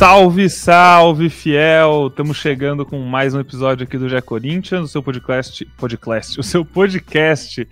Salve, 0.00 0.48
salve, 0.48 1.28
fiel! 1.28 2.06
Estamos 2.06 2.38
chegando 2.38 2.86
com 2.86 2.98
mais 3.00 3.34
um 3.34 3.40
episódio 3.40 3.84
aqui 3.84 3.98
do 3.98 4.08
Gé 4.08 4.22
Corinthians, 4.22 4.84
o 4.84 4.88
seu 4.88 5.02
podcast, 5.02 5.62
podcast, 5.76 6.40
o 6.40 6.42
seu 6.42 6.64
podcast 6.64 7.68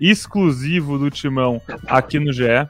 exclusivo 0.00 0.98
do 0.98 1.08
Timão 1.08 1.62
aqui 1.86 2.18
no 2.18 2.32
GE. 2.32 2.68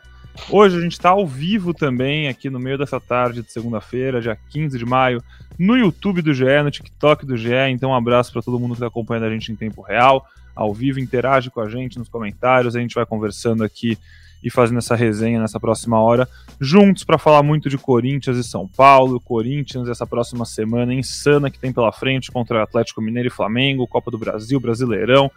Hoje 0.51 0.77
a 0.77 0.81
gente 0.83 0.93
está 0.93 1.09
ao 1.09 1.27
vivo 1.27 1.73
também, 1.73 2.29
aqui 2.29 2.51
no 2.51 2.61
meio 2.61 2.77
dessa 2.77 3.01
tarde 3.01 3.41
de 3.41 3.51
segunda-feira, 3.51 4.21
dia 4.21 4.37
15 4.51 4.79
de 4.79 4.85
maio, 4.85 5.25
no 5.59 5.75
YouTube 5.75 6.21
do 6.21 6.35
GE, 6.35 6.63
no 6.63 6.71
TikTok 6.71 7.25
do 7.25 7.35
GE. 7.35 7.55
Então, 7.71 7.93
um 7.93 7.95
abraço 7.95 8.31
para 8.31 8.43
todo 8.43 8.61
mundo 8.61 8.73
que 8.73 8.77
está 8.77 8.89
acompanhando 8.89 9.25
a 9.25 9.31
gente 9.31 9.51
em 9.51 9.57
tempo 9.57 9.81
real, 9.81 10.27
ao 10.55 10.75
vivo, 10.75 11.01
interage 11.01 11.49
com 11.49 11.63
a 11.63 11.69
gente 11.71 11.99
nos 11.99 12.11
comentários, 12.11 12.77
a 12.77 12.81
gente 12.81 12.95
vai 12.95 13.07
conversando 13.07 13.65
aqui 13.65 13.97
e 14.43 14.51
fazendo 14.51 14.79
essa 14.79 14.95
resenha 14.95 15.41
nessa 15.41 15.59
próxima 15.59 16.01
hora, 16.01 16.29
juntos 16.61 17.05
para 17.05 17.19
falar 17.19 17.43
muito 17.43 17.69
de 17.69 17.77
Corinthians 17.77 18.37
e 18.37 18.45
São 18.45 18.69
Paulo, 18.69 19.21
Corinthians 19.21 19.89
essa 19.89 20.07
próxima 20.07 20.45
semana 20.45 20.95
insana 20.95 21.51
que 21.51 21.59
tem 21.59 21.73
pela 21.73 21.93
frente 21.93 22.31
contra 22.31 22.63
Atlético 22.63 23.01
Mineiro 23.03 23.29
e 23.29 23.31
Flamengo, 23.31 23.87
Copa 23.87 24.11
do 24.11 24.19
Brasil, 24.19 24.61
Brasileirão. 24.61 25.31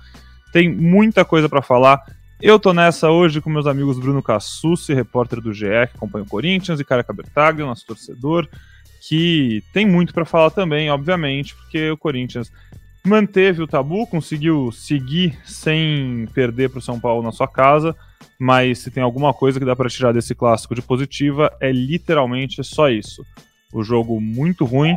Tem 0.51 0.71
muita 0.71 1.23
coisa 1.23 1.47
para 1.47 1.61
falar. 1.61 2.03
Eu 2.41 2.57
tô 2.57 2.73
nessa 2.73 3.09
hoje 3.09 3.41
com 3.41 3.49
meus 3.49 3.67
amigos 3.67 3.99
Bruno 3.99 4.23
Cassucci, 4.23 4.93
repórter 4.93 5.41
do 5.41 5.53
GE, 5.53 5.65
que 5.65 5.97
acompanha 5.97 6.23
o 6.23 6.29
Corinthians, 6.29 6.79
e 6.79 6.85
Caraca 6.85 7.11
Bertaglio, 7.11 7.65
nosso 7.65 7.85
torcedor, 7.85 8.47
que 9.01 9.61
tem 9.73 9.85
muito 9.85 10.13
para 10.13 10.23
falar 10.23 10.49
também, 10.49 10.89
obviamente, 10.89 11.55
porque 11.55 11.91
o 11.91 11.97
Corinthians 11.97 12.51
manteve 13.05 13.61
o 13.61 13.67
tabu, 13.67 14.05
conseguiu 14.07 14.71
seguir 14.71 15.37
sem 15.43 16.27
perder 16.33 16.69
para 16.69 16.79
o 16.79 16.81
São 16.81 16.99
Paulo 16.99 17.23
na 17.23 17.31
sua 17.31 17.47
casa, 17.47 17.95
mas 18.39 18.79
se 18.79 18.89
tem 18.89 19.03
alguma 19.03 19.33
coisa 19.33 19.59
que 19.59 19.65
dá 19.65 19.75
para 19.75 19.89
tirar 19.89 20.13
desse 20.13 20.33
clássico 20.33 20.73
de 20.73 20.81
positiva, 20.81 21.51
é 21.59 21.71
literalmente 21.71 22.63
só 22.63 22.89
isso. 22.89 23.21
O 23.73 23.83
jogo 23.83 24.21
muito 24.21 24.63
ruim, 24.63 24.95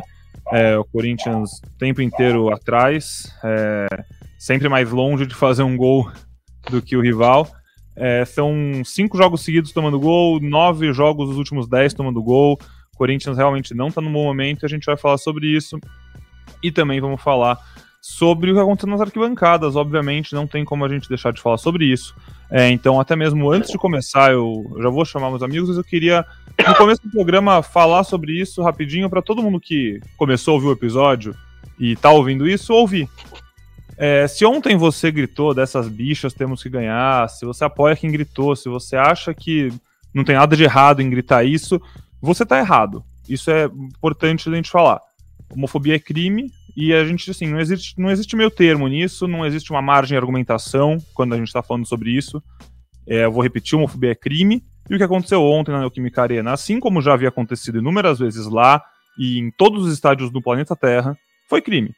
é, 0.51 0.77
o 0.77 0.85
Corinthians 0.85 1.59
o 1.59 1.77
tempo 1.77 2.01
inteiro 2.01 2.53
atrás, 2.53 3.31
é, 3.43 3.85
sempre 4.39 4.69
mais 4.69 4.89
longe 4.89 5.25
de 5.25 5.35
fazer 5.35 5.63
um 5.63 5.75
gol 5.75 6.09
do 6.69 6.81
que 6.81 6.95
o 6.95 7.01
rival. 7.01 7.47
É, 7.95 8.23
são 8.25 8.81
cinco 8.85 9.17
jogos 9.17 9.41
seguidos 9.41 9.73
tomando 9.73 9.99
gol, 9.99 10.39
nove 10.39 10.91
jogos 10.93 11.27
dos 11.27 11.37
últimos 11.37 11.67
dez 11.67 11.93
tomando 11.93 12.23
gol. 12.23 12.57
O 12.93 12.97
Corinthians 12.97 13.37
realmente 13.37 13.73
não 13.73 13.89
está 13.89 13.99
no 13.99 14.09
bom 14.09 14.23
momento, 14.23 14.65
a 14.65 14.69
gente 14.69 14.85
vai 14.85 14.95
falar 14.95 15.17
sobre 15.17 15.47
isso. 15.47 15.77
E 16.63 16.71
também 16.71 17.01
vamos 17.01 17.21
falar 17.21 17.59
sobre 18.05 18.51
o 18.51 18.53
que 18.53 18.59
aconteceu 18.59 18.89
nas 18.89 18.99
arquibancadas. 18.99 19.77
Obviamente, 19.77 20.35
não 20.35 20.45
tem 20.45 20.65
como 20.65 20.83
a 20.83 20.89
gente 20.89 21.07
deixar 21.07 21.31
de 21.31 21.41
falar 21.41 21.57
sobre 21.57 21.85
isso. 21.85 22.13
É, 22.51 22.69
então, 22.69 22.99
até 22.99 23.15
mesmo 23.15 23.49
antes 23.49 23.71
de 23.71 23.77
começar, 23.77 24.33
eu 24.33 24.75
já 24.81 24.89
vou 24.89 25.05
chamar 25.05 25.29
meus 25.29 25.41
amigos, 25.41 25.69
mas 25.69 25.77
eu 25.77 25.85
queria, 25.85 26.25
no 26.67 26.75
começo 26.75 27.01
do 27.01 27.09
programa, 27.09 27.63
falar 27.63 28.03
sobre 28.03 28.33
isso 28.33 28.61
rapidinho 28.61 29.09
para 29.09 29.21
todo 29.21 29.41
mundo 29.41 29.57
que 29.57 30.01
começou 30.17 30.51
a 30.51 30.55
ouvir 30.55 30.67
o 30.67 30.73
episódio 30.73 31.33
e 31.79 31.95
tá 31.95 32.11
ouvindo 32.11 32.45
isso, 32.45 32.73
ouvir. 32.73 33.07
É, 33.97 34.27
se 34.27 34.45
ontem 34.45 34.75
você 34.75 35.09
gritou 35.09 35.53
dessas 35.53 35.87
bichas 35.87 36.33
temos 36.33 36.61
que 36.61 36.69
ganhar, 36.69 37.29
se 37.29 37.45
você 37.45 37.63
apoia 37.63 37.95
quem 37.95 38.11
gritou, 38.11 38.53
se 38.53 38.67
você 38.67 38.97
acha 38.97 39.33
que 39.33 39.71
não 40.13 40.25
tem 40.25 40.35
nada 40.35 40.57
de 40.57 40.63
errado 40.63 41.01
em 41.01 41.09
gritar 41.09 41.45
isso, 41.45 41.81
você 42.21 42.45
tá 42.45 42.59
errado. 42.59 43.01
Isso 43.29 43.49
é 43.49 43.63
importante 43.63 44.49
a 44.49 44.53
gente 44.53 44.69
falar. 44.69 44.99
Homofobia 45.49 45.95
é 45.95 45.99
crime, 45.99 46.51
e 46.75 46.93
a 46.93 47.05
gente, 47.05 47.29
assim, 47.29 47.47
não 47.47 47.59
existe, 47.59 47.99
não 47.99 48.09
existe 48.09 48.35
meio 48.35 48.49
termo 48.49 48.87
nisso, 48.87 49.27
não 49.27 49.45
existe 49.45 49.71
uma 49.71 49.81
margem 49.81 50.15
de 50.15 50.17
argumentação 50.17 50.97
quando 51.13 51.33
a 51.33 51.37
gente 51.37 51.47
está 51.47 51.61
falando 51.61 51.85
sobre 51.85 52.09
isso. 52.11 52.41
É, 53.07 53.25
eu 53.25 53.31
vou 53.31 53.43
repetir, 53.43 53.77
homofobia 53.77 54.11
é 54.11 54.15
crime. 54.15 54.63
E 54.89 54.95
o 54.95 54.97
que 54.97 55.03
aconteceu 55.03 55.41
ontem 55.41 55.71
na 55.71 55.79
Neoquímica 55.79 56.21
Arena, 56.21 56.51
assim 56.51 56.79
como 56.79 57.01
já 57.01 57.13
havia 57.13 57.29
acontecido 57.29 57.77
inúmeras 57.77 58.19
vezes 58.19 58.47
lá 58.47 58.83
e 59.17 59.39
em 59.39 59.51
todos 59.51 59.85
os 59.85 59.93
estádios 59.93 60.31
do 60.31 60.41
planeta 60.41 60.75
Terra, 60.75 61.17
foi 61.47 61.61
crime. 61.61 61.91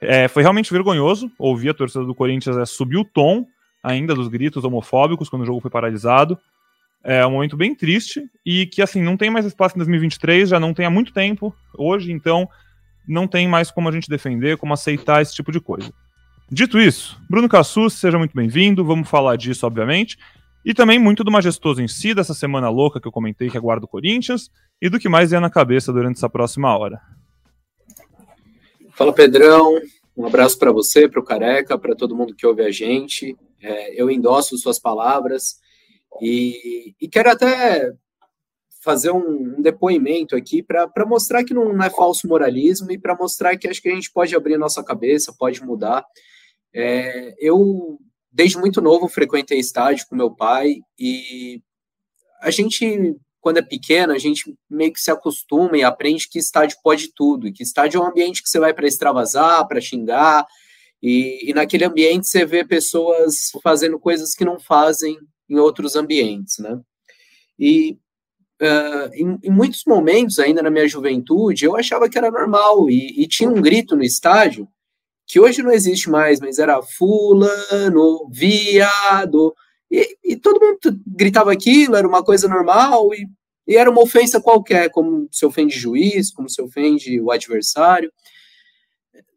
É, 0.00 0.28
foi 0.28 0.42
realmente 0.42 0.72
vergonhoso 0.72 1.30
ouvir 1.38 1.70
a 1.70 1.74
torcida 1.74 2.04
do 2.04 2.14
Corinthians 2.14 2.56
é, 2.56 2.66
subir 2.66 2.96
o 2.96 3.04
tom 3.04 3.46
ainda 3.82 4.14
dos 4.14 4.28
gritos 4.28 4.64
homofóbicos 4.64 5.28
quando 5.28 5.42
o 5.42 5.46
jogo 5.46 5.60
foi 5.60 5.70
paralisado. 5.70 6.38
É 7.04 7.24
um 7.24 7.30
momento 7.30 7.56
bem 7.56 7.74
triste 7.74 8.24
e 8.44 8.66
que, 8.66 8.82
assim, 8.82 9.00
não 9.00 9.16
tem 9.16 9.30
mais 9.30 9.46
espaço 9.46 9.76
em 9.76 9.78
2023, 9.78 10.48
já 10.48 10.58
não 10.58 10.74
tem 10.74 10.84
há 10.84 10.90
muito 10.90 11.12
tempo 11.12 11.54
hoje, 11.78 12.10
então 12.10 12.48
não 13.06 13.26
tem 13.26 13.48
mais 13.48 13.70
como 13.70 13.88
a 13.88 13.92
gente 13.92 14.08
defender, 14.08 14.56
como 14.56 14.74
aceitar 14.74 15.22
esse 15.22 15.34
tipo 15.34 15.52
de 15.52 15.60
coisa. 15.60 15.92
Dito 16.50 16.78
isso, 16.78 17.20
Bruno 17.28 17.48
Cassus, 17.48 17.94
seja 17.94 18.18
muito 18.18 18.34
bem-vindo, 18.34 18.84
vamos 18.84 19.08
falar 19.08 19.36
disso, 19.36 19.66
obviamente, 19.66 20.16
e 20.64 20.72
também 20.72 20.98
muito 20.98 21.24
do 21.24 21.30
majestoso 21.30 21.82
em 21.82 21.88
si, 21.88 22.14
dessa 22.14 22.34
semana 22.34 22.68
louca 22.68 23.00
que 23.00 23.06
eu 23.08 23.12
comentei 23.12 23.50
que 23.50 23.56
aguarda 23.56 23.84
o 23.84 23.88
Corinthians, 23.88 24.50
e 24.80 24.88
do 24.88 24.98
que 24.98 25.08
mais 25.08 25.32
é 25.32 25.40
na 25.40 25.50
cabeça 25.50 25.92
durante 25.92 26.16
essa 26.16 26.28
próxima 26.28 26.76
hora. 26.76 27.00
Fala, 28.92 29.12
Pedrão, 29.12 29.80
um 30.16 30.26
abraço 30.26 30.58
para 30.58 30.72
você, 30.72 31.08
para 31.08 31.20
o 31.20 31.24
Careca, 31.24 31.78
para 31.78 31.94
todo 31.94 32.16
mundo 32.16 32.34
que 32.34 32.46
ouve 32.46 32.62
a 32.62 32.70
gente. 32.70 33.36
É, 33.60 34.00
eu 34.00 34.10
endosso 34.10 34.56
suas 34.56 34.78
palavras 34.78 35.56
e, 36.20 36.94
e 37.00 37.08
quero 37.08 37.30
até 37.30 37.92
fazer 38.86 39.10
um, 39.10 39.56
um 39.58 39.60
depoimento 39.60 40.36
aqui 40.36 40.62
para 40.62 41.04
mostrar 41.04 41.42
que 41.42 41.52
não, 41.52 41.72
não, 41.72 41.84
é 41.84 41.90
falso 41.90 42.28
moralismo 42.28 42.92
e 42.92 42.96
para 42.96 43.16
mostrar 43.16 43.56
que 43.56 43.66
acho 43.66 43.82
que 43.82 43.88
a 43.88 43.94
gente 43.94 44.12
pode 44.12 44.34
abrir 44.36 44.56
nossa 44.56 44.80
cabeça, 44.84 45.34
pode 45.36 45.60
mudar. 45.60 46.06
É, 46.72 47.34
eu, 47.40 47.98
desde 48.30 48.56
muito 48.56 48.80
novo, 48.80 49.08
frequentei 49.08 49.58
estádio 49.58 50.06
com 50.08 50.14
meu 50.14 50.30
pai 50.30 50.76
e 50.96 51.60
a 52.40 52.52
gente, 52.52 53.16
quando 53.40 53.56
é 53.56 53.62
pequeno, 53.62 54.12
a 54.12 54.18
gente 54.18 54.56
meio 54.70 54.92
que 54.92 55.00
se 55.00 55.10
acostuma 55.10 55.76
e 55.76 55.82
aprende 55.82 56.28
que 56.28 56.38
estádio 56.38 56.78
pode 56.80 57.12
tudo, 57.12 57.52
que 57.52 57.64
estádio 57.64 57.98
é 57.98 58.04
um 58.04 58.08
ambiente 58.08 58.40
que 58.40 58.48
você 58.48 58.60
vai 58.60 58.72
para 58.72 58.86
extravasar, 58.86 59.66
para 59.66 59.80
xingar, 59.80 60.46
e, 61.02 61.50
e 61.50 61.52
naquele 61.52 61.84
ambiente 61.84 62.28
você 62.28 62.46
vê 62.46 62.64
pessoas 62.64 63.50
fazendo 63.64 63.98
coisas 63.98 64.32
que 64.32 64.44
não 64.44 64.60
fazem 64.60 65.18
em 65.48 65.58
outros 65.58 65.96
ambientes, 65.96 66.58
né? 66.58 66.80
E 67.58 67.98
Uh, 68.60 69.12
em, 69.12 69.38
em, 69.42 69.50
muitos 69.50 69.82
momentos, 69.86 70.38
ainda 70.38 70.62
na 70.62 70.70
minha 70.70 70.88
juventude, 70.88 71.66
eu 71.66 71.76
achava 71.76 72.08
que 72.08 72.16
era 72.16 72.30
normal, 72.30 72.88
e, 72.88 73.22
e, 73.22 73.28
tinha 73.28 73.50
um 73.50 73.60
grito 73.60 73.94
no 73.94 74.02
estádio, 74.02 74.66
que 75.26 75.38
hoje 75.38 75.62
não 75.62 75.70
existe 75.70 76.08
mais, 76.08 76.40
mas 76.40 76.58
era 76.58 76.80
fulano, 76.80 78.26
viado, 78.30 79.54
e, 79.90 80.16
e 80.24 80.36
todo 80.36 80.58
mundo 80.58 80.78
gritava 81.06 81.52
aquilo, 81.52 81.96
era 81.96 82.08
uma 82.08 82.24
coisa 82.24 82.48
normal, 82.48 83.12
e, 83.12 83.26
e, 83.68 83.76
era 83.76 83.90
uma 83.90 84.02
ofensa 84.02 84.40
qualquer, 84.40 84.90
como 84.90 85.28
se 85.30 85.44
ofende 85.44 85.78
juiz, 85.78 86.32
como 86.32 86.48
se 86.48 86.62
ofende 86.62 87.20
o 87.20 87.30
adversário. 87.30 88.10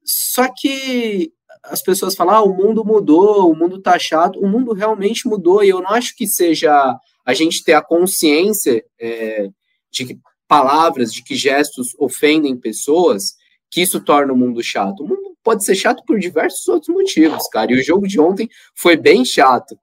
Só 0.05 0.47
que 0.55 1.33
as 1.63 1.81
pessoas 1.81 2.15
falam, 2.15 2.35
ah, 2.35 2.43
o 2.43 2.55
mundo 2.55 2.85
mudou, 2.85 3.51
o 3.51 3.55
mundo 3.55 3.81
tá 3.81 3.99
chato, 3.99 4.39
o 4.39 4.47
mundo 4.47 4.73
realmente 4.73 5.27
mudou, 5.27 5.63
e 5.63 5.69
eu 5.69 5.81
não 5.81 5.89
acho 5.89 6.15
que 6.15 6.25
seja 6.25 6.97
a 7.29 7.33
gente 7.35 7.63
ter 7.63 7.73
a 7.73 7.81
consciência 7.81 8.83
é, 8.99 9.49
de 9.91 10.03
que 10.03 10.19
palavras, 10.47 11.13
de 11.13 11.23
que 11.23 11.35
gestos 11.35 11.95
ofendem 11.99 12.57
pessoas, 12.57 13.35
que 13.69 13.81
isso 13.81 14.03
torna 14.03 14.33
o 14.33 14.35
mundo 14.35 14.63
chato. 14.63 15.03
O 15.03 15.07
mundo 15.07 15.37
pode 15.43 15.63
ser 15.63 15.75
chato 15.75 16.03
por 16.07 16.17
diversos 16.17 16.67
outros 16.67 16.89
motivos, 16.89 17.47
cara. 17.49 17.71
E 17.71 17.75
o 17.75 17.83
jogo 17.83 18.07
de 18.07 18.19
ontem 18.19 18.49
foi 18.73 18.97
bem 18.97 19.23
chato. 19.23 19.77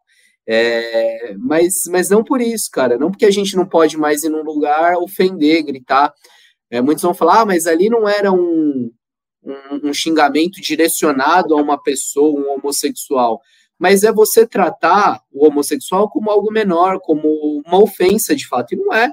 É, 0.45 1.37
mas, 1.39 1.85
mas 1.89 2.11
não 2.11 2.25
por 2.25 2.41
isso, 2.41 2.69
cara. 2.73 2.99
Não 2.99 3.13
porque 3.13 3.27
a 3.27 3.31
gente 3.31 3.55
não 3.55 3.65
pode 3.65 3.97
mais 3.97 4.25
ir 4.25 4.29
num 4.29 4.43
lugar 4.43 4.97
ofender, 4.97 5.63
gritar. 5.63 6.13
É, 6.69 6.81
muitos 6.81 7.03
vão 7.03 7.15
falar, 7.15 7.43
ah, 7.43 7.47
mas 7.47 7.69
ali 7.69 7.89
não 7.89 8.09
era 8.09 8.33
um, 8.33 8.91
um, 9.45 9.91
um 9.91 9.95
xingamento 9.95 10.61
direcionado 10.61 11.55
a 11.57 11.63
uma 11.63 11.81
pessoa, 11.81 12.41
um 12.41 12.57
homossexual 12.57 13.41
mas 13.79 14.05
é 14.05 14.13
você 14.13 14.47
tratar 14.47 15.23
o 15.33 15.47
homossexual 15.47 16.09
como 16.09 16.31
algo 16.31 16.51
menor, 16.51 17.01
como 17.01 17.63
uma 17.67 17.83
ofensa 17.83 18.35
de 18.35 18.47
fato, 18.47 18.75
e 18.75 18.77
não 18.77 18.93
é. 18.93 19.11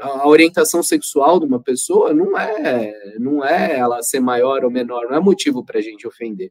A 0.00 0.26
orientação 0.26 0.82
sexual 0.82 1.38
de 1.38 1.46
uma 1.46 1.62
pessoa 1.62 2.12
não 2.12 2.38
é, 2.38 2.92
não 3.18 3.44
é 3.44 3.78
ela 3.78 4.02
ser 4.02 4.20
maior 4.20 4.64
ou 4.64 4.70
menor, 4.70 5.08
não 5.08 5.16
é 5.16 5.20
motivo 5.20 5.64
para 5.64 5.78
a 5.78 5.82
gente 5.82 6.06
ofender. 6.06 6.50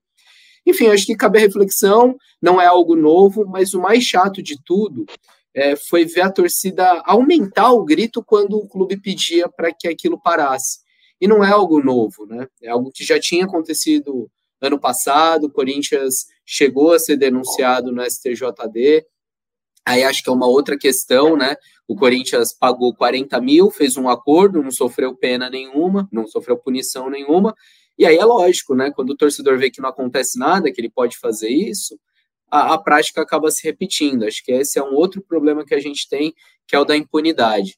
Enfim, 0.66 0.88
acho 0.88 1.06
que 1.06 1.16
cabe 1.16 1.38
a 1.38 1.42
reflexão, 1.42 2.16
não 2.42 2.60
é 2.60 2.66
algo 2.66 2.96
novo, 2.96 3.46
mas 3.46 3.74
o 3.74 3.81
mais 3.81 4.04
chato 4.04 4.42
de 4.42 4.56
tudo 4.63 5.06
é, 5.54 5.75
foi 5.75 6.06
ver 6.06 6.22
a 6.22 6.31
torcida 6.31 7.02
aumentar 7.06 7.72
o 7.72 7.86
grito 7.86 8.24
quando 8.24 8.57
o 8.57 8.68
clube 8.68 8.98
pedia 8.98 9.48
para 9.48 9.72
que 9.72 9.88
aquilo 9.88 10.19
parasse. 10.19 10.80
E 11.22 11.28
não 11.28 11.44
é 11.44 11.52
algo 11.52 11.81
novo, 11.81 12.25
né? 12.25 12.48
É 12.62 12.69
algo 12.69 12.92
que 12.92 13.04
já 13.04 13.19
tinha 13.19 13.46
acontecido 13.46 14.30
ano 14.60 14.80
passado, 14.80 15.46
o 15.46 15.52
Corinthians 15.52 16.25
chegou 16.45 16.94
a 16.94 17.00
ser 17.00 17.18
denunciado 17.18 17.92
no 17.92 18.03
STJD. 18.03 19.06
Aí 19.86 20.03
acho 20.03 20.24
que 20.24 20.30
é 20.30 20.33
uma 20.33 20.47
outra 20.47 20.77
questão, 20.77 21.36
né? 21.36 21.56
O 21.88 21.95
Corinthians 21.95 22.53
pagou 22.53 22.95
40 22.95 23.39
mil, 23.42 23.69
fez 23.69 23.97
um 23.97 24.09
acordo, 24.09 24.63
não 24.63 24.71
sofreu 24.71 25.15
pena 25.15 25.50
nenhuma, 25.50 26.07
não 26.12 26.27
sofreu 26.27 26.57
punição 26.57 27.09
nenhuma. 27.09 27.56
E 27.97 28.06
aí 28.06 28.18
é 28.18 28.25
lógico, 28.25 28.75
né? 28.75 28.92
Quando 28.92 29.12
o 29.12 29.18
torcedor 29.18 29.57
vê 29.57 29.69
que 29.69 29.81
não 29.81 29.89
acontece 29.89 30.38
nada, 30.38 30.71
que 30.71 30.81
ele 30.81 30.89
pode 30.89 31.18
fazer 31.18 31.50
isso, 31.50 31.97
a, 32.50 32.74
a 32.74 32.77
prática 32.77 33.21
acaba 33.21 33.51
se 33.51 33.63
repetindo. 33.63 34.25
Acho 34.25 34.44
que 34.44 34.51
esse 34.51 34.80
é 34.80 34.83
um 34.83 34.94
outro 34.94 35.21
problema 35.21 35.65
que 35.65 35.75
a 35.75 35.80
gente 35.80 36.07
tem, 36.09 36.33
que 36.68 36.75
é 36.75 36.80
o 36.80 36.86
da 36.86 36.97
impunidade. 36.97 37.77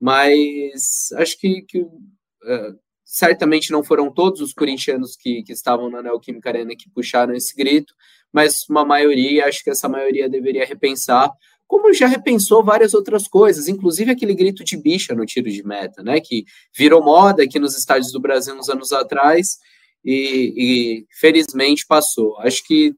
mas 0.00 1.10
acho 1.16 1.38
que, 1.38 1.62
que 1.62 1.80
uh, 1.80 2.78
certamente 3.12 3.70
não 3.70 3.84
foram 3.84 4.10
todos 4.10 4.40
os 4.40 4.54
corintianos 4.54 5.16
que, 5.16 5.42
que 5.42 5.52
estavam 5.52 5.90
na 5.90 6.02
Neoquímica 6.02 6.48
Arena 6.48 6.74
que 6.74 6.88
puxaram 6.88 7.34
esse 7.34 7.54
grito, 7.54 7.94
mas 8.32 8.66
uma 8.70 8.86
maioria, 8.86 9.44
acho 9.44 9.62
que 9.62 9.68
essa 9.68 9.86
maioria 9.86 10.30
deveria 10.30 10.64
repensar, 10.64 11.30
como 11.66 11.92
já 11.92 12.06
repensou 12.06 12.64
várias 12.64 12.94
outras 12.94 13.28
coisas, 13.28 13.68
inclusive 13.68 14.10
aquele 14.10 14.34
grito 14.34 14.64
de 14.64 14.78
bicha 14.78 15.14
no 15.14 15.26
tiro 15.26 15.50
de 15.50 15.62
meta, 15.62 16.02
né, 16.02 16.20
que 16.20 16.46
virou 16.74 17.04
moda 17.04 17.42
aqui 17.42 17.58
nos 17.58 17.76
estádios 17.76 18.12
do 18.12 18.18
Brasil 18.18 18.54
uns 18.54 18.70
anos 18.70 18.94
atrás 18.94 19.58
e, 20.02 20.54
e 20.56 21.06
felizmente 21.20 21.86
passou. 21.86 22.38
Acho 22.38 22.66
que 22.66 22.94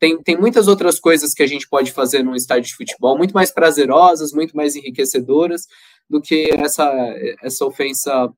tem, 0.00 0.16
tem 0.22 0.38
muitas 0.38 0.66
outras 0.66 0.98
coisas 0.98 1.34
que 1.34 1.42
a 1.42 1.46
gente 1.46 1.68
pode 1.68 1.92
fazer 1.92 2.22
num 2.22 2.34
estádio 2.34 2.70
de 2.70 2.74
futebol, 2.74 3.18
muito 3.18 3.34
mais 3.34 3.52
prazerosas, 3.52 4.32
muito 4.32 4.56
mais 4.56 4.74
enriquecedoras 4.76 5.66
do 6.08 6.22
que 6.22 6.48
essa, 6.54 6.90
essa 7.42 7.66
ofensa 7.66 8.32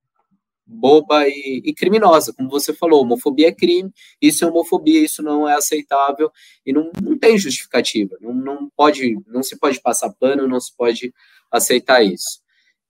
boba 0.70 1.26
e, 1.26 1.62
e, 1.64 1.74
criminosa, 1.74 2.32
como 2.32 2.48
você 2.48 2.72
falou, 2.72 3.02
homofobia 3.02 3.48
é 3.48 3.52
crime, 3.52 3.90
isso 4.20 4.44
é 4.44 4.48
homofobia, 4.48 5.04
isso 5.04 5.22
não 5.22 5.48
é 5.48 5.54
aceitável 5.54 6.30
e 6.64 6.72
não, 6.72 6.90
não 7.02 7.18
tem 7.18 7.36
justificativa, 7.36 8.16
não, 8.20 8.32
não 8.32 8.70
pode, 8.76 9.16
não 9.26 9.42
se 9.42 9.58
pode 9.58 9.80
passar 9.80 10.12
pano, 10.18 10.46
não 10.46 10.60
se 10.60 10.74
pode 10.76 11.12
aceitar 11.50 12.02
isso. 12.04 12.40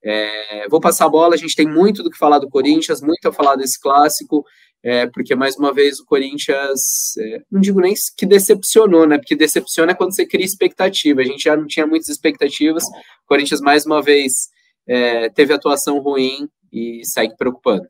É, 0.03 0.69
vou 0.69 0.81
passar 0.81 1.07
a 1.07 1.11
bola, 1.11 1.35
a 1.35 1.39
gente 1.39 1.57
tem 1.57 1.67
muito 1.67 2.03
do 2.03 2.11
que 2.11 2.19
falar 2.19 2.39
do 2.39 2.49
Corinthians, 2.49 3.01
muito 3.01 3.27
a 3.29 3.33
falar 3.33 3.57
desse 3.57 3.79
clássico, 3.81 4.45
é, 4.83 5.07
porque 5.07 5.35
mais 5.35 5.57
uma 5.57 5.75
vez 5.75 6.01
o 6.01 6.07
Corinthians, 6.07 7.17
é, 7.19 7.43
não 7.51 7.61
digo 7.61 7.81
nem 7.81 7.95
que 8.17 8.25
decepcionou, 8.25 9.07
né? 9.07 9.19
Porque 9.19 9.37
decepciona 9.37 9.95
quando 9.95 10.15
você 10.15 10.25
cria 10.25 10.45
expectativa. 10.45 11.21
A 11.21 11.25
gente 11.25 11.45
já 11.45 11.55
não 11.55 11.67
tinha 11.67 11.87
muitas 11.87 12.09
expectativas. 12.09 12.85
O 12.85 13.27
Corinthians 13.27 13.61
mais 13.61 13.85
uma 13.85 14.01
vez 14.01 14.49
é, 14.87 15.29
teve 15.29 15.53
atuação 15.53 15.99
ruim 15.99 16.49
e 16.73 17.05
segue 17.05 17.37
preocupando. 17.37 17.87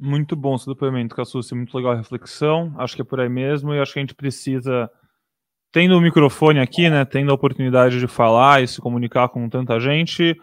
Muito 0.00 0.36
bom 0.36 0.54
esse 0.54 0.66
depoimento, 0.66 1.16
Cassucci, 1.16 1.54
muito 1.54 1.76
legal 1.76 1.92
a 1.92 1.96
reflexão, 1.96 2.72
acho 2.78 2.94
que 2.94 3.02
é 3.02 3.04
por 3.04 3.18
aí 3.18 3.28
mesmo, 3.28 3.74
e 3.74 3.80
acho 3.80 3.92
que 3.92 3.98
a 3.98 4.02
gente 4.02 4.14
precisa, 4.14 4.88
tendo 5.72 5.96
o 5.96 6.00
microfone 6.00 6.60
aqui, 6.60 6.88
né, 6.88 7.04
tendo 7.04 7.32
a 7.32 7.34
oportunidade 7.34 7.98
de 7.98 8.06
falar 8.06 8.62
e 8.62 8.68
se 8.68 8.80
comunicar 8.80 9.28
com 9.28 9.48
tanta 9.48 9.80
gente, 9.80 10.40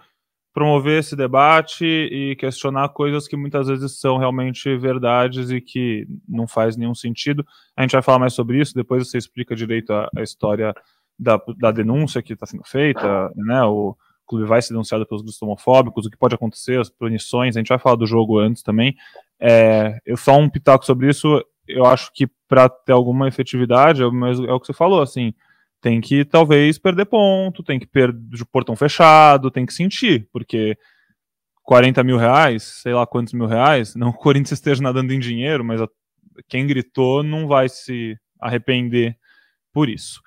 promover 0.53 0.99
esse 0.99 1.15
debate 1.15 1.85
e 1.85 2.35
questionar 2.35 2.89
coisas 2.89 3.29
que 3.29 3.37
muitas 3.37 3.67
vezes 3.67 3.97
são 3.97 4.17
realmente 4.17 4.75
verdades 4.77 5.49
e 5.51 5.61
que 5.61 6.05
não 6.27 6.47
faz 6.47 6.75
nenhum 6.75 6.95
sentido. 6.95 7.45
A 7.77 7.81
gente 7.81 7.93
vai 7.93 8.01
falar 8.01 8.19
mais 8.19 8.33
sobre 8.33 8.59
isso, 8.59 8.73
depois 8.73 9.07
você 9.07 9.17
explica 9.17 9.55
direito 9.55 9.93
a, 9.93 10.09
a 10.17 10.21
história 10.21 10.73
da, 11.17 11.41
da 11.57 11.71
denúncia 11.71 12.21
que 12.21 12.33
está 12.33 12.45
sendo 12.45 12.63
feita, 12.65 13.31
né, 13.37 13.63
o, 13.63 13.95
o 14.25 14.27
clube 14.27 14.45
vai 14.45 14.61
ser 14.61 14.73
denunciado 14.73 15.05
pelos 15.05 15.21
grupos 15.21 15.41
homofóbicos, 15.41 16.05
o 16.05 16.09
que 16.09 16.17
pode 16.17 16.35
acontecer, 16.35 16.79
as 16.79 16.89
punições, 16.89 17.55
a 17.55 17.59
gente 17.59 17.69
vai 17.69 17.77
falar 17.77 17.95
do 17.95 18.07
jogo 18.07 18.39
antes 18.39 18.63
também. 18.63 18.95
É, 19.39 19.99
eu 20.05 20.17
só 20.17 20.35
um 20.37 20.49
pitaco 20.49 20.85
sobre 20.85 21.09
isso, 21.09 21.43
eu 21.67 21.85
acho 21.85 22.11
que 22.13 22.27
para 22.47 22.67
ter 22.67 22.91
alguma 22.91 23.27
efetividade, 23.27 24.01
é, 24.01 24.05
é 24.05 24.07
o 24.07 24.59
que 24.59 24.67
você 24.67 24.73
falou, 24.73 25.01
assim, 25.01 25.33
tem 25.79 26.01
que 26.01 26.25
talvez 26.25 26.79
perder 26.79 27.05
ponto, 27.05 27.63
tem 27.63 27.79
que 27.79 27.85
perder 27.85 28.41
o 28.41 28.45
portão 28.47 28.75
fechado, 28.75 29.51
tem 29.51 29.65
que 29.65 29.73
sentir, 29.73 30.27
porque 30.33 30.75
40 31.63 32.03
mil 32.03 32.17
reais, 32.17 32.63
sei 32.63 32.93
lá 32.93 33.05
quantos 33.05 33.33
mil 33.33 33.47
reais, 33.47 33.95
não 33.95 34.09
o 34.09 34.13
Corinthians 34.13 34.53
esteja 34.53 34.81
nadando 34.81 35.13
em 35.13 35.19
dinheiro, 35.19 35.63
mas 35.63 35.81
a, 35.81 35.87
quem 36.47 36.65
gritou 36.65 37.21
não 37.21 37.47
vai 37.47 37.69
se 37.69 38.17
arrepender 38.39 39.17
por 39.71 39.89
isso. 39.89 40.21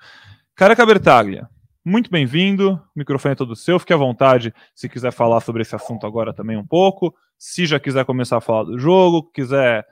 Cara 0.55 0.85
Bertaglia, 0.85 1.49
muito 1.83 2.09
bem-vindo. 2.09 2.73
O 2.73 2.99
microfone 2.99 3.33
é 3.33 3.35
todo 3.35 3.55
seu. 3.55 3.79
Fique 3.79 3.93
à 3.93 3.97
vontade 3.97 4.53
se 4.75 4.89
quiser 4.89 5.11
falar 5.11 5.41
sobre 5.41 5.61
esse 5.61 5.75
assunto 5.75 6.05
agora 6.05 6.33
também 6.33 6.57
um 6.57 6.65
pouco. 6.65 7.15
Se 7.37 7.65
já 7.65 7.79
quiser 7.79 8.05
começar 8.05 8.37
a 8.37 8.41
falar 8.41 8.63
do 8.63 8.77
jogo, 8.77 9.29
quiser 9.31 9.85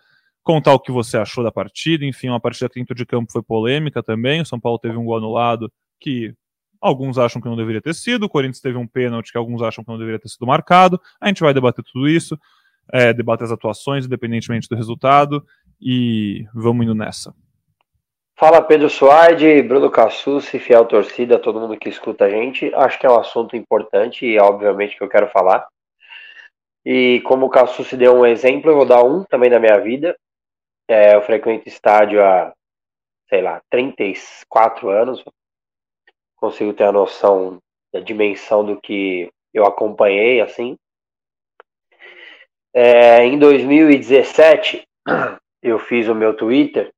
contar 0.44 0.74
o 0.74 0.80
que 0.80 0.92
você 0.92 1.18
achou 1.18 1.44
da 1.44 1.52
partida. 1.52 2.06
Enfim, 2.06 2.30
uma 2.30 2.40
partida 2.40 2.70
dentro 2.74 2.96
de 2.96 3.06
campo 3.06 3.32
foi 3.32 3.42
polêmica 3.42 4.04
também. 4.04 4.42
O 4.42 4.46
São 4.46 4.60
Paulo 4.60 4.80
teve 4.80 4.98
um 4.98 5.06
gol 5.06 5.18
anulado 5.18 5.72
que 6.00 6.34
alguns 6.80 7.18
acham 7.18 7.42
que 7.42 7.48
não 7.48 7.56
deveria 7.56 7.82
ter 7.82 7.96
sido. 7.96 8.24
O 8.24 8.30
Corinthians 8.30 8.62
teve 8.62 8.78
um 8.78 8.88
pênalti 8.88 9.32
que 9.32 9.38
alguns 9.38 9.62
acham 9.62 9.84
que 9.84 9.90
não 9.90 9.98
deveria 9.98 10.20
ter 10.20 10.30
sido 10.30 10.46
marcado. 10.46 11.00
A 11.20 11.28
gente 11.28 11.42
vai 11.42 11.54
debater 11.54 11.84
tudo 11.84 12.08
isso, 12.08 12.38
é, 12.92 13.14
debater 13.14 13.46
as 13.46 13.52
atuações, 13.52 14.06
independentemente 14.06 14.68
do 14.70 14.76
resultado. 14.76 15.46
E 15.82 16.46
vamos 16.54 16.86
indo 16.86 16.96
nessa. 16.96 17.34
Fala 18.40 18.62
Pedro 18.62 18.88
Suardi, 18.88 19.64
Bruno 19.64 19.90
Cassucci, 19.90 20.60
fiel 20.60 20.86
torcida, 20.86 21.40
todo 21.40 21.60
mundo 21.60 21.76
que 21.76 21.90
escuta 21.90 22.26
a 22.26 22.30
gente. 22.30 22.72
Acho 22.76 23.00
que 23.00 23.08
é 23.08 23.10
um 23.10 23.18
assunto 23.18 23.56
importante 23.56 24.28
e 24.28 24.38
obviamente 24.38 24.96
que 24.96 25.04
eu 25.04 25.10
quero 25.10 25.28
falar. 25.30 25.68
E 26.86 27.20
como 27.22 27.48
o 27.48 27.50
Cassucci 27.50 27.98
deu 27.98 28.14
um 28.14 28.24
exemplo, 28.24 28.70
eu 28.70 28.76
vou 28.76 28.86
dar 28.86 29.04
um 29.04 29.24
também 29.24 29.50
da 29.50 29.60
minha 29.60 29.80
vida. 29.80 30.16
É, 30.88 31.16
eu 31.16 31.22
frequento 31.24 31.68
estádio 31.68 32.24
há, 32.24 32.54
sei 33.28 33.42
lá, 33.42 33.60
34 33.72 34.88
anos. 34.88 35.24
Consigo 36.36 36.74
ter 36.74 36.84
a 36.84 36.92
noção 36.92 37.58
da 37.92 38.00
dimensão 38.00 38.64
do 38.64 38.80
que 38.80 39.32
eu 39.52 39.66
acompanhei, 39.66 40.42
assim. 40.42 40.78
É, 42.72 43.26
em 43.26 43.40
2017, 43.40 44.88
eu 45.64 45.80
fiz 45.80 46.08
o 46.08 46.14
meu 46.14 46.38
Twitter 46.38 46.94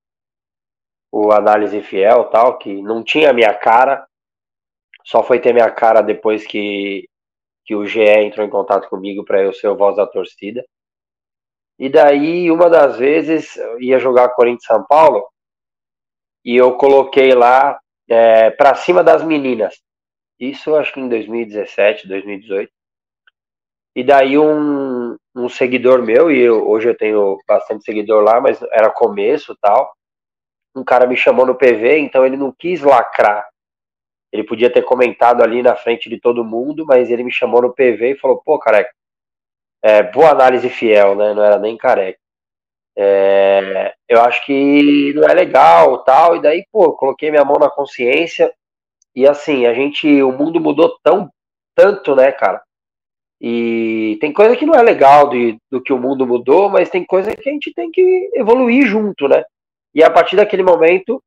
o 1.11 1.31
Análise 1.31 1.81
Fiel 1.81 2.25
tal, 2.25 2.57
que 2.57 2.81
não 2.81 3.03
tinha 3.03 3.33
minha 3.33 3.53
cara, 3.53 4.05
só 5.03 5.23
foi 5.23 5.39
ter 5.39 5.53
minha 5.53 5.71
cara 5.71 6.01
depois 6.01 6.45
que, 6.45 7.07
que 7.65 7.75
o 7.75 7.85
GE 7.85 8.01
entrou 8.01 8.45
em 8.45 8.49
contato 8.49 8.87
comigo 8.89 9.23
para 9.25 9.41
eu 9.41 9.53
ser 9.53 9.67
o 9.67 9.75
voz 9.75 9.95
da 9.95 10.05
torcida. 10.05 10.63
E 11.79 11.89
daí, 11.89 12.51
uma 12.51 12.69
das 12.69 12.97
vezes, 12.97 13.57
ia 13.79 13.99
jogar 13.99 14.29
Corinthians 14.29 14.65
São 14.65 14.85
Paulo 14.85 15.27
e 16.45 16.55
eu 16.55 16.75
coloquei 16.75 17.33
lá 17.33 17.79
é, 18.07 18.51
para 18.51 18.75
cima 18.75 19.03
das 19.03 19.23
meninas. 19.23 19.81
Isso 20.39 20.75
acho 20.75 20.93
que 20.93 20.99
em 20.99 21.09
2017, 21.09 22.07
2018. 22.07 22.71
E 23.95 24.03
daí 24.03 24.37
um, 24.37 25.17
um 25.35 25.49
seguidor 25.49 26.03
meu, 26.03 26.29
e 26.31 26.39
eu, 26.39 26.69
hoje 26.69 26.89
eu 26.89 26.97
tenho 26.97 27.37
bastante 27.47 27.83
seguidor 27.83 28.23
lá, 28.23 28.39
mas 28.39 28.61
era 28.71 28.91
começo 28.91 29.57
tal 29.59 29.91
um 30.75 30.83
cara 30.83 31.07
me 31.07 31.17
chamou 31.17 31.45
no 31.45 31.55
PV, 31.55 31.99
então 31.99 32.25
ele 32.25 32.37
não 32.37 32.51
quis 32.51 32.81
lacrar. 32.81 33.47
Ele 34.31 34.43
podia 34.43 34.71
ter 34.71 34.83
comentado 34.83 35.41
ali 35.41 35.63
na 35.63 35.75
frente 35.75 36.09
de 36.09 36.19
todo 36.19 36.43
mundo, 36.43 36.85
mas 36.85 37.09
ele 37.09 37.23
me 37.23 37.31
chamou 37.31 37.61
no 37.61 37.73
PV 37.73 38.11
e 38.11 38.17
falou: 38.17 38.41
pô, 38.43 38.59
careca, 38.59 38.91
é, 39.81 40.03
boa 40.03 40.29
análise 40.29 40.69
fiel, 40.69 41.15
né? 41.15 41.33
Não 41.33 41.43
era 41.43 41.57
nem 41.57 41.75
careca. 41.77 42.19
É, 42.95 43.93
eu 44.07 44.21
acho 44.21 44.45
que 44.45 45.13
não 45.13 45.23
é 45.23 45.33
legal 45.33 46.03
tal. 46.03 46.35
E 46.35 46.41
daí, 46.41 46.65
pô, 46.71 46.93
coloquei 46.93 47.31
minha 47.31 47.45
mão 47.45 47.57
na 47.59 47.69
consciência. 47.69 48.53
E 49.15 49.27
assim, 49.27 49.65
a 49.65 49.73
gente, 49.73 50.21
o 50.21 50.31
mundo 50.31 50.59
mudou 50.59 50.97
tão, 51.03 51.29
tanto, 51.75 52.15
né, 52.15 52.31
cara? 52.31 52.61
E 53.41 54.17
tem 54.19 54.33
coisa 54.33 54.55
que 54.55 54.65
não 54.65 54.75
é 54.75 54.83
legal 54.83 55.29
de, 55.29 55.57
do 55.71 55.81
que 55.81 55.93
o 55.93 55.97
mundo 55.97 56.27
mudou, 56.27 56.69
mas 56.69 56.89
tem 56.89 57.05
coisa 57.05 57.33
que 57.35 57.49
a 57.49 57.51
gente 57.51 57.73
tem 57.73 57.89
que 57.89 58.29
evoluir 58.33 58.85
junto, 58.85 59.27
né? 59.27 59.43
E 59.93 60.03
a 60.03 60.09
partir 60.09 60.35
daquele 60.35 60.63
momento, 60.63 61.21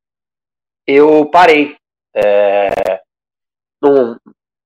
eu 0.86 1.26
parei. 1.26 1.76
É, 2.14 3.00
não, 3.80 4.18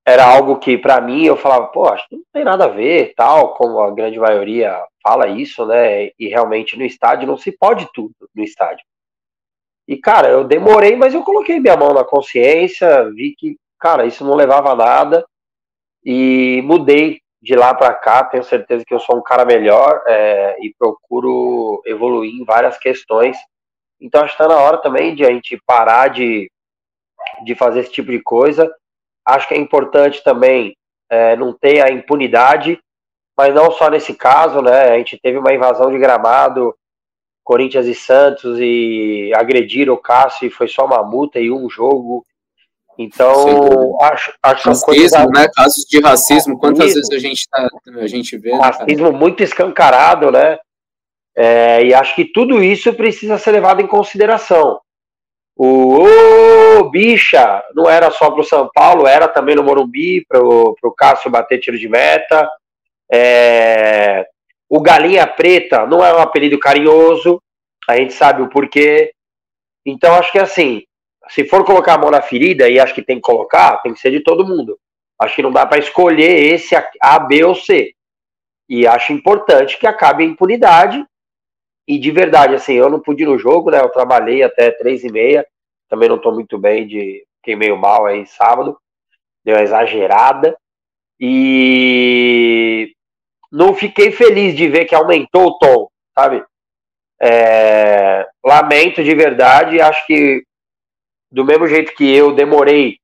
era 0.06 0.24
algo 0.24 0.58
que, 0.58 0.78
para 0.78 1.00
mim, 1.00 1.24
eu 1.24 1.36
falava, 1.36 1.66
pô, 1.66 1.88
acho 1.88 2.08
que 2.08 2.16
não 2.16 2.24
tem 2.32 2.44
nada 2.44 2.66
a 2.66 2.68
ver, 2.68 3.12
tal, 3.16 3.54
como 3.54 3.80
a 3.80 3.90
grande 3.90 4.18
maioria 4.20 4.80
fala 5.02 5.26
isso, 5.26 5.66
né? 5.66 6.10
E 6.18 6.28
realmente 6.28 6.78
no 6.78 6.84
estádio 6.84 7.26
não 7.26 7.36
se 7.36 7.50
pode 7.50 7.88
tudo 7.92 8.14
no 8.34 8.44
estádio. 8.44 8.84
E, 9.88 9.96
cara, 9.96 10.28
eu 10.28 10.44
demorei, 10.44 10.96
mas 10.96 11.14
eu 11.14 11.22
coloquei 11.22 11.58
minha 11.60 11.76
mão 11.76 11.92
na 11.92 12.04
consciência, 12.04 13.10
vi 13.10 13.34
que, 13.36 13.56
cara, 13.80 14.06
isso 14.06 14.24
não 14.24 14.34
levava 14.34 14.72
a 14.72 14.76
nada 14.76 15.26
e 16.04 16.60
mudei 16.64 17.20
de 17.42 17.54
lá 17.54 17.74
para 17.74 17.94
cá. 17.94 18.24
Tenho 18.24 18.44
certeza 18.44 18.84
que 18.84 18.94
eu 18.94 19.00
sou 19.00 19.16
um 19.16 19.22
cara 19.22 19.44
melhor 19.44 20.02
é, 20.06 20.56
e 20.60 20.74
procuro 20.78 21.82
evoluir 21.84 22.32
em 22.32 22.44
várias 22.44 22.78
questões 22.78 23.36
então 24.00 24.22
acho 24.22 24.36
que 24.36 24.42
está 24.42 24.54
na 24.54 24.60
hora 24.60 24.78
também 24.78 25.14
de 25.14 25.24
a 25.24 25.30
gente 25.30 25.60
parar 25.66 26.08
de, 26.08 26.50
de 27.44 27.54
fazer 27.54 27.80
esse 27.80 27.92
tipo 27.92 28.10
de 28.10 28.20
coisa. 28.20 28.72
Acho 29.24 29.48
que 29.48 29.54
é 29.54 29.58
importante 29.58 30.22
também 30.22 30.76
é, 31.10 31.36
não 31.36 31.52
ter 31.52 31.84
a 31.84 31.92
impunidade, 31.92 32.78
mas 33.36 33.54
não 33.54 33.70
só 33.70 33.90
nesse 33.90 34.14
caso, 34.14 34.60
né? 34.60 34.90
A 34.90 34.98
gente 34.98 35.18
teve 35.18 35.38
uma 35.38 35.52
invasão 35.52 35.90
de 35.90 35.98
gramado, 35.98 36.74
Corinthians 37.44 37.86
e 37.86 37.94
Santos, 37.94 38.58
e 38.60 39.32
agrediram 39.34 39.94
o 39.94 39.98
Cássio 39.98 40.46
e 40.46 40.50
foi 40.50 40.68
só 40.68 40.84
uma 40.84 41.02
multa 41.02 41.38
e 41.38 41.50
um 41.50 41.68
jogo. 41.68 42.24
Então, 42.98 44.00
acho, 44.00 44.32
acho 44.42 44.62
que 44.62 44.68
racismo, 44.68 45.30
né? 45.30 45.46
Casos 45.54 45.84
de 45.84 46.00
racismo, 46.00 46.58
quantas 46.58 46.94
vezes 46.94 47.10
a 47.10 47.18
gente, 47.18 47.46
tá, 47.50 47.68
a 48.00 48.06
gente 48.06 48.38
vê. 48.38 48.52
Né, 48.52 48.58
racismo 48.58 49.12
né, 49.12 49.18
muito 49.18 49.42
escancarado, 49.42 50.30
né? 50.30 50.58
É, 51.36 51.84
e 51.84 51.94
acho 51.94 52.14
que 52.14 52.24
tudo 52.24 52.62
isso 52.62 52.92
precisa 52.94 53.36
ser 53.38 53.52
levado 53.52 53.82
em 53.82 53.86
consideração. 53.86 54.80
O 55.54 56.84
bicha, 56.90 57.62
não 57.74 57.88
era 57.88 58.10
só 58.10 58.30
pro 58.30 58.44
São 58.44 58.70
Paulo, 58.74 59.06
era 59.06 59.28
também 59.28 59.54
no 59.54 59.62
Morumbi, 59.62 60.24
pro, 60.26 60.74
pro 60.80 60.94
Cássio 60.94 61.30
bater 61.30 61.58
tiro 61.58 61.78
de 61.78 61.88
meta. 61.88 62.48
É, 63.10 64.26
o 64.68 64.80
Galinha 64.80 65.26
Preta 65.26 65.86
não 65.86 66.04
é 66.04 66.14
um 66.14 66.20
apelido 66.20 66.58
carinhoso, 66.58 67.40
a 67.88 67.96
gente 67.96 68.12
sabe 68.12 68.42
o 68.42 68.48
porquê. 68.48 69.12
Então, 69.84 70.14
acho 70.14 70.32
que 70.32 70.38
assim, 70.38 70.82
se 71.28 71.44
for 71.44 71.64
colocar 71.64 71.94
a 71.94 71.98
mão 71.98 72.10
na 72.10 72.22
ferida, 72.22 72.68
e 72.68 72.78
acho 72.78 72.94
que 72.94 73.02
tem 73.02 73.16
que 73.16 73.22
colocar, 73.22 73.78
tem 73.78 73.92
que 73.92 74.00
ser 74.00 74.10
de 74.10 74.20
todo 74.20 74.46
mundo. 74.46 74.78
Acho 75.18 75.36
que 75.36 75.42
não 75.42 75.52
dá 75.52 75.64
para 75.64 75.78
escolher 75.78 76.52
esse 76.52 76.74
A, 77.00 77.18
B 77.18 77.44
ou 77.44 77.54
C. 77.54 77.94
E 78.68 78.86
acho 78.86 79.12
importante 79.12 79.78
que 79.78 79.86
acabe 79.86 80.24
a 80.24 80.26
impunidade. 80.26 81.04
E 81.86 81.98
de 81.98 82.10
verdade, 82.10 82.54
assim, 82.54 82.74
eu 82.74 82.90
não 82.90 83.00
pude 83.00 83.22
ir 83.22 83.26
no 83.26 83.38
jogo, 83.38 83.70
né? 83.70 83.80
Eu 83.80 83.88
trabalhei 83.88 84.42
até 84.42 84.70
três 84.70 85.04
e 85.04 85.10
meia. 85.10 85.46
Também 85.88 86.08
não 86.08 86.16
estou 86.16 86.34
muito 86.34 86.58
bem 86.58 86.86
de. 86.86 87.24
Fiquei 87.38 87.54
meio 87.54 87.76
mal 87.76 88.06
aí 88.06 88.26
sábado. 88.26 88.76
Deu 89.44 89.54
uma 89.54 89.62
exagerada. 89.62 90.56
E 91.20 92.92
não 93.50 93.74
fiquei 93.74 94.10
feliz 94.10 94.56
de 94.56 94.68
ver 94.68 94.84
que 94.84 94.94
aumentou 94.94 95.46
o 95.46 95.58
tom, 95.58 95.88
sabe? 96.14 96.44
É, 97.20 98.28
lamento 98.44 99.02
de 99.02 99.14
verdade, 99.14 99.80
acho 99.80 100.06
que 100.06 100.44
do 101.30 101.44
mesmo 101.44 101.66
jeito 101.66 101.94
que 101.94 102.14
eu 102.14 102.34
demorei 102.34 102.98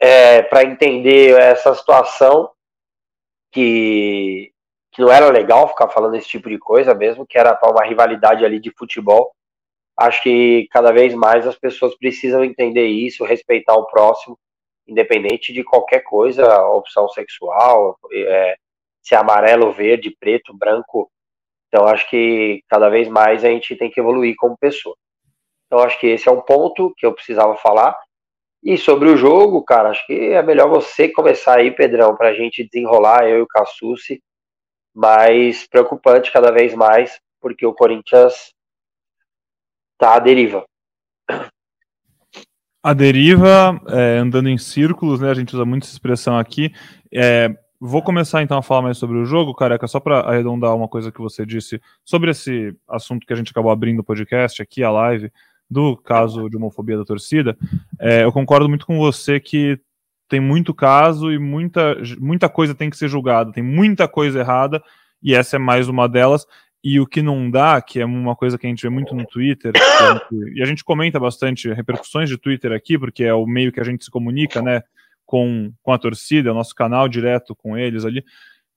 é, 0.00 0.42
para 0.42 0.62
entender 0.62 1.36
essa 1.40 1.74
situação, 1.74 2.50
que, 3.50 4.52
que 4.96 5.02
não 5.02 5.12
era 5.12 5.28
legal 5.28 5.68
ficar 5.68 5.90
falando 5.90 6.14
esse 6.14 6.26
tipo 6.26 6.48
de 6.48 6.58
coisa 6.58 6.94
mesmo, 6.94 7.26
que 7.26 7.36
era 7.36 7.58
uma 7.64 7.84
rivalidade 7.84 8.46
ali 8.46 8.58
de 8.58 8.72
futebol. 8.74 9.30
Acho 9.94 10.22
que 10.22 10.66
cada 10.70 10.90
vez 10.90 11.12
mais 11.12 11.46
as 11.46 11.54
pessoas 11.54 11.94
precisam 11.98 12.42
entender 12.42 12.86
isso, 12.86 13.22
respeitar 13.22 13.74
o 13.74 13.86
próximo, 13.86 14.38
independente 14.88 15.52
de 15.52 15.62
qualquer 15.62 16.00
coisa, 16.00 16.62
opção 16.68 17.08
sexual, 17.10 17.98
é, 18.10 18.56
se 19.02 19.14
é 19.14 19.18
amarelo, 19.18 19.70
verde, 19.70 20.16
preto, 20.18 20.56
branco. 20.56 21.10
Então 21.68 21.86
acho 21.86 22.08
que 22.08 22.62
cada 22.66 22.88
vez 22.88 23.06
mais 23.06 23.44
a 23.44 23.48
gente 23.48 23.76
tem 23.76 23.90
que 23.90 24.00
evoluir 24.00 24.34
como 24.38 24.56
pessoa. 24.56 24.96
Então 25.66 25.80
acho 25.80 26.00
que 26.00 26.06
esse 26.06 26.26
é 26.26 26.32
um 26.32 26.40
ponto 26.40 26.94
que 26.96 27.04
eu 27.04 27.12
precisava 27.12 27.54
falar. 27.56 27.94
E 28.62 28.78
sobre 28.78 29.10
o 29.10 29.16
jogo, 29.16 29.62
cara, 29.62 29.90
acho 29.90 30.06
que 30.06 30.30
é 30.30 30.42
melhor 30.42 30.70
você 30.70 31.06
começar 31.10 31.58
aí, 31.58 31.70
Pedrão, 31.70 32.16
para 32.16 32.28
a 32.28 32.34
gente 32.34 32.64
desenrolar, 32.64 33.28
eu 33.28 33.40
e 33.40 33.42
o 33.42 33.46
Cassucci. 33.46 34.22
Mas 34.96 35.66
preocupante 35.66 36.32
cada 36.32 36.50
vez 36.50 36.74
mais, 36.74 37.20
porque 37.40 37.66
o 37.66 37.74
Corinthians 37.74 38.54
tá 39.98 40.14
à 40.14 40.18
deriva. 40.18 40.64
A 42.82 42.94
deriva, 42.94 43.78
é, 43.88 44.18
andando 44.18 44.48
em 44.48 44.56
círculos, 44.56 45.20
né? 45.20 45.30
A 45.30 45.34
gente 45.34 45.54
usa 45.54 45.64
muito 45.64 45.82
essa 45.82 45.92
expressão 45.92 46.38
aqui. 46.38 46.72
É, 47.12 47.54
Vou 47.78 48.02
começar 48.02 48.42
então 48.42 48.56
a 48.56 48.62
falar 48.62 48.80
mais 48.80 48.96
sobre 48.96 49.18
o 49.18 49.26
jogo, 49.26 49.54
careca, 49.54 49.86
só 49.86 50.00
para 50.00 50.20
arredondar 50.20 50.74
uma 50.74 50.88
coisa 50.88 51.12
que 51.12 51.20
você 51.20 51.44
disse 51.44 51.80
sobre 52.02 52.30
esse 52.30 52.74
assunto 52.88 53.26
que 53.26 53.32
a 53.34 53.36
gente 53.36 53.50
acabou 53.50 53.70
abrindo 53.70 54.00
o 54.00 54.04
podcast 54.04 54.62
aqui, 54.62 54.82
a 54.82 54.90
live, 54.90 55.30
do 55.68 55.94
caso 55.94 56.48
de 56.48 56.56
homofobia 56.56 56.96
da 56.96 57.04
torcida. 57.04 57.56
É, 58.00 58.24
eu 58.24 58.32
concordo 58.32 58.66
muito 58.66 58.86
com 58.86 58.96
você 58.96 59.38
que 59.38 59.78
tem 60.28 60.40
muito 60.40 60.74
caso 60.74 61.32
e 61.32 61.38
muita, 61.38 61.96
muita 62.18 62.48
coisa 62.48 62.74
tem 62.74 62.90
que 62.90 62.96
ser 62.96 63.08
julgada, 63.08 63.52
tem 63.52 63.62
muita 63.62 64.08
coisa 64.08 64.40
errada, 64.40 64.82
e 65.22 65.34
essa 65.34 65.56
é 65.56 65.58
mais 65.58 65.88
uma 65.88 66.08
delas. 66.08 66.46
E 66.84 67.00
o 67.00 67.06
que 67.06 67.20
não 67.20 67.50
dá, 67.50 67.80
que 67.80 68.00
é 68.00 68.04
uma 68.04 68.36
coisa 68.36 68.56
que 68.56 68.66
a 68.66 68.70
gente 68.70 68.82
vê 68.82 68.88
muito 68.88 69.14
no 69.14 69.26
Twitter, 69.26 69.72
e 70.54 70.62
a 70.62 70.66
gente 70.66 70.84
comenta 70.84 71.18
bastante 71.18 71.72
repercussões 71.72 72.28
de 72.28 72.38
Twitter 72.38 72.70
aqui, 72.72 72.98
porque 72.98 73.24
é 73.24 73.34
o 73.34 73.46
meio 73.46 73.72
que 73.72 73.80
a 73.80 73.84
gente 73.84 74.04
se 74.04 74.10
comunica, 74.10 74.62
né? 74.62 74.82
com, 75.26 75.72
com 75.82 75.92
a 75.92 75.98
torcida, 75.98 76.52
o 76.52 76.54
nosso 76.54 76.74
canal 76.74 77.08
direto 77.08 77.54
com 77.54 77.76
eles 77.76 78.04
ali. 78.04 78.24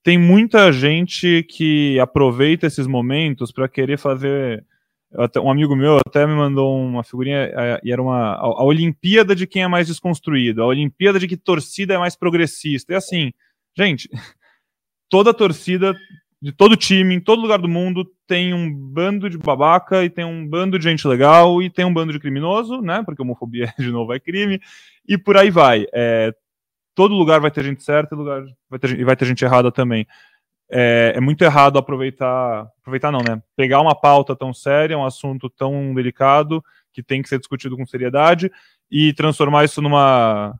Tem 0.03 0.17
muita 0.17 0.71
gente 0.71 1.43
que 1.43 1.99
aproveita 1.99 2.65
esses 2.65 2.87
momentos 2.87 3.51
para 3.51 3.69
querer 3.69 3.97
fazer. 3.97 4.65
Um 5.41 5.49
amigo 5.49 5.75
meu 5.75 5.97
até 5.97 6.25
me 6.25 6.33
mandou 6.33 6.79
uma 6.79 7.03
figurinha 7.03 7.37
é, 7.37 7.81
e 7.83 7.91
era 7.91 8.01
uma 8.01 8.35
a, 8.35 8.63
Olimpíada 8.63 9.35
de 9.35 9.47
quem 9.47 9.63
é 9.63 9.67
mais 9.67 9.87
desconstruído, 9.87 10.61
a 10.61 10.67
Olimpíada 10.67 11.19
de 11.19 11.27
que 11.27 11.35
torcida 11.35 11.95
é 11.95 11.97
mais 11.97 12.15
progressista. 12.15 12.93
E 12.93 12.95
assim, 12.95 13.33
gente, 13.75 14.07
toda 15.09 15.33
torcida 15.33 15.95
de 16.41 16.51
todo 16.51 16.77
time, 16.77 17.15
em 17.15 17.19
todo 17.19 17.41
lugar 17.41 17.59
do 17.59 17.67
mundo, 17.67 18.09
tem 18.27 18.53
um 18.53 18.71
bando 18.71 19.29
de 19.29 19.37
babaca 19.37 20.05
e 20.05 20.09
tem 20.09 20.23
um 20.23 20.47
bando 20.47 20.77
de 20.77 20.83
gente 20.83 21.07
legal 21.07 21.61
e 21.61 21.69
tem 21.69 21.83
um 21.83 21.93
bando 21.93 22.13
de 22.13 22.19
criminoso, 22.19 22.79
né? 22.81 23.03
Porque 23.03 23.21
homofobia, 23.21 23.73
de 23.77 23.91
novo, 23.91 24.13
é 24.13 24.19
crime, 24.19 24.61
e 25.07 25.17
por 25.17 25.35
aí 25.35 25.49
vai. 25.49 25.85
É, 25.91 26.33
todo 26.95 27.15
lugar 27.15 27.39
vai 27.39 27.49
ter 27.49 27.63
gente 27.63 27.83
certa 27.83 28.13
e 28.13 28.17
lugar 28.17 28.43
vai 28.69 28.79
ter, 28.79 29.03
vai 29.03 29.15
ter 29.15 29.25
gente 29.25 29.43
errada 29.43 29.71
também. 29.71 30.05
É, 30.71 31.13
é, 31.15 31.19
muito 31.19 31.43
errado 31.43 31.79
aproveitar, 31.79 32.69
aproveitar 32.79 33.11
não, 33.11 33.21
né? 33.21 33.41
Pegar 33.55 33.81
uma 33.81 33.95
pauta 33.95 34.35
tão 34.35 34.53
séria, 34.53 34.97
um 34.97 35.05
assunto 35.05 35.49
tão 35.49 35.93
delicado, 35.93 36.63
que 36.91 37.01
tem 37.01 37.21
que 37.21 37.29
ser 37.29 37.39
discutido 37.39 37.75
com 37.75 37.85
seriedade, 37.85 38.51
e 38.89 39.13
transformar 39.13 39.65
isso 39.65 39.81
numa 39.81 40.53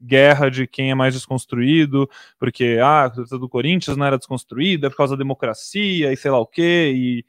guerra 0.00 0.50
de 0.50 0.66
quem 0.66 0.90
é 0.90 0.94
mais 0.94 1.14
desconstruído, 1.14 2.08
porque 2.38 2.78
ah, 2.82 3.04
a 3.04 3.10
torcida 3.10 3.38
do 3.38 3.48
Corinthians 3.48 3.96
não 3.96 4.04
era 4.04 4.18
desconstruída 4.18 4.90
por 4.90 4.96
causa 4.96 5.16
da 5.16 5.22
democracia 5.22 6.12
e 6.12 6.16
sei 6.16 6.30
lá 6.30 6.38
o 6.38 6.46
quê, 6.46 6.92
e 6.94 7.24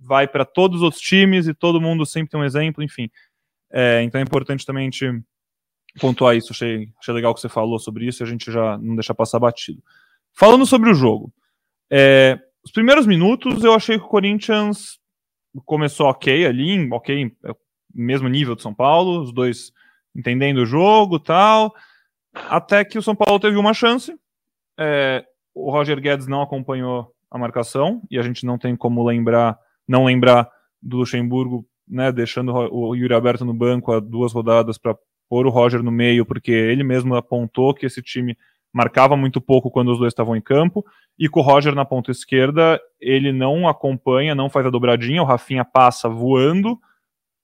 vai 0.00 0.26
para 0.26 0.44
todos 0.44 0.78
os 0.78 0.82
outros 0.82 1.02
times 1.02 1.46
e 1.46 1.54
todo 1.54 1.80
mundo 1.80 2.06
sempre 2.06 2.30
tem 2.30 2.40
um 2.40 2.44
exemplo, 2.44 2.82
enfim. 2.82 3.10
É, 3.70 4.02
então 4.02 4.18
é 4.18 4.24
importante 4.24 4.66
também 4.66 4.82
a 4.82 4.90
gente 4.90 5.22
pontuar 6.00 6.36
isso. 6.36 6.52
Achei, 6.52 6.88
achei 6.98 7.14
legal 7.14 7.34
que 7.34 7.40
você 7.40 7.48
falou 7.48 7.78
sobre 7.78 8.06
isso 8.06 8.22
e 8.22 8.24
a 8.24 8.26
gente 8.26 8.50
já 8.50 8.78
não 8.78 8.96
deixa 8.96 9.14
passar 9.14 9.38
batido. 9.38 9.82
Falando 10.32 10.64
sobre 10.66 10.90
o 10.90 10.94
jogo, 10.94 11.32
é, 11.90 12.38
os 12.64 12.70
primeiros 12.70 13.06
minutos 13.06 13.64
eu 13.64 13.74
achei 13.74 13.98
que 13.98 14.04
o 14.04 14.08
Corinthians 14.08 14.98
começou 15.64 16.06
ok 16.06 16.46
ali, 16.46 16.88
ok, 16.92 17.32
é 17.44 17.54
mesmo 17.92 18.28
nível 18.28 18.54
do 18.54 18.62
São 18.62 18.72
Paulo, 18.72 19.22
os 19.22 19.32
dois 19.32 19.72
entendendo 20.14 20.58
o 20.58 20.66
jogo 20.66 21.18
tal. 21.18 21.74
Até 22.32 22.84
que 22.84 22.98
o 22.98 23.02
São 23.02 23.16
Paulo 23.16 23.40
teve 23.40 23.56
uma 23.56 23.74
chance. 23.74 24.14
É, 24.78 25.24
o 25.54 25.70
Roger 25.70 26.00
Guedes 26.00 26.26
não 26.26 26.42
acompanhou 26.42 27.12
a 27.30 27.38
marcação 27.38 28.02
e 28.10 28.18
a 28.18 28.22
gente 28.22 28.46
não 28.46 28.58
tem 28.58 28.76
como 28.76 29.04
lembrar, 29.04 29.58
não 29.86 30.04
lembrar 30.04 30.48
do 30.80 30.98
Luxemburgo, 30.98 31.66
né, 31.86 32.12
deixando 32.12 32.52
o 32.52 32.94
Yuri 32.94 33.14
aberto 33.14 33.44
no 33.44 33.52
banco 33.52 33.92
há 33.92 34.00
duas 34.00 34.32
rodadas 34.32 34.78
para 34.78 34.96
pôr 35.28 35.46
o 35.46 35.50
Roger 35.50 35.82
no 35.82 35.90
meio, 35.90 36.24
porque 36.24 36.50
ele 36.50 36.82
mesmo 36.82 37.14
apontou 37.14 37.74
que 37.74 37.86
esse 37.86 38.00
time 38.02 38.36
marcava 38.72 39.16
muito 39.16 39.40
pouco 39.40 39.70
quando 39.70 39.90
os 39.92 39.98
dois 39.98 40.12
estavam 40.12 40.36
em 40.36 40.40
campo, 40.40 40.84
e 41.18 41.28
com 41.28 41.40
o 41.40 41.42
Roger 41.42 41.74
na 41.74 41.84
ponta 41.84 42.10
esquerda, 42.10 42.80
ele 43.00 43.32
não 43.32 43.68
acompanha, 43.68 44.34
não 44.34 44.48
faz 44.48 44.66
a 44.66 44.70
dobradinha, 44.70 45.22
o 45.22 45.26
Rafinha 45.26 45.64
passa 45.64 46.08
voando, 46.08 46.78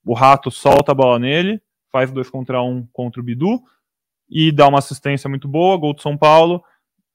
o 0.05 0.15
Rato 0.15 0.51
solta 0.51 0.93
a 0.93 0.95
bola 0.95 1.19
nele, 1.19 1.61
faz 1.91 2.11
dois 2.11 2.31
contra 2.31 2.63
um 2.63 2.87
contra 2.93 3.21
o 3.21 3.25
Bidu, 3.25 3.61
e 4.29 4.51
dá 4.51 4.69
uma 4.69 4.79
assistência 4.79 5.29
muito 5.29 5.47
boa, 5.49 5.77
gol 5.77 5.95
do 5.95 6.03
São 6.03 6.17
Paulo, 6.17 6.63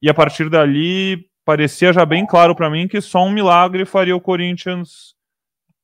e 0.01 0.09
a 0.09 0.13
partir 0.13 0.49
dali 0.49 1.25
parecia 1.45 1.91
já 1.91 2.05
bem 2.05 2.25
claro 2.25 2.55
para 2.55 2.69
mim 2.69 2.87
que 2.87 3.01
só 3.01 3.23
um 3.23 3.31
milagre 3.31 3.85
faria 3.85 4.15
o 4.15 4.21
Corinthians 4.21 5.15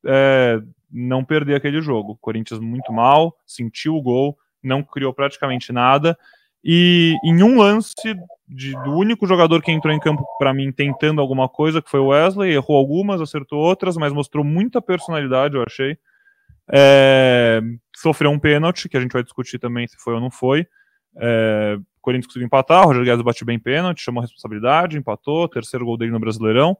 é, 0.06 0.60
não 0.92 1.24
perder 1.24 1.56
aquele 1.56 1.82
jogo. 1.82 2.14
O 2.14 2.18
Corinthians 2.18 2.60
muito 2.60 2.92
mal, 2.94 3.36
sentiu 3.46 3.96
o 3.96 4.02
gol, 4.02 4.38
não 4.64 4.84
criou 4.84 5.14
praticamente 5.14 5.72
nada, 5.72 6.18
e 6.70 7.16
em 7.24 7.42
um 7.42 7.60
lance 7.60 7.96
de, 8.46 8.74
do 8.84 8.92
único 8.92 9.26
jogador 9.26 9.62
que 9.62 9.72
entrou 9.72 9.94
em 9.94 10.00
campo 10.02 10.26
para 10.38 10.54
mim 10.54 10.70
tentando 10.70 11.22
alguma 11.22 11.48
coisa, 11.48 11.82
que 11.82 11.90
foi 11.90 12.02
o 12.02 12.08
Wesley, 12.08 12.52
errou 12.52 12.76
algumas, 12.76 13.22
acertou 13.22 13.58
outras, 13.58 13.96
mas 13.96 14.12
mostrou 14.12 14.44
muita 14.44 14.82
personalidade, 14.82 15.56
eu 15.56 15.64
achei. 15.66 15.98
É, 16.70 17.62
sofreu 17.96 18.32
um 18.32 18.38
pênalti, 18.38 18.90
que 18.90 18.98
a 18.98 19.00
gente 19.00 19.14
vai 19.14 19.24
discutir 19.24 19.60
também 19.60 19.88
se 19.88 19.96
foi 19.98 20.16
ou 20.16 20.20
não 20.20 20.30
foi. 20.30 20.68
É, 21.16 21.80
Corinthians 22.02 22.28
conseguiu 22.28 22.48
empatar, 22.48 22.84
o 22.84 22.88
Roger 22.88 23.06
Guedes 23.06 23.24
bateu 23.24 23.48
bem 23.48 23.58
pênalti, 23.58 24.02
chamou 24.02 24.20
a 24.20 24.26
responsabilidade, 24.26 24.98
empatou, 24.98 25.48
terceiro 25.48 25.86
gol 25.86 25.98
dele 25.98 26.12
no 26.12 26.20
Brasileirão. 26.20 26.76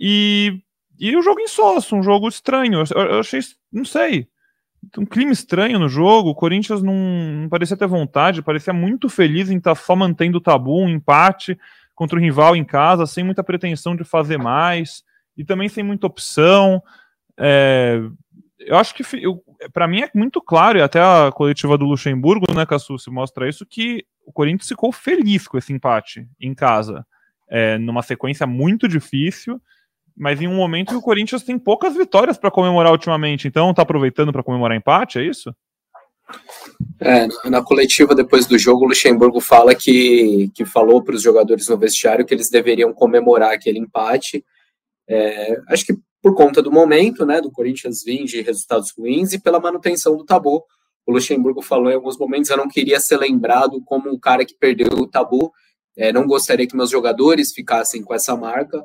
E, 0.00 0.62
e 0.98 1.14
o 1.14 1.22
jogo 1.22 1.40
insosso, 1.40 1.94
um 1.94 2.02
jogo 2.02 2.28
estranho. 2.28 2.82
Eu, 2.94 3.02
eu 3.02 3.20
achei, 3.20 3.40
não 3.70 3.84
sei, 3.84 4.26
um 4.98 5.06
clima 5.06 5.32
estranho 5.32 5.78
no 5.78 5.88
jogo. 5.88 6.30
O 6.30 6.34
Corinthians 6.34 6.82
não, 6.82 6.94
não 6.94 7.48
parecia 7.48 7.76
ter 7.76 7.86
vontade, 7.86 8.42
parecia 8.42 8.72
muito 8.72 9.08
feliz 9.08 9.50
em 9.50 9.58
estar 9.58 9.74
tá 9.74 9.80
só 9.80 9.94
mantendo 9.94 10.38
o 10.38 10.40
tabu, 10.40 10.80
um 10.80 10.88
empate 10.88 11.58
contra 11.94 12.18
o 12.18 12.20
rival 12.20 12.56
em 12.56 12.64
casa, 12.64 13.06
sem 13.06 13.22
muita 13.22 13.44
pretensão 13.44 13.94
de 13.94 14.04
fazer 14.04 14.38
mais 14.38 15.02
e 15.36 15.44
também 15.44 15.68
sem 15.68 15.84
muita 15.84 16.06
opção. 16.06 16.82
É, 17.38 18.00
eu 18.58 18.76
acho 18.76 18.94
que 18.94 19.02
para 19.72 19.88
mim 19.88 20.02
é 20.02 20.10
muito 20.14 20.40
claro, 20.40 20.78
e 20.78 20.82
até 20.82 21.00
a 21.00 21.30
coletiva 21.32 21.76
do 21.78 21.84
Luxemburgo, 21.84 22.46
né, 22.54 22.66
Cassu, 22.66 22.98
se 22.98 23.10
mostra 23.10 23.48
isso, 23.48 23.66
que 23.66 24.04
o 24.26 24.32
Corinthians 24.32 24.68
ficou 24.68 24.92
feliz 24.92 25.48
com 25.48 25.58
esse 25.58 25.72
empate 25.72 26.26
em 26.40 26.54
casa, 26.54 27.06
é, 27.48 27.78
numa 27.78 28.02
sequência 28.02 28.46
muito 28.46 28.88
difícil, 28.88 29.60
mas 30.16 30.40
em 30.40 30.48
um 30.48 30.54
momento 30.54 30.90
que 30.90 30.96
o 30.96 31.02
Corinthians 31.02 31.42
tem 31.42 31.58
poucas 31.58 31.94
vitórias 31.94 32.36
para 32.36 32.50
comemorar 32.50 32.92
ultimamente, 32.92 33.48
então 33.48 33.72
tá 33.72 33.82
aproveitando 33.82 34.32
para 34.32 34.42
comemorar 34.42 34.76
empate, 34.76 35.18
é 35.18 35.24
isso? 35.24 35.54
É, 37.00 37.26
na 37.48 37.62
coletiva 37.62 38.14
depois 38.14 38.46
do 38.46 38.58
jogo, 38.58 38.84
o 38.84 38.88
Luxemburgo 38.88 39.40
fala 39.40 39.74
que, 39.74 40.50
que 40.54 40.64
falou 40.64 41.02
para 41.02 41.14
os 41.14 41.22
jogadores 41.22 41.68
no 41.68 41.76
vestiário 41.76 42.24
que 42.24 42.32
eles 42.32 42.48
deveriam 42.48 42.92
comemorar 42.92 43.52
aquele 43.52 43.78
empate. 43.78 44.44
É, 45.08 45.56
acho 45.68 45.84
que 45.84 45.94
por 46.22 46.34
conta 46.34 46.62
do 46.62 46.70
momento, 46.70 47.26
né, 47.26 47.40
do 47.40 47.50
Corinthians 47.50 48.04
vir 48.04 48.24
de 48.24 48.40
resultados 48.40 48.92
ruins 48.96 49.32
e 49.32 49.40
pela 49.40 49.60
manutenção 49.60 50.16
do 50.16 50.24
tabu. 50.24 50.64
O 51.04 51.12
Luxemburgo 51.12 51.60
falou 51.60 51.90
em 51.90 51.94
alguns 51.94 52.16
momentos: 52.16 52.48
eu 52.48 52.56
não 52.56 52.68
queria 52.68 53.00
ser 53.00 53.16
lembrado 53.16 53.82
como 53.84 54.10
o 54.10 54.20
cara 54.20 54.44
que 54.44 54.54
perdeu 54.54 54.86
o 54.92 55.08
tabu, 55.08 55.52
é, 55.96 56.12
não 56.12 56.26
gostaria 56.26 56.66
que 56.66 56.76
meus 56.76 56.90
jogadores 56.90 57.52
ficassem 57.52 58.02
com 58.02 58.14
essa 58.14 58.36
marca. 58.36 58.82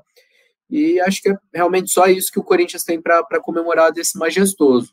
E 0.69 0.99
acho 1.01 1.21
que 1.21 1.29
é 1.29 1.37
realmente 1.53 1.91
só 1.91 2.07
isso 2.07 2.31
que 2.31 2.39
o 2.39 2.43
Corinthians 2.43 2.83
tem 2.83 3.01
para 3.01 3.39
comemorar 3.41 3.91
desse 3.91 4.17
majestoso. 4.17 4.91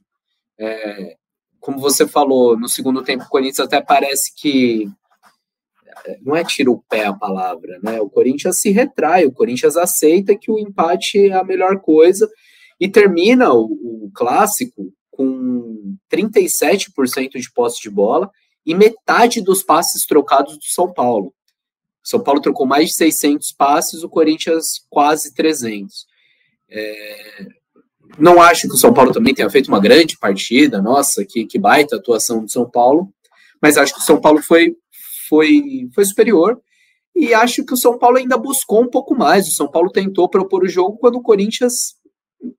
É, 0.59 1.17
como 1.61 1.79
você 1.79 2.07
falou, 2.07 2.59
no 2.59 2.69
segundo 2.69 3.03
tempo, 3.03 3.25
o 3.25 3.29
Corinthians 3.29 3.67
até 3.67 3.81
parece 3.81 4.33
que. 4.37 4.89
É, 6.07 6.19
não 6.23 6.37
é 6.37 6.45
tira 6.45 6.71
o 6.71 6.83
pé 6.89 7.07
a 7.07 7.13
palavra, 7.13 7.79
né? 7.83 8.01
O 8.01 8.11
Corinthians 8.11 8.61
se 8.61 8.71
retrai, 8.71 9.25
o 9.25 9.33
Corinthians 9.33 9.77
aceita 9.77 10.37
que 10.37 10.51
o 10.51 10.59
empate 10.59 11.29
é 11.29 11.33
a 11.33 11.45
melhor 11.45 11.81
coisa 11.81 12.31
e 12.79 12.89
termina 12.89 13.53
o, 13.53 13.65
o 14.05 14.11
clássico 14.15 14.93
com 15.11 15.97
37% 16.13 17.41
de 17.41 17.53
posse 17.53 17.81
de 17.81 17.91
bola 17.91 18.31
e 18.67 18.75
metade 18.75 19.41
dos 19.41 19.63
passes 19.63 20.05
trocados 20.07 20.57
do 20.57 20.65
São 20.65 20.93
Paulo. 20.93 21.33
São 22.05 22.23
Paulo 22.23 22.41
trocou 22.41 22.67
mais 22.67 22.91
de 22.91 22.97
600 22.97 23.53
passes, 23.53 24.03
o 24.03 24.09
Corinthians 24.09 24.85
quase 24.91 25.35
300. 25.35 26.07
É, 26.71 27.47
não 28.19 28.41
acho 28.41 28.69
que 28.69 28.75
o 28.75 28.79
São 28.79 28.93
Paulo 28.93 29.13
também 29.13 29.35
tenha 29.35 29.49
feito 29.49 29.69
uma 29.69 29.81
grande 29.81 30.19
partida, 30.19 30.83
nossa, 30.83 31.25
que, 31.25 31.47
que 31.47 31.59
baita 31.59 31.97
atuação 31.97 32.45
do 32.45 32.51
São 32.51 32.69
Paulo, 32.69 33.13
mas 33.61 33.79
acho 33.79 33.95
que 33.95 34.01
o 34.01 34.05
São 34.05 34.21
Paulo 34.21 34.43
foi, 34.43 34.77
foi, 35.29 35.89
foi 35.95 36.05
superior 36.05 36.61
e 37.17 37.33
acho 37.33 37.65
que 37.65 37.73
o 37.73 37.77
São 37.77 37.99
Paulo 37.99 38.19
ainda 38.19 38.37
buscou 38.37 38.83
um 38.83 38.91
pouco 38.91 39.17
mais. 39.17 39.49
O 39.49 39.53
São 39.53 39.71
Paulo 39.71 39.91
tentou 39.91 40.29
propor 40.29 40.65
o 40.65 40.69
jogo 40.69 40.99
quando 40.99 41.17
o 41.17 41.23
Corinthians 41.23 41.95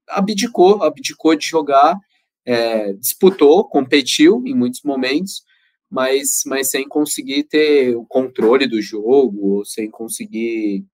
abdicou, 0.08 0.82
abdicou 0.82 1.36
de 1.36 1.46
jogar, 1.46 2.00
é, 2.46 2.94
disputou, 2.94 3.68
competiu 3.68 4.42
em 4.46 4.56
muitos 4.56 4.82
momentos, 4.84 5.44
mas, 5.90 6.42
mas 6.46 6.70
sem 6.70 6.88
conseguir 6.88 7.44
ter 7.44 7.96
o 7.96 8.06
controle 8.06 8.68
do 8.68 8.82
jogo, 8.82 9.64
sem 9.66 9.90
conseguir 9.90 10.86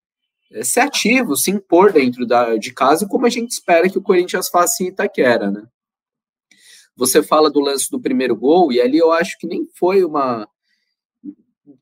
é, 0.52 0.64
ser 0.64 0.82
ativo, 0.82 1.36
se 1.36 1.52
impor 1.52 1.94
dentro 1.94 2.26
da, 2.26 2.56
de 2.58 2.74
casa, 2.74 3.08
como 3.08 3.26
a 3.26 3.30
gente 3.30 3.52
espera 3.52 3.90
que 3.90 3.98
o 3.98 4.02
Corinthians 4.02 4.50
faça 4.50 4.84
em 4.84 4.88
Itaquera, 4.88 5.50
né? 5.50 5.64
Você 6.96 7.24
fala 7.24 7.50
do 7.50 7.62
lance 7.62 7.90
do 7.90 8.02
primeiro 8.02 8.36
gol, 8.36 8.72
e 8.72 8.82
ali 8.82 8.98
eu 8.98 9.12
acho 9.12 9.38
que 9.40 9.48
nem 9.48 9.66
foi 9.76 10.04
uma. 10.04 10.48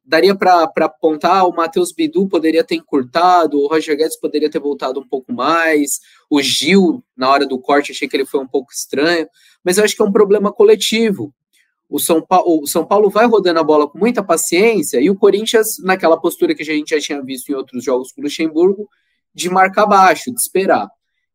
Daria 0.06 0.36
para 0.36 0.64
apontar, 0.64 1.48
o 1.48 1.54
Matheus 1.54 1.92
Bidu 1.92 2.28
poderia 2.28 2.64
ter 2.64 2.76
encurtado, 2.76 3.60
o 3.60 3.68
Roger 3.68 3.98
Guedes 3.98 4.20
poderia 4.20 4.50
ter 4.50 4.60
voltado 4.60 5.00
um 5.00 5.08
pouco 5.08 5.32
mais, 5.34 6.00
o 6.30 6.42
Gil, 6.42 7.04
na 7.18 7.30
hora 7.30 7.46
do 7.46 7.60
corte, 7.60 7.92
achei 7.92 8.08
que 8.08 8.16
ele 8.16 8.26
foi 8.26 8.40
um 8.40 8.48
pouco 8.48 8.72
estranho, 8.72 9.28
mas 9.64 9.78
eu 9.78 9.84
acho 9.84 9.96
que 9.96 10.02
é 10.02 10.06
um 10.06 10.12
problema 10.12 10.52
coletivo 10.52 11.34
o 11.90 11.98
São, 12.00 12.22
Paulo, 12.22 12.62
o 12.62 12.68
São 12.68 12.86
Paulo 12.86 13.10
vai 13.10 13.26
rodando 13.26 13.60
a 13.60 13.64
bola 13.64 13.90
com 13.90 13.98
muita 13.98 14.24
paciência 14.24 15.02
e 15.02 15.10
o 15.10 15.16
Corinthians, 15.16 15.80
naquela 15.80 16.20
postura 16.20 16.54
que 16.54 16.62
a 16.62 16.66
gente 16.66 16.92
já 16.92 17.02
tinha 17.02 17.22
visto 17.22 17.50
em 17.50 17.56
outros 17.56 17.84
jogos 17.84 18.12
com 18.12 18.22
o 18.22 18.24
Luxemburgo, 18.26 18.88
de 19.34 19.50
marcar 19.50 19.88
baixo, 19.88 20.32
de 20.32 20.40
esperar. 20.40 20.88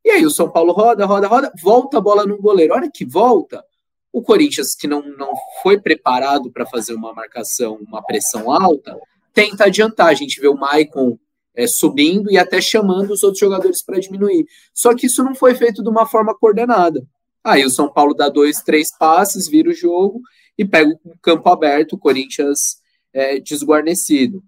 E 0.05 0.11
aí 0.11 0.25
o 0.25 0.31
São 0.31 0.49
Paulo 0.49 0.73
roda, 0.73 1.05
roda, 1.07 1.27
roda, 1.27 1.53
volta 1.61 1.99
a 1.99 2.01
bola 2.01 2.25
no 2.25 2.41
goleiro. 2.41 2.73
A 2.73 2.77
hora 2.77 2.91
que 2.93 3.05
volta, 3.05 3.65
o 4.13 4.23
Corinthians, 4.23 4.77
que 4.77 4.87
não, 4.87 5.03
não 5.17 5.33
foi 5.61 5.81
preparado 5.81 6.53
para 6.53 6.65
fazer 6.67 6.95
uma 6.95 7.13
marcação, 7.13 7.81
uma 7.89 8.03
pressão 8.03 8.53
alta, 8.53 8.97
tenta 9.33 9.65
adiantar. 9.65 10.09
A 10.09 10.15
gente 10.15 10.41
vê 10.41 10.47
o 10.47 10.57
Maicon 10.57 11.19
é, 11.57 11.67
subindo 11.67 12.31
e 12.31 12.39
até 12.39 12.61
chamando 12.61 13.13
os 13.13 13.25
outros 13.25 13.41
jogadores 13.41 13.83
para 13.83 13.99
diminuir. 13.99 14.47
Só 14.73 14.95
que 14.95 15.07
isso 15.07 15.25
não 15.25 15.35
foi 15.35 15.55
feito 15.57 15.83
de 15.83 15.89
uma 15.89 16.07
forma 16.07 16.33
coordenada. 16.33 17.05
Aí 17.43 17.65
o 17.65 17.71
São 17.71 17.93
Paulo 17.93 18.15
dá 18.15 18.29
dois, 18.29 18.59
três 18.63 18.97
passes, 18.97 19.49
vira 19.49 19.69
o 19.69 19.75
jogo 19.75 20.21
e 20.57 20.65
pega 20.65 20.91
o 21.05 21.19
campo 21.21 21.49
aberto, 21.49 21.95
o 21.95 21.99
Corinthians 21.99 22.77
é, 23.13 23.39
desguarnecido. 23.39 24.43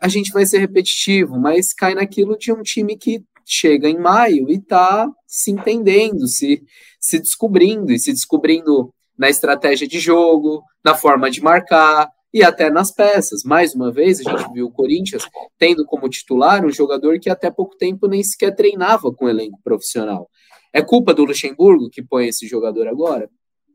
A 0.00 0.08
gente 0.08 0.32
vai 0.32 0.44
ser 0.44 0.58
repetitivo, 0.58 1.38
mas 1.38 1.72
cai 1.72 1.94
naquilo 1.94 2.36
de 2.36 2.52
um 2.52 2.62
time 2.62 2.96
que 2.96 3.22
chega 3.44 3.88
em 3.88 3.98
maio 3.98 4.48
e 4.50 4.54
está 4.54 5.08
se 5.26 5.50
entendendo, 5.50 6.26
se, 6.26 6.62
se 7.00 7.18
descobrindo, 7.18 7.92
e 7.92 7.98
se 7.98 8.12
descobrindo 8.12 8.92
na 9.16 9.28
estratégia 9.28 9.86
de 9.86 10.00
jogo, 10.00 10.62
na 10.84 10.94
forma 10.94 11.30
de 11.30 11.42
marcar 11.42 12.08
e 12.32 12.42
até 12.42 12.70
nas 12.70 12.90
peças. 12.92 13.42
Mais 13.44 13.74
uma 13.74 13.92
vez, 13.92 14.20
a 14.20 14.30
gente 14.30 14.52
viu 14.52 14.66
o 14.66 14.72
Corinthians 14.72 15.24
tendo 15.58 15.84
como 15.84 16.08
titular 16.08 16.64
um 16.64 16.70
jogador 16.70 17.18
que 17.20 17.30
até 17.30 17.50
pouco 17.50 17.76
tempo 17.76 18.08
nem 18.08 18.22
sequer 18.22 18.54
treinava 18.54 19.12
com 19.12 19.26
o 19.26 19.28
elenco 19.28 19.60
profissional. 19.62 20.28
É 20.72 20.80
culpa 20.80 21.12
do 21.12 21.24
Luxemburgo 21.24 21.90
que 21.90 22.02
põe 22.02 22.28
esse 22.28 22.46
jogador 22.46 22.88
agora? 22.88 23.28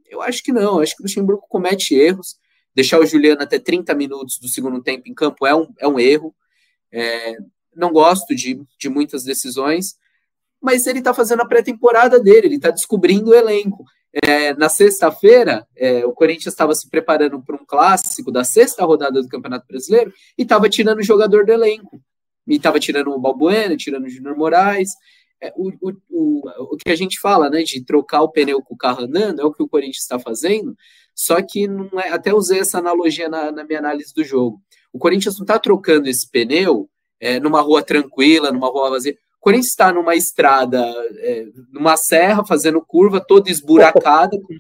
Eu 0.10 0.22
acho 0.22 0.44
que 0.44 0.52
não, 0.52 0.80
acho 0.80 0.96
que 0.96 1.02
o 1.02 1.06
Luxemburgo 1.06 1.46
comete 1.48 1.96
erros. 1.96 2.38
Deixar 2.74 3.00
o 3.00 3.06
Juliano 3.06 3.42
até 3.42 3.60
30 3.60 3.94
minutos 3.96 4.40
do 4.40 4.48
segundo 4.48 4.82
tempo 4.82 5.08
em 5.08 5.14
campo 5.14 5.46
é 5.46 5.56
um, 5.56 5.68
é 5.80 5.88
um 5.88 6.00
erro. 6.00 6.36
É, 6.92 7.38
não 7.76 7.92
gosto 7.92 8.36
de, 8.36 8.62
de 8.80 8.90
muitas 8.90 9.24
decisões, 9.24 9.96
mas 10.62 10.88
ele 10.88 11.00
está 11.00 11.14
fazendo 11.14 11.42
a 11.42 11.48
pré-temporada 11.48 12.20
dele, 12.20 12.48
ele 12.48 12.56
está 12.56 12.72
descobrindo 12.72 13.32
o 13.32 13.36
elenco. 13.36 13.86
É, 14.24 14.54
na 14.56 14.70
sexta-feira, 14.70 15.68
é, 15.76 16.06
o 16.06 16.12
Corinthians 16.12 16.54
estava 16.54 16.74
se 16.74 16.90
preparando 16.90 17.42
para 17.42 17.56
um 17.56 17.66
clássico 17.66 18.32
da 18.32 18.44
sexta 18.44 18.84
rodada 18.84 19.22
do 19.22 19.28
Campeonato 19.28 19.68
Brasileiro 19.68 20.12
e 20.38 20.42
estava 20.42 20.70
tirando 20.70 21.00
o 21.00 21.04
jogador 21.04 21.46
do 21.46 21.52
elenco. 21.52 22.02
E 22.48 22.56
estava 22.56 22.80
tirando 22.80 23.12
o 23.12 23.20
Balbuena, 23.20 23.76
tirando 23.76 24.06
o 24.06 24.10
Júnior 24.10 24.36
Moraes, 24.36 24.90
é, 25.42 25.54
o, 25.56 25.72
o, 25.82 25.94
o, 26.10 26.50
o 26.74 26.78
que 26.78 26.92
a 26.92 26.96
gente 26.96 27.20
fala, 27.20 27.50
né, 27.50 27.64
de 27.64 27.84
trocar 27.84 28.22
o 28.22 28.30
pneu 28.30 28.62
com 28.62 28.74
o 28.74 28.78
carro 28.78 29.04
andando, 29.04 29.42
é 29.42 29.46
o 29.46 29.52
que 29.52 29.64
o 29.64 29.68
Corinthians 29.68 30.02
está 30.02 30.20
fazendo, 30.20 30.76
só 31.16 31.42
que 31.42 31.68
não 31.68 32.00
é, 32.00 32.10
até 32.10 32.34
usei 32.34 32.60
essa 32.60 32.80
analogia 32.80 33.30
na, 33.30 33.52
na 33.52 33.64
minha 33.64 33.80
análise 33.80 34.14
do 34.14 34.24
jogo. 34.24 34.62
O 34.92 35.00
Corinthians 35.00 35.36
não 35.36 35.44
está 35.44 35.60
trocando 35.60 36.08
esse 36.08 36.30
pneu 36.30 36.90
é, 37.20 37.40
numa 37.40 37.62
rua 37.62 37.84
tranquila, 37.84 38.52
numa 38.52 38.68
rua 38.68 38.92
vazia. 38.92 39.14
O 39.14 39.42
Corinthians 39.42 39.70
está 39.70 39.94
numa 39.94 40.16
estrada, 40.16 40.84
é, 41.20 41.46
numa 41.72 41.96
serra, 41.96 42.46
fazendo 42.46 42.84
curva 42.86 43.20
toda 43.20 43.50
esburacada, 43.50 44.38
com 44.42 44.54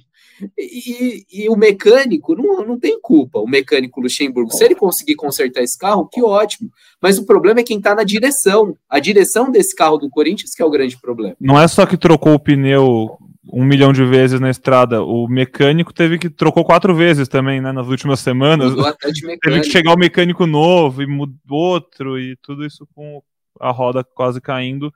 e, 0.58 1.26
e, 1.32 1.50
o 1.50 1.56
mecânico 1.56 2.36
não, 2.36 2.66
não 2.66 2.80
tem 2.80 3.00
culpa, 3.02 3.40
o 3.40 3.48
mecânico 3.48 4.02
Luxemburgo. 4.02 4.52
Se 4.52 4.64
ele 4.64 4.76
conseguir 4.76 5.16
consertar 5.16 5.62
esse 5.62 5.78
carro, 5.78 6.08
que 6.08 6.22
ótimo. 6.22 6.70
Mas 7.02 7.18
o 7.18 7.26
problema 7.26 7.60
é 7.60 7.64
quem 7.64 7.78
está 7.78 7.96
na 7.96 8.04
direção. 8.04 8.76
A 8.90 9.00
direção 9.00 9.52
desse 9.52 9.76
carro 9.76 9.98
do 9.98 10.10
Corinthians 10.10 10.54
que 10.54 10.62
é 10.62 10.66
o 10.66 10.70
grande 10.70 11.00
problema. 11.00 11.36
Não 11.40 11.60
é 11.60 11.68
só 11.68 11.86
que 11.86 11.98
trocou 11.98 12.34
o 12.34 12.40
pneu 12.40 13.18
um 13.52 13.64
milhão 13.64 13.94
de 13.94 14.04
vezes 14.04 14.40
na 14.40 14.50
estrada. 14.50 15.02
O 15.04 15.28
mecânico 15.28 15.94
teve 15.94 16.18
que 16.18 16.30
trocou 16.30 16.66
quatro 16.66 16.94
vezes 16.94 17.28
também, 17.28 17.62
né? 17.62 17.72
Nas 17.72 17.88
últimas 17.88 18.20
semanas. 18.20 18.74
teve 19.42 19.62
que 19.62 19.72
chegar 19.72 19.94
o 19.94 20.00
mecânico 20.00 20.46
novo 20.46 21.02
e 21.02 21.08
mudou 21.08 21.38
outro 21.50 22.20
e 22.20 22.36
tudo 22.38 22.66
isso 22.66 22.88
com 22.94 23.22
a 23.60 23.72
roda 23.72 24.04
quase 24.04 24.42
caindo. 24.42 24.94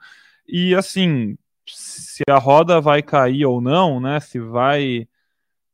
E 0.47 0.75
assim, 0.75 1.36
se 1.65 2.23
a 2.30 2.38
roda 2.38 2.82
vai 2.82 3.01
cair 3.01 3.45
ou 3.45 3.62
não, 3.62 3.99
né? 3.99 4.19
Se 4.19 4.39
vai 4.39 5.08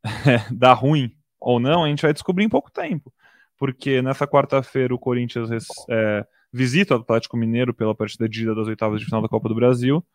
dar 0.51 0.73
ruim 0.73 1.11
ou 1.39 1.59
não, 1.59 1.83
a 1.83 1.87
gente 1.87 2.01
vai 2.01 2.13
descobrir 2.13 2.43
em 2.43 2.49
pouco 2.49 2.71
tempo. 2.71 3.13
Porque 3.57 4.01
nessa 4.01 4.27
quarta-feira 4.27 4.93
o 4.93 4.99
Corinthians 4.99 5.49
é, 5.89 6.25
visita 6.51 6.95
o 6.95 6.99
Atlético 6.99 7.37
Mineiro 7.37 7.73
pela 7.73 7.95
partida 7.95 8.27
de 8.27 8.43
ida 8.43 8.55
das 8.55 8.67
oitavas 8.67 8.99
de 8.99 9.05
final 9.05 9.21
da 9.21 9.27
Copa 9.27 9.49
do 9.49 9.55
Brasil. 9.55 10.05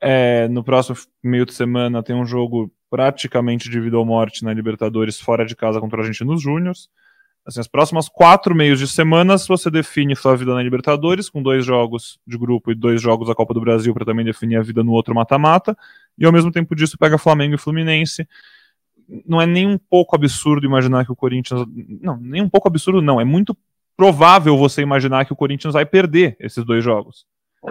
É, 0.00 0.46
no 0.48 0.62
próximo 0.62 0.96
meio 1.22 1.46
de 1.46 1.54
semana 1.54 2.02
tem 2.02 2.14
um 2.14 2.26
jogo 2.26 2.72
praticamente 2.90 3.68
de 3.68 3.80
vida 3.80 3.98
ou 3.98 4.04
morte 4.04 4.44
na 4.44 4.52
Libertadores 4.52 5.20
fora 5.20 5.44
de 5.44 5.56
casa 5.56 5.80
contra 5.80 6.00
a 6.00 6.02
Argentinos 6.02 6.40
Júniors. 6.40 6.88
Assim, 7.46 7.60
as 7.60 7.68
próximas 7.68 8.08
quatro 8.08 8.54
meios 8.54 8.78
de 8.78 8.88
semanas 8.88 9.46
você 9.46 9.70
define 9.70 10.16
sua 10.16 10.36
vida 10.36 10.52
na 10.52 10.62
Libertadores, 10.62 11.30
com 11.30 11.40
dois 11.40 11.64
jogos 11.64 12.18
de 12.26 12.36
grupo 12.36 12.72
e 12.72 12.74
dois 12.74 13.00
jogos 13.00 13.28
da 13.28 13.34
Copa 13.36 13.54
do 13.54 13.60
Brasil 13.60 13.94
para 13.94 14.04
também 14.04 14.24
definir 14.24 14.56
a 14.56 14.62
vida 14.62 14.82
no 14.82 14.92
outro 14.92 15.14
mata-mata, 15.14 15.76
e 16.18 16.26
ao 16.26 16.32
mesmo 16.32 16.50
tempo 16.50 16.74
disso 16.74 16.98
pega 16.98 17.16
Flamengo 17.16 17.54
e 17.54 17.58
Fluminense, 17.58 18.28
não 19.26 19.40
é 19.40 19.46
nem 19.46 19.66
um 19.66 19.78
pouco 19.78 20.16
absurdo 20.16 20.66
imaginar 20.66 21.04
que 21.04 21.12
o 21.12 21.16
Corinthians. 21.16 21.66
Não, 22.00 22.16
nem 22.16 22.42
um 22.42 22.48
pouco 22.48 22.68
absurdo, 22.68 23.00
não. 23.00 23.20
É 23.20 23.24
muito 23.24 23.56
provável 23.96 24.56
você 24.56 24.82
imaginar 24.82 25.24
que 25.24 25.32
o 25.32 25.36
Corinthians 25.36 25.74
vai 25.74 25.86
perder 25.86 26.36
esses 26.38 26.64
dois 26.64 26.84
jogos. 26.84 27.26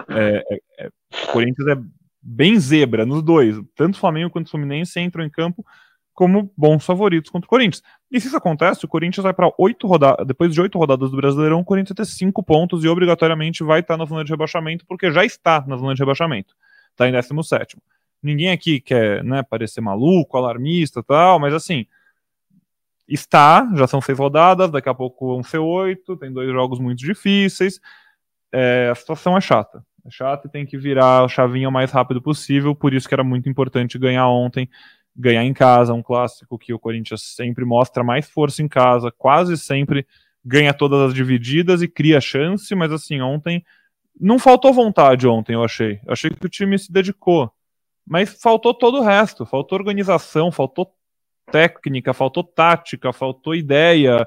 É, 0.08 0.42
é, 0.50 0.60
é, 0.80 0.90
o 1.24 1.32
Corinthians 1.32 1.68
é 1.68 1.76
bem 2.20 2.58
zebra 2.58 3.06
nos 3.06 3.22
dois. 3.22 3.56
Tanto 3.74 3.94
o 3.94 3.98
Flamengo 3.98 4.30
quanto 4.30 4.48
o 4.48 4.50
Fluminense 4.50 4.98
entram 5.00 5.24
em 5.24 5.30
campo 5.30 5.64
como 6.12 6.50
bons 6.56 6.84
favoritos 6.84 7.30
contra 7.30 7.46
o 7.46 7.48
Corinthians. 7.48 7.82
E 8.10 8.18
se 8.18 8.28
isso 8.28 8.36
acontece, 8.36 8.84
o 8.84 8.88
Corinthians 8.88 9.22
vai 9.22 9.34
para 9.34 9.52
oito 9.58 9.86
rodadas. 9.86 10.26
Depois 10.26 10.52
de 10.52 10.60
oito 10.60 10.78
rodadas 10.78 11.10
do 11.10 11.16
Brasileirão, 11.16 11.60
o 11.60 11.64
Corinthians 11.64 11.94
vai 11.94 12.06
ter 12.06 12.10
cinco 12.10 12.42
pontos 12.42 12.82
e 12.82 12.88
obrigatoriamente 12.88 13.62
vai 13.62 13.80
estar 13.80 13.98
na 13.98 14.06
zona 14.06 14.24
de 14.24 14.30
rebaixamento, 14.30 14.84
porque 14.86 15.12
já 15.12 15.24
está 15.24 15.62
na 15.66 15.76
zona 15.76 15.94
de 15.94 16.00
rebaixamento. 16.00 16.54
Está 16.90 17.06
em 17.06 17.12
17. 17.12 17.76
Ninguém 18.26 18.50
aqui 18.50 18.80
quer 18.80 19.22
né, 19.22 19.40
parecer 19.42 19.80
maluco, 19.80 20.36
alarmista 20.36 21.00
tal, 21.00 21.38
mas 21.38 21.54
assim, 21.54 21.86
está, 23.06 23.70
já 23.76 23.86
são 23.86 24.00
seis 24.00 24.18
rodadas, 24.18 24.68
daqui 24.68 24.88
a 24.88 24.94
pouco 24.94 25.28
vão 25.28 25.44
ser 25.44 25.58
oito, 25.58 26.16
tem 26.16 26.32
dois 26.32 26.50
jogos 26.50 26.80
muito 26.80 26.98
difíceis. 26.98 27.80
É, 28.52 28.88
a 28.90 28.94
situação 28.96 29.36
é 29.36 29.40
chata. 29.40 29.84
É 30.04 30.10
chata 30.10 30.48
e 30.48 30.50
tem 30.50 30.66
que 30.66 30.76
virar 30.76 31.24
a 31.24 31.28
chavinha 31.28 31.68
o 31.68 31.72
mais 31.72 31.92
rápido 31.92 32.20
possível, 32.20 32.74
por 32.74 32.92
isso 32.92 33.06
que 33.06 33.14
era 33.14 33.22
muito 33.22 33.48
importante 33.48 33.96
ganhar 33.96 34.28
ontem, 34.28 34.68
ganhar 35.14 35.44
em 35.44 35.54
casa, 35.54 35.94
um 35.94 36.02
clássico 36.02 36.58
que 36.58 36.74
o 36.74 36.80
Corinthians 36.80 37.22
sempre 37.22 37.64
mostra 37.64 38.02
mais 38.02 38.28
força 38.28 38.60
em 38.60 38.66
casa, 38.66 39.12
quase 39.16 39.56
sempre 39.56 40.04
ganha 40.44 40.74
todas 40.74 41.00
as 41.10 41.14
divididas 41.14 41.80
e 41.80 41.86
cria 41.86 42.20
chance, 42.20 42.74
mas 42.74 42.90
assim, 42.90 43.20
ontem 43.20 43.64
não 44.20 44.38
faltou 44.38 44.72
vontade 44.72 45.28
ontem, 45.28 45.52
eu 45.52 45.62
achei. 45.62 46.00
Eu 46.04 46.12
achei 46.12 46.30
que 46.30 46.44
o 46.44 46.48
time 46.48 46.76
se 46.76 46.90
dedicou. 46.90 47.52
Mas 48.06 48.40
faltou 48.40 48.72
todo 48.72 48.98
o 48.98 49.02
resto, 49.02 49.44
faltou 49.44 49.78
organização, 49.78 50.52
faltou 50.52 50.92
técnica, 51.50 52.14
faltou 52.14 52.44
tática, 52.44 53.12
faltou 53.12 53.54
ideia, 53.54 54.26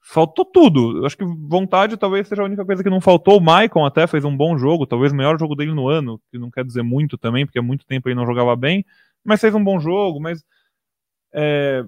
faltou 0.00 0.44
tudo. 0.44 0.98
Eu 0.98 1.06
acho 1.06 1.16
que 1.16 1.24
vontade 1.24 1.96
talvez 1.96 2.28
seja 2.28 2.42
a 2.42 2.44
única 2.44 2.64
coisa 2.64 2.82
que 2.82 2.90
não 2.90 3.00
faltou. 3.00 3.38
O 3.38 3.40
Maicon 3.40 3.84
até 3.84 4.06
fez 4.06 4.24
um 4.24 4.36
bom 4.36 4.56
jogo, 4.56 4.86
talvez 4.86 5.12
o 5.12 5.16
melhor 5.16 5.38
jogo 5.38 5.54
dele 5.54 5.72
no 5.72 5.88
ano, 5.88 6.20
que 6.30 6.38
não 6.38 6.50
quer 6.50 6.64
dizer 6.64 6.82
muito 6.82 7.18
também, 7.18 7.44
porque 7.44 7.58
há 7.58 7.62
muito 7.62 7.86
tempo 7.86 8.08
ele 8.08 8.16
não 8.16 8.26
jogava 8.26 8.54
bem, 8.56 8.84
mas 9.24 9.40
fez 9.40 9.54
um 9.54 9.62
bom 9.62 9.78
jogo, 9.80 10.20
mas 10.20 10.44
é, 11.32 11.84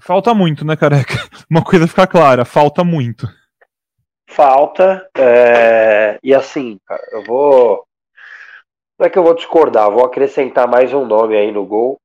falta 0.00 0.34
muito, 0.34 0.64
né, 0.64 0.76
careca? 0.76 1.14
Uma 1.50 1.62
coisa 1.62 1.86
fica 1.86 2.06
clara, 2.06 2.44
falta 2.44 2.84
muito. 2.84 3.28
Falta, 4.30 5.08
é, 5.16 6.18
e 6.22 6.34
assim, 6.34 6.78
eu 7.12 7.24
vou. 7.24 7.87
Não 8.98 9.06
é 9.06 9.10
que 9.10 9.16
eu 9.16 9.22
vou 9.22 9.34
discordar, 9.34 9.88
vou 9.90 10.04
acrescentar 10.04 10.66
mais 10.66 10.92
um 10.92 11.06
nome 11.06 11.36
aí 11.36 11.52
no 11.52 11.64
gol. 11.64 12.00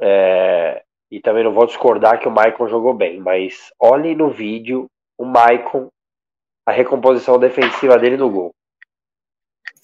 É, 0.00 0.82
e 1.10 1.20
também 1.20 1.44
não 1.44 1.52
vou 1.52 1.66
discordar 1.66 2.18
que 2.18 2.26
o 2.26 2.30
Maicon 2.30 2.66
jogou 2.68 2.94
bem, 2.94 3.20
mas 3.20 3.70
olhem 3.78 4.16
no 4.16 4.30
vídeo 4.30 4.86
o 5.18 5.26
Maicon, 5.26 5.88
a 6.66 6.72
recomposição 6.72 7.38
defensiva 7.38 7.98
dele 7.98 8.16
no 8.16 8.30
gol. 8.30 8.54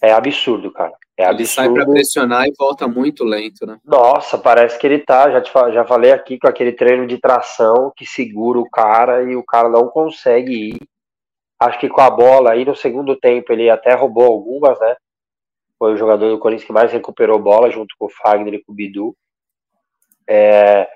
É 0.01 0.11
absurdo, 0.11 0.73
cara. 0.73 0.95
É 1.19 1.25
ele 1.25 1.43
absurdo. 1.43 1.49
sai 1.49 1.71
para 1.71 1.93
pressionar 1.93 2.47
e 2.47 2.55
volta 2.59 2.89
muito 2.89 3.25
lento, 3.25 3.67
né? 3.67 3.79
Nossa, 3.85 4.39
parece 4.39 4.79
que 4.79 4.87
ele 4.87 5.01
tá. 5.01 5.31
Já, 5.31 5.43
te, 5.43 5.53
já 5.53 5.85
falei 5.85 6.13
aqui 6.13 6.39
com 6.39 6.49
aquele 6.49 6.73
treino 6.73 7.07
de 7.07 7.19
tração 7.19 7.93
que 7.95 8.07
segura 8.07 8.59
o 8.59 8.71
cara 8.71 9.23
e 9.23 9.37
o 9.37 9.45
cara 9.45 9.69
não 9.69 9.89
consegue 9.89 10.71
ir. 10.71 10.79
Acho 11.61 11.79
que 11.79 11.91
com 11.91 12.01
a 12.01 12.09
bola 12.09 12.53
aí 12.53 12.65
no 12.65 12.75
segundo 12.75 13.17
tempo 13.17 13.53
ele 13.53 13.69
até 13.69 13.93
roubou 13.93 14.25
algumas, 14.25 14.81
né? 14.81 14.97
Foi 15.79 15.95
o 15.95 15.97
jogador 15.97 16.31
do 16.31 16.39
Corinthians 16.39 16.67
que 16.67 16.73
mais 16.73 16.93
recuperou 16.93 17.39
bola 17.39 17.71
junto 17.71 17.95
com 17.99 18.07
o 18.07 18.11
Fagner 18.11 18.55
e 18.55 18.65
com 18.65 18.73
o 18.73 18.75
Bidu. 18.75 19.17
É, 20.29 20.91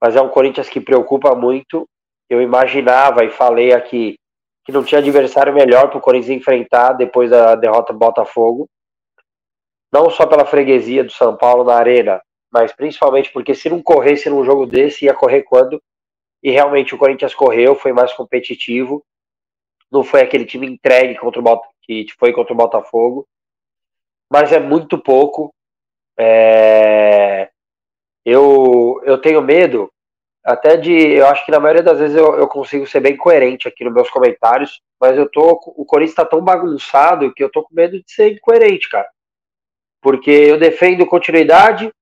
mas 0.00 0.14
é 0.14 0.20
um 0.20 0.28
Corinthians 0.28 0.68
que 0.68 0.80
preocupa 0.80 1.34
muito. 1.34 1.88
Eu 2.28 2.40
imaginava 2.40 3.24
e 3.24 3.30
falei 3.30 3.72
aqui 3.72 4.16
que 4.64 4.72
não 4.72 4.84
tinha 4.84 5.00
adversário 5.00 5.52
melhor 5.52 5.88
para 5.88 5.98
o 5.98 6.02
Corinthians 6.02 6.38
enfrentar 6.38 6.92
depois 6.92 7.30
da 7.30 7.54
derrota 7.54 7.92
do 7.92 7.98
Botafogo. 7.98 8.68
Não 9.92 10.08
só 10.10 10.26
pela 10.26 10.44
freguesia 10.44 11.02
do 11.02 11.10
São 11.10 11.36
Paulo 11.36 11.64
na 11.64 11.74
arena, 11.74 12.22
mas 12.52 12.72
principalmente 12.72 13.32
porque 13.32 13.54
se 13.54 13.68
não 13.68 13.82
corresse 13.82 14.30
num 14.30 14.44
jogo 14.44 14.66
desse, 14.66 15.06
ia 15.06 15.14
correr 15.14 15.42
quando? 15.42 15.82
E 16.42 16.50
realmente 16.50 16.94
o 16.94 16.98
Corinthians 16.98 17.34
correu, 17.34 17.74
foi 17.74 17.92
mais 17.92 18.12
competitivo. 18.12 19.04
Não 19.90 20.04
foi 20.04 20.20
aquele 20.20 20.44
time 20.44 20.66
entregue 20.66 21.18
contra 21.18 21.40
o 21.40 21.62
que 21.82 22.06
foi 22.18 22.32
contra 22.32 22.52
o 22.52 22.56
Botafogo. 22.56 23.26
Mas 24.30 24.52
é 24.52 24.60
muito 24.60 24.96
pouco. 24.98 25.52
É... 26.18 27.50
Eu, 28.24 29.00
eu 29.04 29.20
tenho 29.20 29.42
medo 29.42 29.90
até 30.44 30.76
de. 30.76 30.92
Eu 30.92 31.26
acho 31.26 31.44
que 31.44 31.50
na 31.50 31.60
maioria 31.60 31.82
das 31.82 31.98
vezes 31.98 32.16
eu, 32.16 32.34
eu 32.36 32.46
consigo 32.46 32.86
ser 32.86 33.00
bem 33.00 33.16
coerente 33.16 33.66
aqui 33.66 33.84
nos 33.84 33.92
meus 33.92 34.10
comentários, 34.10 34.80
mas 35.00 35.16
eu 35.16 35.28
tô. 35.28 35.52
O 35.76 35.84
Corinthians 35.84 36.16
tá 36.16 36.24
tão 36.24 36.42
bagunçado 36.42 37.32
que 37.34 37.42
eu 37.42 37.50
tô 37.50 37.62
com 37.62 37.74
medo 37.74 37.98
de 37.98 38.12
ser 38.12 38.32
incoerente, 38.32 38.88
cara. 38.88 39.08
Porque 40.02 40.30
eu 40.30 40.58
defendo 40.58 41.06
continuidade, 41.06 41.92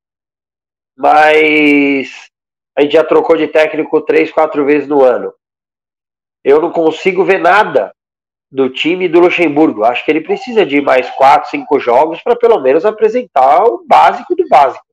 mas 0.96 2.28
a 2.76 2.82
gente 2.82 2.92
já 2.92 3.04
trocou 3.04 3.36
de 3.36 3.48
técnico 3.48 4.00
três, 4.02 4.30
quatro 4.30 4.64
vezes 4.64 4.88
no 4.88 5.02
ano. 5.02 5.32
Eu 6.44 6.60
não 6.60 6.70
consigo 6.70 7.24
ver 7.24 7.38
nada 7.38 7.92
do 8.50 8.70
time 8.70 9.08
do 9.08 9.20
Luxemburgo. 9.20 9.84
Acho 9.84 10.04
que 10.04 10.10
ele 10.10 10.20
precisa 10.20 10.64
de 10.64 10.80
mais 10.80 11.08
quatro, 11.10 11.50
cinco 11.50 11.78
jogos 11.78 12.22
para 12.22 12.36
pelo 12.36 12.60
menos 12.60 12.84
apresentar 12.84 13.64
o 13.64 13.84
básico 13.86 14.34
do 14.34 14.48
básico. 14.48 14.84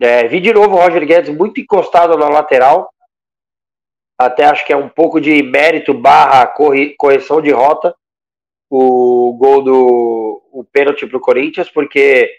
É, 0.00 0.28
vi 0.28 0.40
de 0.40 0.52
novo 0.52 0.76
o 0.76 0.78
Roger 0.78 1.06
Guedes 1.06 1.34
muito 1.34 1.60
encostado 1.60 2.16
na 2.18 2.28
lateral. 2.28 2.90
Até 4.18 4.44
acho 4.44 4.64
que 4.64 4.72
é 4.72 4.76
um 4.76 4.88
pouco 4.88 5.20
de 5.20 5.42
mérito 5.42 5.94
barra 5.94 6.46
correção 6.98 7.40
de 7.40 7.50
rota 7.50 7.94
o 8.70 9.36
gol 9.38 9.62
do 9.62 10.42
o 10.52 10.64
pênalti 10.64 11.06
para 11.06 11.16
o 11.16 11.20
Corinthians, 11.20 11.70
porque 11.70 12.38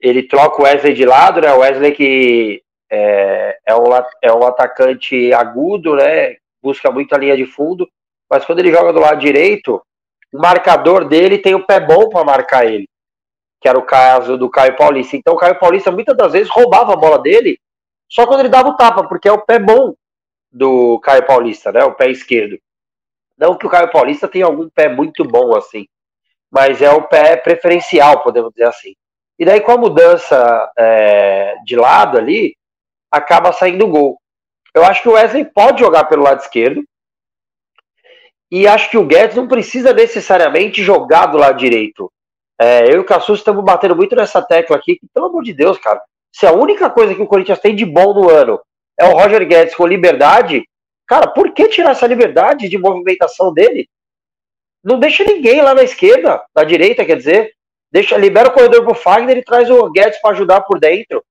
ele 0.00 0.22
troca 0.22 0.62
o 0.62 0.64
Wesley 0.64 0.94
de 0.94 1.04
lado, 1.04 1.40
né? 1.40 1.52
O 1.52 1.58
Wesley 1.58 1.92
que 1.92 2.62
é, 2.90 3.58
é, 3.66 3.74
um, 3.74 3.92
é 4.22 4.32
um 4.32 4.44
atacante 4.44 5.32
agudo, 5.32 5.96
né? 5.96 6.36
Busca 6.62 6.90
muito 6.90 7.12
a 7.14 7.18
linha 7.18 7.36
de 7.36 7.44
fundo, 7.44 7.88
mas 8.30 8.44
quando 8.44 8.58
ele 8.60 8.72
joga 8.72 8.92
do 8.92 9.00
lado 9.00 9.20
direito, 9.20 9.82
o 10.32 10.38
marcador 10.38 11.08
dele 11.08 11.38
tem 11.38 11.54
o 11.54 11.64
pé 11.64 11.80
bom 11.80 12.08
para 12.08 12.24
marcar 12.24 12.66
ele 12.66 12.88
que 13.60 13.68
era 13.68 13.78
o 13.78 13.84
caso 13.84 14.36
do 14.36 14.48
Caio 14.48 14.76
Paulista. 14.76 15.16
Então 15.16 15.34
o 15.34 15.36
Caio 15.36 15.58
Paulista 15.58 15.90
muitas 15.90 16.16
das 16.16 16.32
vezes 16.32 16.48
roubava 16.50 16.92
a 16.92 16.96
bola 16.96 17.18
dele 17.18 17.58
só 18.08 18.26
quando 18.26 18.40
ele 18.40 18.48
dava 18.48 18.70
o 18.70 18.76
tapa, 18.76 19.06
porque 19.06 19.28
é 19.28 19.32
o 19.32 19.44
pé 19.44 19.58
bom 19.58 19.94
do 20.50 20.98
Caio 21.00 21.26
Paulista, 21.26 21.70
né? 21.70 21.84
O 21.84 21.92
pé 21.92 22.10
esquerdo. 22.10 22.58
Não 23.36 23.56
que 23.56 23.66
o 23.66 23.70
Caio 23.70 23.90
Paulista 23.90 24.26
tenha 24.26 24.46
algum 24.46 24.68
pé 24.68 24.88
muito 24.88 25.24
bom 25.24 25.54
assim, 25.54 25.86
mas 26.50 26.80
é 26.80 26.90
o 26.90 27.02
pé 27.02 27.36
preferencial, 27.36 28.22
podemos 28.22 28.50
dizer 28.50 28.64
assim. 28.64 28.94
E 29.38 29.44
daí 29.44 29.60
com 29.60 29.72
a 29.72 29.76
mudança 29.76 30.72
é, 30.76 31.56
de 31.64 31.76
lado 31.76 32.16
ali, 32.16 32.56
acaba 33.10 33.52
saindo 33.52 33.84
o 33.84 33.90
gol. 33.90 34.18
Eu 34.74 34.84
acho 34.84 35.02
que 35.02 35.08
o 35.08 35.12
Wesley 35.12 35.44
pode 35.44 35.80
jogar 35.80 36.04
pelo 36.04 36.22
lado 36.22 36.40
esquerdo. 36.40 36.82
E 38.50 38.66
acho 38.66 38.90
que 38.90 38.96
o 38.96 39.04
Guedes 39.04 39.36
não 39.36 39.46
precisa 39.46 39.92
necessariamente 39.92 40.82
jogar 40.82 41.26
do 41.26 41.38
lado 41.38 41.58
direito. 41.58 42.10
É, 42.60 42.88
eu 42.88 42.96
e 42.96 42.98
o 42.98 43.04
Cassus 43.04 43.38
estamos 43.38 43.64
batendo 43.64 43.94
muito 43.94 44.16
nessa 44.16 44.42
tecla 44.42 44.76
aqui, 44.76 44.96
que, 44.96 45.06
pelo 45.12 45.26
amor 45.26 45.44
de 45.44 45.52
Deus, 45.52 45.78
cara, 45.78 46.02
se 46.32 46.46
a 46.46 46.52
única 46.52 46.90
coisa 46.90 47.14
que 47.14 47.22
o 47.22 47.26
Corinthians 47.26 47.60
tem 47.60 47.74
de 47.74 47.84
bom 47.84 48.12
no 48.12 48.28
ano 48.28 48.60
é 48.98 49.04
o 49.04 49.12
Roger 49.12 49.46
Guedes 49.46 49.74
com 49.74 49.86
liberdade, 49.86 50.64
cara, 51.06 51.28
por 51.28 51.52
que 51.52 51.68
tirar 51.68 51.90
essa 51.90 52.06
liberdade 52.06 52.68
de 52.68 52.78
movimentação 52.78 53.52
dele? 53.52 53.88
Não 54.82 54.98
deixa 54.98 55.24
ninguém 55.24 55.60
lá 55.62 55.74
na 55.74 55.82
esquerda, 55.82 56.42
na 56.54 56.64
direita, 56.64 57.04
quer 57.04 57.16
dizer, 57.16 57.52
deixa, 57.92 58.16
libera 58.16 58.48
o 58.48 58.52
corredor 58.52 58.84
pro 58.84 58.94
Fagner 58.94 59.36
e 59.36 59.44
traz 59.44 59.70
o 59.70 59.90
Guedes 59.90 60.20
para 60.20 60.30
ajudar 60.30 60.62
por 60.62 60.80
dentro. 60.80 61.24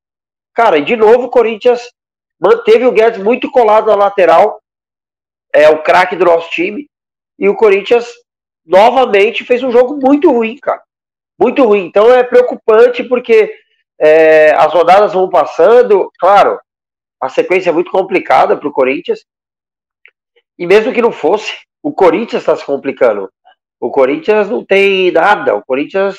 Cara, 0.54 0.78
e 0.78 0.86
de 0.86 0.96
novo 0.96 1.26
o 1.26 1.30
Corinthians 1.30 1.90
manteve 2.40 2.86
o 2.86 2.92
Guedes 2.92 3.22
muito 3.22 3.52
colado 3.52 3.88
na 3.88 3.96
lateral, 3.96 4.62
é 5.54 5.70
o 5.70 5.82
craque 5.82 6.16
do 6.16 6.26
nosso 6.26 6.50
time, 6.52 6.88
e 7.38 7.48
o 7.50 7.56
Corinthians 7.56 8.08
novamente 8.66 9.44
fez 9.44 9.64
um 9.64 9.72
jogo 9.72 9.98
muito 10.02 10.32
ruim, 10.32 10.58
cara 10.58 10.82
muito 11.40 11.64
ruim. 11.64 11.86
Então 11.86 12.12
é 12.12 12.24
preocupante 12.24 13.04
porque 13.04 13.54
é, 14.00 14.52
as 14.52 14.74
rodadas 14.74 15.14
vão 15.14 15.30
passando, 15.30 16.12
claro, 16.20 16.60
a 17.22 17.30
sequência 17.30 17.70
é 17.70 17.74
muito 17.74 17.92
complicada 17.92 18.58
para 18.58 18.68
o 18.68 18.72
Corinthians. 18.72 19.24
E 20.58 20.66
mesmo 20.66 20.94
que 20.94 21.02
não 21.02 21.12
fosse, 21.12 21.54
o 21.84 21.94
Corinthians 21.94 22.42
está 22.42 22.56
se 22.56 22.66
complicando. 22.66 23.30
O 23.80 23.92
Corinthians 23.92 24.50
não 24.50 24.66
tem 24.66 25.12
nada. 25.12 25.56
O 25.56 25.64
Corinthians. 25.64 26.18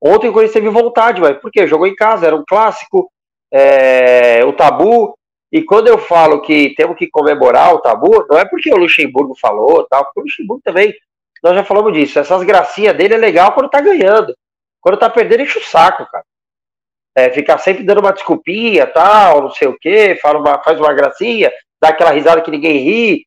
Ontem 0.00 0.28
o 0.28 0.32
Corinthians 0.32 0.54
teve 0.54 0.68
vontade, 0.68 1.20
mas 1.20 1.38
por 1.38 1.50
quê? 1.50 1.66
Jogou 1.66 1.86
em 1.86 1.94
casa, 1.94 2.26
era 2.26 2.36
um 2.36 2.44
clássico, 2.46 3.10
é, 3.52 4.44
o 4.44 4.52
tabu. 4.52 5.16
E 5.52 5.62
quando 5.62 5.88
eu 5.88 5.98
falo 5.98 6.42
que 6.42 6.74
temos 6.74 6.96
que 6.96 7.08
comemorar 7.08 7.74
o 7.74 7.80
tabu, 7.80 8.26
não 8.28 8.38
é 8.38 8.44
porque 8.44 8.72
o 8.72 8.76
Luxemburgo 8.76 9.34
falou, 9.34 9.86
tal, 9.88 10.04
porque 10.04 10.20
o 10.20 10.22
Luxemburgo 10.24 10.62
também, 10.64 10.94
nós 11.42 11.54
já 11.54 11.64
falamos 11.64 11.92
disso. 11.92 12.18
Essas 12.18 12.42
gracinhas 12.42 12.96
dele 12.96 13.14
é 13.14 13.18
legal 13.18 13.52
quando 13.52 13.70
tá 13.70 13.80
ganhando. 13.80 14.36
Quando 14.80 14.98
tá 14.98 15.08
perdendo, 15.08 15.42
enche 15.42 15.58
o 15.58 15.64
saco, 15.64 16.06
cara. 16.10 16.24
É, 17.16 17.30
ficar 17.30 17.58
sempre 17.58 17.82
dando 17.82 18.00
uma 18.00 18.12
desculpinha, 18.12 18.86
tal, 18.86 19.42
não 19.42 19.50
sei 19.50 19.68
o 19.68 19.78
quê, 19.78 20.18
fala 20.20 20.38
uma, 20.38 20.62
faz 20.62 20.78
uma 20.78 20.92
gracinha, 20.92 21.50
dá 21.80 21.88
aquela 21.88 22.10
risada 22.10 22.42
que 22.42 22.50
ninguém 22.50 22.78
ri. 22.78 23.26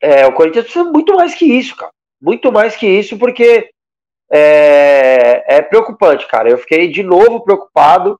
É, 0.00 0.26
o 0.26 0.32
Corinthians 0.32 0.64
precisa 0.64 0.84
muito 0.84 1.14
mais 1.16 1.34
que 1.34 1.44
isso, 1.44 1.74
cara. 1.74 1.90
Muito 2.20 2.52
mais 2.52 2.76
que 2.76 2.86
isso, 2.86 3.18
porque 3.18 3.70
é, 4.30 5.56
é 5.56 5.62
preocupante, 5.62 6.26
cara. 6.26 6.48
Eu 6.48 6.58
fiquei 6.58 6.88
de 6.88 7.02
novo 7.02 7.42
preocupado. 7.42 8.18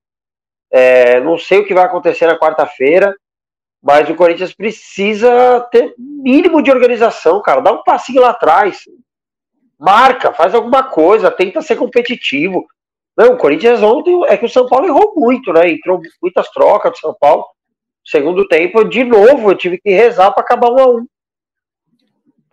É, 0.71 1.21
não 1.21 1.39
sei 1.39 1.61
o 1.61 1.67
que 1.67 1.75
vai 1.75 1.85
acontecer 1.85 2.27
na 2.27 2.39
quarta-feira, 2.39 3.15
mas 3.83 4.09
o 4.09 4.15
Corinthians 4.15 4.53
precisa 4.53 5.61
ter 5.71 5.95
mínimo 5.97 6.63
de 6.63 6.71
organização, 6.71 7.41
cara. 7.41 7.61
Dá 7.61 7.73
um 7.73 7.83
passinho 7.83 8.21
lá 8.21 8.31
atrás 8.31 8.83
marca, 9.79 10.33
faz 10.33 10.55
alguma 10.55 10.83
coisa, 10.83 11.31
tenta 11.31 11.63
ser 11.63 11.77
competitivo. 11.77 12.67
Não, 13.17 13.35
o 13.35 13.37
Corinthians 13.37 13.83
ontem 13.83 14.25
é 14.27 14.37
que 14.37 14.45
o 14.45 14.49
São 14.49 14.67
Paulo 14.67 14.87
errou 14.87 15.13
muito, 15.17 15.53
né? 15.53 15.71
Entrou 15.71 16.01
muitas 16.21 16.51
trocas 16.51 16.93
do 16.93 16.99
São 16.99 17.15
Paulo. 17.19 17.45
Segundo 18.05 18.47
tempo, 18.49 18.85
de 18.85 19.05
novo, 19.05 19.51
eu 19.51 19.57
tive 19.57 19.79
que 19.79 19.91
rezar 19.91 20.33
para 20.33 20.43
acabar 20.43 20.71
um 20.71 20.79
a 20.79 20.89
um. 20.89 21.07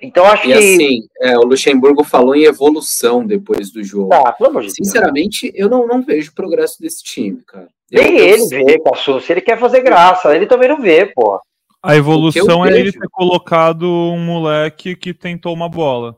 Então 0.02 0.26
acho 0.26 0.44
e 0.44 0.48
que. 0.48 0.54
assim, 0.54 1.00
é, 1.22 1.38
o 1.38 1.44
Luxemburgo 1.44 2.04
falou 2.04 2.36
em 2.36 2.44
evolução 2.44 3.26
depois 3.26 3.72
do 3.72 3.84
jogo. 3.84 4.10
Tá, 4.10 4.36
Sinceramente, 4.70 5.52
eu 5.56 5.70
não, 5.70 5.88
não 5.88 6.02
vejo 6.02 6.34
progresso 6.36 6.82
desse 6.82 7.04
time, 7.04 7.42
cara. 7.44 7.70
Nem 7.92 8.18
eu, 8.18 8.26
ele 8.26 8.48
vê, 8.48 8.80
Cassu. 8.80 9.20
Se 9.20 9.34
ele 9.34 9.42
quer 9.42 9.60
fazer 9.60 9.82
graça, 9.82 10.36
ele 10.36 10.48
também 10.48 10.70
não 10.70 10.82
vê, 10.82 11.06
pô. 11.06 11.40
A 11.82 11.96
evolução 11.96 12.66
é 12.66 12.70
vejo... 12.70 12.82
ele 12.82 12.92
ter 12.92 13.08
colocado 13.12 13.88
um 13.88 14.20
moleque 14.20 14.96
que 14.96 15.14
tentou 15.14 15.54
uma 15.54 15.70
bola. 15.70 16.18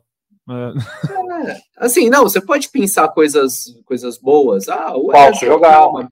É. 0.50 1.50
É, 1.50 1.58
assim, 1.78 2.10
não, 2.10 2.24
você 2.24 2.40
pode 2.40 2.70
pensar 2.70 3.10
coisas, 3.10 3.66
coisas 3.86 4.18
boas. 4.18 4.70
Ah, 4.70 4.96
o 4.96 5.12
Falso 5.12 5.46
jogar. 5.46 5.82
É 5.82 5.86
uma, 5.86 6.10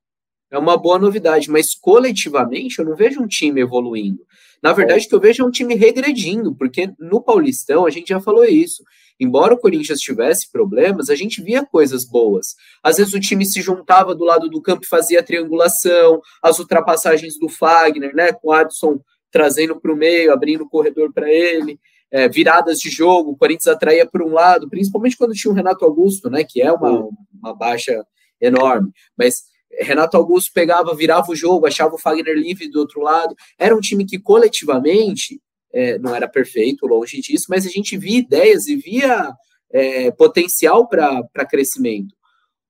é 0.52 0.58
uma 0.58 0.78
boa 0.78 1.00
novidade, 1.00 1.50
mas 1.50 1.74
coletivamente 1.74 2.80
eu 2.80 2.86
não 2.86 2.96
vejo 2.96 3.22
um 3.22 3.28
time 3.28 3.62
evoluindo. 3.62 4.20
Na 4.62 4.74
verdade, 4.74 5.06
o 5.06 5.10
que 5.10 5.15
eu 5.15 5.20
vejo 5.20 5.44
é 5.44 5.46
um 5.46 5.52
time 5.52 5.76
regredindo, 5.76 6.54
porque 6.54 6.91
no 7.00 7.22
Paulistão 7.22 7.86
a 7.86 7.89
gente 7.89 8.10
já 8.10 8.20
falou 8.20 8.44
isso. 8.44 8.84
Embora 9.19 9.54
o 9.54 9.58
Corinthians 9.58 9.99
tivesse 9.99 10.51
problemas, 10.51 11.10
a 11.10 11.15
gente 11.15 11.41
via 11.41 11.65
coisas 11.65 12.04
boas. 12.06 12.56
Às 12.84 12.97
vezes 12.97 13.13
o 13.13 13.19
time 13.19 13.45
se 13.45 13.62
juntava 13.62 14.13
do 14.13 14.25
lado 14.25 14.49
do 14.49 14.62
campo 14.62 14.84
e 14.84 14.88
fazia 14.88 15.23
triangulação, 15.23 16.21
as 16.41 16.60
ultrapassagens 16.60 17.39
do 17.39 17.47
Fagner, 17.47 18.13
né, 18.13 18.34
com 18.34 18.49
o 18.49 18.51
Adson 18.51 18.99
trazendo 19.32 19.80
para 19.80 19.91
o 19.91 19.97
meio, 19.97 20.32
abrindo 20.32 20.63
o 20.63 20.69
corredor 20.69 21.12
para 21.12 21.30
ele, 21.30 21.78
é, 22.10 22.30
viradas 22.30 22.80
de 22.80 22.89
jogo, 22.89 23.32
o 23.32 23.38
Corinthians 23.38 23.67
atraía 23.67 24.06
por 24.06 24.21
um 24.21 24.32
lado, 24.32 24.69
principalmente 24.69 25.17
quando 25.17 25.34
tinha 25.34 25.51
o 25.51 25.56
Renato 25.56 25.84
Augusto, 25.84 26.30
né, 26.30 26.45
que 26.47 26.62
é 26.62 26.71
uma, 26.71 27.10
uma 27.34 27.54
baixa 27.54 28.06
enorme, 28.39 28.91
mas 29.17 29.43
Renato 29.80 30.15
Augusto 30.15 30.51
pegava, 30.54 30.95
virava 30.95 31.32
o 31.32 31.36
jogo, 31.36 31.67
achava 31.67 31.95
o 31.95 31.97
Fagner 31.97 32.36
livre 32.36 32.69
do 32.69 32.80
outro 32.80 33.01
lado. 33.01 33.36
Era 33.58 33.75
um 33.75 33.82
time 33.82 34.06
que 34.06 34.17
coletivamente 34.17 35.41
é, 35.75 35.99
não 35.99 36.15
era 36.15 36.25
perfeito, 36.25 36.88
longe 36.88 37.19
disso, 37.19 37.47
mas 37.49 37.65
a 37.65 37.69
gente 37.69 37.97
via 37.97 38.19
ideias 38.19 38.65
e 38.67 38.77
via 38.77 39.35
é, 39.69 40.09
potencial 40.09 40.88
para 40.88 41.45
crescimento. 41.45 42.15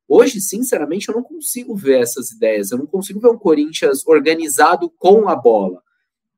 Hoje, 0.08 0.42
sinceramente, 0.42 1.08
eu 1.08 1.14
não 1.14 1.22
consigo 1.22 1.76
ver 1.76 2.02
essas 2.02 2.32
ideias. 2.32 2.72
Eu 2.72 2.80
não 2.80 2.88
consigo 2.88 3.20
ver 3.20 3.30
um 3.30 3.38
Corinthians 3.38 4.06
organizado 4.08 4.90
com 4.90 5.30
a 5.30 5.36
bola. 5.36 5.84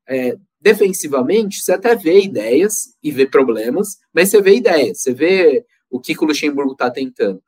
É, 0.06 0.38
defensivamente, 0.60 1.62
você 1.62 1.72
até 1.72 1.96
vê 1.96 2.20
ideias 2.22 2.74
e 3.02 3.12
vê 3.12 3.26
problemas, 3.26 3.98
mas 4.14 4.30
você 4.30 4.42
vê 4.42 4.56
ideias, 4.56 5.02
você 5.02 5.14
vê 5.14 5.66
o 5.90 6.02
que, 6.02 6.14
que 6.14 6.24
o 6.24 6.28
Luxemburgo 6.28 6.74
está 6.74 6.92
tentando. 6.92 7.42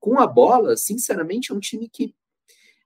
Com 0.00 0.18
a 0.18 0.26
bola, 0.26 0.76
sinceramente, 0.76 1.52
é 1.52 1.54
um 1.54 1.60
time 1.60 1.88
que 1.88 2.12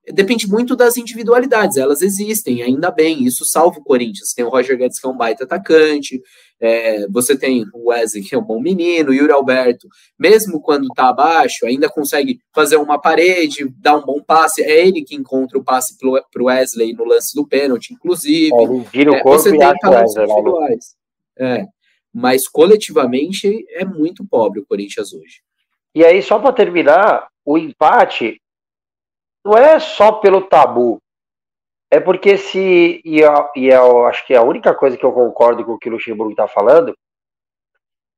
depende 0.09 0.49
muito 0.49 0.75
das 0.75 0.97
individualidades, 0.97 1.77
elas 1.77 2.03
existem, 2.03 2.63
ainda 2.63 2.91
bem, 2.91 3.25
isso 3.25 3.45
salva 3.45 3.79
o 3.79 3.85
Corinthians. 3.85 4.33
Tem 4.35 4.45
o 4.45 4.49
Roger 4.49 4.77
Guedes, 4.77 4.99
que 4.99 5.07
é 5.07 5.11
um 5.11 5.17
baita 5.17 5.45
atacante, 5.45 6.21
é, 6.61 7.07
você 7.09 7.37
tem 7.37 7.65
o 7.75 7.89
Wesley, 7.89 8.23
que 8.23 8.35
é 8.35 8.39
um 8.39 8.45
bom 8.45 8.61
menino, 8.61 9.11
o 9.11 9.15
Yuri 9.15 9.33
Alberto, 9.33 9.89
mesmo 10.19 10.61
quando 10.61 10.89
tá 10.89 11.09
abaixo, 11.09 11.67
ainda 11.67 11.89
consegue 11.89 12.39
fazer 12.55 12.77
uma 12.77 13.01
parede, 13.01 13.69
dar 13.79 13.97
um 13.97 14.05
bom 14.05 14.23
passe, 14.23 14.63
é 14.63 14.87
ele 14.87 15.03
que 15.03 15.15
encontra 15.15 15.59
o 15.59 15.65
passe 15.65 15.97
pro, 15.99 16.23
pro 16.31 16.45
Wesley 16.45 16.93
no 16.93 17.05
lance 17.05 17.35
do 17.35 17.47
pênalti, 17.47 17.93
inclusive. 17.93 18.53
É, 18.55 18.91
vira 18.91 19.13
o 19.13 19.17
é, 19.17 19.23
corpo 19.23 19.43
você 19.43 19.51
tem 19.57 19.79
talentos 19.81 20.17
individuais. 20.17 20.97
É, 21.39 21.65
mas 22.13 22.49
coletivamente 22.49 23.65
é 23.71 23.85
muito 23.85 24.27
pobre 24.27 24.61
o 24.61 24.67
Corinthians 24.67 25.13
hoje. 25.13 25.41
E 25.95 26.05
aí, 26.05 26.23
só 26.23 26.39
para 26.39 26.53
terminar, 26.53 27.29
o 27.45 27.57
empate 27.57 28.40
não 29.45 29.57
é 29.57 29.79
só 29.79 30.13
pelo 30.13 30.49
tabu. 30.49 30.99
É 31.91 31.99
porque 31.99 32.39
se. 32.39 33.01
E, 33.05 33.21
eu, 33.21 33.51
e 33.57 33.67
eu 33.67 34.07
acho 34.07 34.25
que 34.27 34.35
a 34.35 34.43
única 34.43 34.75
coisa 34.75 34.97
que 34.97 35.05
eu 35.05 35.13
concordo 35.13 35.65
com 35.65 35.73
o 35.73 35.79
que 35.79 35.89
o 35.89 35.93
Luxemburgo 35.93 36.33
está 36.33 36.47
falando 36.47 36.95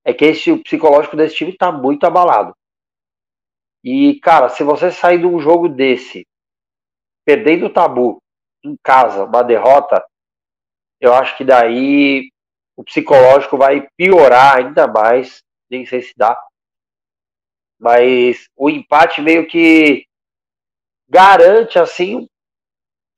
é 0.04 0.12
que 0.12 0.24
esse, 0.24 0.50
o 0.50 0.62
psicológico 0.62 1.16
desse 1.16 1.36
time 1.36 1.52
está 1.52 1.72
muito 1.72 2.04
abalado. 2.04 2.54
E, 3.84 4.18
cara, 4.20 4.48
se 4.48 4.62
você 4.62 4.90
sair 4.90 5.18
de 5.18 5.26
um 5.26 5.40
jogo 5.40 5.68
desse, 5.68 6.26
perdendo 7.24 7.66
o 7.66 7.72
tabu 7.72 8.18
em 8.64 8.76
casa, 8.82 9.24
uma 9.24 9.42
derrota, 9.42 10.04
eu 11.00 11.14
acho 11.14 11.36
que 11.36 11.44
daí 11.44 12.28
o 12.76 12.84
psicológico 12.84 13.56
vai 13.56 13.88
piorar 13.96 14.58
ainda 14.58 14.86
mais. 14.86 15.42
Nem 15.70 15.86
sei 15.86 16.02
se 16.02 16.12
dá. 16.16 16.38
Mas 17.78 18.46
o 18.56 18.68
empate 18.68 19.20
meio 19.20 19.46
que 19.48 20.04
garante, 21.12 21.78
assim, 21.78 22.26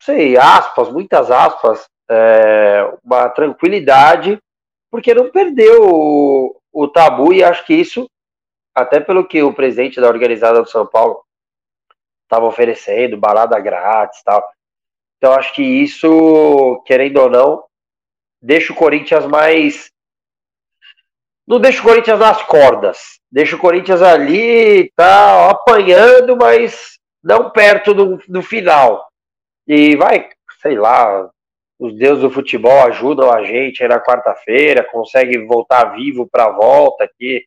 sei, 0.02 0.36
aspas, 0.36 0.90
muitas 0.90 1.30
aspas, 1.30 1.86
é, 2.10 2.92
uma 3.04 3.28
tranquilidade, 3.28 4.36
porque 4.90 5.14
não 5.14 5.30
perdeu 5.30 5.88
o, 5.88 6.60
o 6.72 6.88
tabu, 6.88 7.32
e 7.32 7.44
acho 7.44 7.64
que 7.64 7.72
isso, 7.72 8.10
até 8.74 8.98
pelo 8.98 9.24
que 9.24 9.44
o 9.44 9.54
presidente 9.54 10.00
da 10.00 10.08
organizada 10.08 10.60
do 10.60 10.68
São 10.68 10.84
Paulo 10.84 11.22
estava 12.24 12.46
oferecendo, 12.46 13.16
balada 13.16 13.60
grátis 13.60 14.20
tal. 14.24 14.44
Então 15.16 15.32
acho 15.32 15.54
que 15.54 15.62
isso, 15.62 16.82
querendo 16.84 17.18
ou 17.18 17.30
não, 17.30 17.64
deixa 18.42 18.72
o 18.72 18.76
Corinthians 18.76 19.24
mais. 19.24 19.88
Não 21.46 21.60
deixa 21.60 21.80
o 21.80 21.84
Corinthians 21.84 22.18
nas 22.18 22.42
cordas. 22.42 23.20
Deixa 23.30 23.54
o 23.54 23.58
Corinthians 23.58 24.02
ali, 24.02 24.90
tá 24.96 25.50
apanhando, 25.50 26.36
mas 26.36 26.98
não 27.24 27.50
perto 27.50 27.94
do, 27.94 28.18
do 28.28 28.42
final. 28.42 29.08
E 29.66 29.96
vai, 29.96 30.28
sei 30.60 30.78
lá, 30.78 31.30
os 31.78 31.96
deuses 31.96 32.22
do 32.22 32.30
futebol 32.30 32.82
ajudam 32.82 33.32
a 33.32 33.42
gente 33.44 33.82
aí 33.82 33.88
na 33.88 33.98
quarta-feira, 33.98 34.84
consegue 34.84 35.38
voltar 35.46 35.94
vivo 35.96 36.28
para 36.30 36.44
a 36.44 36.52
volta 36.52 37.04
aqui 37.04 37.46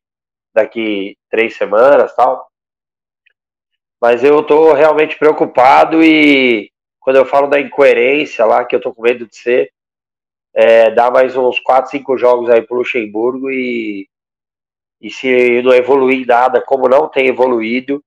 daqui 0.53 1.15
três 1.29 1.55
semanas 1.55 2.15
tal. 2.15 2.47
Mas 4.01 4.23
eu 4.23 4.43
tô 4.43 4.73
realmente 4.73 5.17
preocupado 5.17 6.03
e 6.03 6.71
quando 6.99 7.17
eu 7.17 7.25
falo 7.25 7.47
da 7.47 7.59
incoerência 7.59 8.43
lá, 8.45 8.65
que 8.65 8.75
eu 8.75 8.81
tô 8.81 8.93
com 8.93 9.03
medo 9.03 9.27
de 9.27 9.37
ser, 9.37 9.71
é, 10.53 10.89
dá 10.91 11.11
mais 11.11 11.37
uns 11.37 11.59
4, 11.59 11.91
5 11.91 12.17
jogos 12.17 12.49
aí 12.49 12.61
pro 12.63 12.77
Luxemburgo 12.77 13.51
e, 13.51 14.07
e 14.99 15.09
se 15.11 15.61
não 15.61 15.73
evoluir 15.73 16.25
nada, 16.25 16.61
como 16.61 16.89
não 16.89 17.07
tem 17.07 17.27
evoluído, 17.27 18.03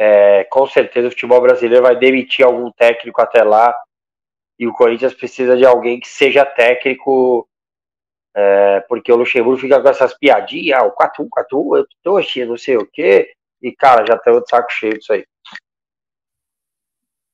é, 0.00 0.44
com 0.44 0.66
certeza 0.66 1.08
o 1.08 1.10
futebol 1.10 1.42
brasileiro 1.42 1.82
vai 1.82 1.94
demitir 1.94 2.42
algum 2.42 2.72
técnico 2.72 3.20
até 3.20 3.44
lá. 3.44 3.74
E 4.58 4.66
o 4.66 4.72
Corinthians 4.72 5.12
precisa 5.12 5.58
de 5.58 5.66
alguém 5.66 6.00
que 6.00 6.08
seja 6.08 6.44
técnico, 6.44 7.46
é, 8.34 8.80
porque 8.88 9.12
o 9.12 9.16
Luxemburgo 9.16 9.60
fica 9.60 9.80
com 9.80 9.88
essas 9.88 10.16
piadinhas, 10.16 10.80
ah, 10.80 10.86
o 10.86 10.92
4-1, 10.92 11.28
4-1, 11.28 11.76
eu 11.76 11.86
tô 12.02 12.16
achando 12.16 12.48
não 12.48 12.56
sei 12.56 12.78
o 12.78 12.86
quê, 12.90 13.30
e 13.60 13.72
cara, 13.72 14.06
já 14.06 14.16
tá 14.16 14.30
de 14.30 14.48
saco 14.48 14.72
cheio 14.72 14.98
disso 14.98 15.12
aí. 15.12 15.24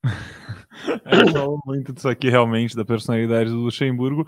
é, 1.05 1.31
falou 1.31 1.59
muito 1.65 1.93
disso 1.93 2.09
aqui 2.09 2.29
realmente, 2.29 2.75
da 2.75 2.83
personalidade 2.83 3.49
do 3.49 3.57
Luxemburgo, 3.57 4.25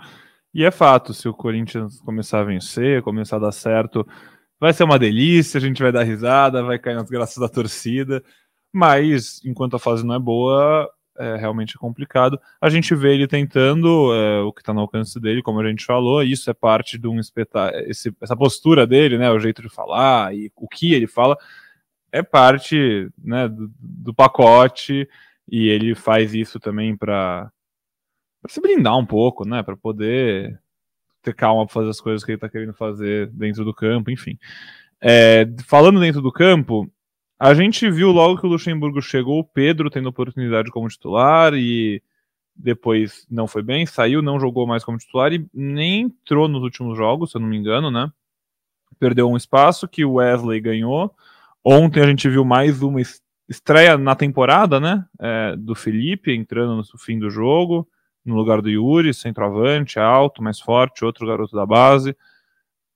e 0.54 0.64
é 0.64 0.70
fato, 0.70 1.12
se 1.12 1.28
o 1.28 1.34
Corinthians 1.34 2.00
começar 2.00 2.40
a 2.40 2.44
vencer, 2.44 3.02
começar 3.02 3.36
a 3.36 3.40
dar 3.40 3.52
certo, 3.52 4.06
Vai 4.60 4.74
ser 4.74 4.84
uma 4.84 4.98
delícia, 4.98 5.58
a 5.58 5.60
gente 5.60 5.82
vai 5.82 5.90
dar 5.90 6.02
risada, 6.02 6.62
vai 6.62 6.78
cair 6.78 6.94
nas 6.94 7.08
graças 7.08 7.38
da 7.38 7.48
torcida, 7.48 8.22
mas 8.72 9.40
enquanto 9.44 9.76
a 9.76 9.78
fase 9.78 10.04
não 10.04 10.14
é 10.14 10.18
boa, 10.18 10.88
é 11.18 11.36
realmente 11.36 11.78
complicado. 11.78 12.38
A 12.60 12.68
gente 12.68 12.94
vê 12.94 13.14
ele 13.14 13.26
tentando 13.26 14.12
é, 14.14 14.40
o 14.42 14.52
que 14.52 14.60
está 14.60 14.74
no 14.74 14.80
alcance 14.80 15.18
dele, 15.18 15.42
como 15.42 15.60
a 15.60 15.68
gente 15.68 15.84
falou, 15.84 16.22
isso 16.22 16.50
é 16.50 16.54
parte 16.54 16.98
de 16.98 17.08
um 17.08 17.18
espetáculo, 17.18 17.82
essa 18.20 18.36
postura 18.36 18.86
dele, 18.86 19.16
né, 19.18 19.30
o 19.30 19.38
jeito 19.38 19.62
de 19.62 19.68
falar 19.68 20.34
e 20.34 20.52
o 20.56 20.68
que 20.68 20.92
ele 20.92 21.06
fala, 21.06 21.38
é 22.12 22.22
parte 22.22 23.10
né, 23.16 23.48
do, 23.48 23.70
do 23.78 24.14
pacote 24.14 25.08
e 25.50 25.68
ele 25.68 25.94
faz 25.94 26.34
isso 26.34 26.60
também 26.60 26.96
para 26.96 27.50
se 28.48 28.60
blindar 28.60 28.96
um 28.96 29.06
pouco, 29.06 29.46
né, 29.46 29.62
para 29.62 29.76
poder 29.76 30.60
ter 31.22 31.34
calma 31.34 31.66
para 31.66 31.74
fazer 31.74 31.90
as 31.90 32.00
coisas 32.00 32.24
que 32.24 32.30
ele 32.30 32.36
está 32.36 32.48
querendo 32.48 32.72
fazer 32.72 33.28
dentro 33.28 33.64
do 33.64 33.74
campo, 33.74 34.10
enfim. 34.10 34.38
É, 35.00 35.46
falando 35.66 36.00
dentro 36.00 36.20
do 36.20 36.32
campo, 36.32 36.90
a 37.38 37.54
gente 37.54 37.90
viu 37.90 38.10
logo 38.10 38.38
que 38.38 38.46
o 38.46 38.50
Luxemburgo 38.50 39.00
chegou, 39.00 39.38
o 39.38 39.44
Pedro 39.44 39.90
tendo 39.90 40.08
oportunidade 40.08 40.70
como 40.70 40.88
titular 40.88 41.54
e 41.54 42.02
depois 42.54 43.26
não 43.30 43.46
foi 43.46 43.62
bem, 43.62 43.86
saiu, 43.86 44.20
não 44.20 44.38
jogou 44.38 44.66
mais 44.66 44.84
como 44.84 44.98
titular 44.98 45.32
e 45.32 45.46
nem 45.54 46.02
entrou 46.02 46.48
nos 46.48 46.62
últimos 46.62 46.96
jogos, 46.96 47.30
se 47.30 47.38
eu 47.38 47.40
não 47.40 47.48
me 47.48 47.56
engano, 47.56 47.90
né? 47.90 48.10
Perdeu 48.98 49.30
um 49.30 49.36
espaço 49.36 49.88
que 49.88 50.04
o 50.04 50.14
Wesley 50.14 50.60
ganhou. 50.60 51.14
Ontem 51.64 52.02
a 52.02 52.06
gente 52.06 52.28
viu 52.28 52.44
mais 52.44 52.82
uma 52.82 53.00
estreia 53.48 53.96
na 53.96 54.14
temporada, 54.14 54.78
né? 54.78 55.06
É, 55.18 55.56
do 55.56 55.74
Felipe 55.74 56.34
entrando 56.34 56.76
no 56.76 56.98
fim 56.98 57.18
do 57.18 57.30
jogo 57.30 57.88
no 58.24 58.34
lugar 58.34 58.60
do 58.60 58.68
Yuri, 58.68 59.14
centroavante, 59.14 59.98
alto, 59.98 60.42
mais 60.42 60.60
forte, 60.60 61.04
outro 61.04 61.26
garoto 61.26 61.56
da 61.56 61.66
base. 61.66 62.16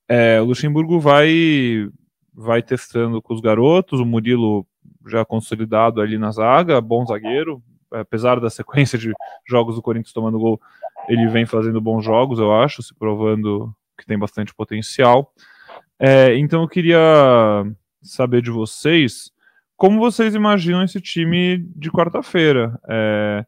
É, 0.08 0.40
o 0.40 0.44
Luxemburgo 0.44 1.00
vai, 1.00 1.88
vai 2.32 2.62
testando 2.62 3.22
com 3.22 3.34
os 3.34 3.40
garotos, 3.40 4.00
o 4.00 4.06
Murilo 4.06 4.66
já 5.06 5.24
consolidado 5.24 6.00
ali 6.00 6.18
na 6.18 6.30
zaga, 6.30 6.80
bom 6.80 7.04
zagueiro, 7.06 7.62
apesar 7.90 8.40
da 8.40 8.50
sequência 8.50 8.98
de 8.98 9.12
jogos 9.48 9.76
do 9.76 9.82
Corinthians 9.82 10.12
tomando 10.12 10.38
gol, 10.38 10.60
ele 11.08 11.26
vem 11.28 11.46
fazendo 11.46 11.80
bons 11.80 12.04
jogos, 12.04 12.38
eu 12.38 12.54
acho, 12.54 12.82
se 12.82 12.94
provando 12.94 13.74
que 13.98 14.06
tem 14.06 14.18
bastante 14.18 14.54
potencial. 14.54 15.32
É, 15.98 16.36
então 16.36 16.62
eu 16.62 16.68
queria 16.68 17.64
saber 18.02 18.42
de 18.42 18.50
vocês 18.50 19.32
como 19.76 19.98
vocês 19.98 20.34
imaginam 20.34 20.82
esse 20.82 21.00
time 21.00 21.58
de 21.74 21.90
quarta-feira. 21.90 22.78
É, 22.88 23.44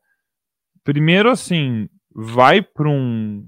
primeiro, 0.86 1.28
assim, 1.28 1.88
vai 2.14 2.62
para 2.62 2.88
um. 2.88 3.44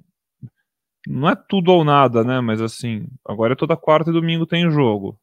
Não 1.07 1.31
é 1.31 1.37
tudo 1.48 1.70
ou 1.72 1.85
nada, 1.85 2.24
né? 2.24 2.40
Mas 2.40 2.61
assim, 2.61 3.07
agora 3.24 3.53
é 3.53 3.57
toda 3.57 3.77
quarta 3.77 4.11
e 4.11 4.12
domingo 4.12 4.44
tem 4.44 4.68
jogo. 4.70 5.18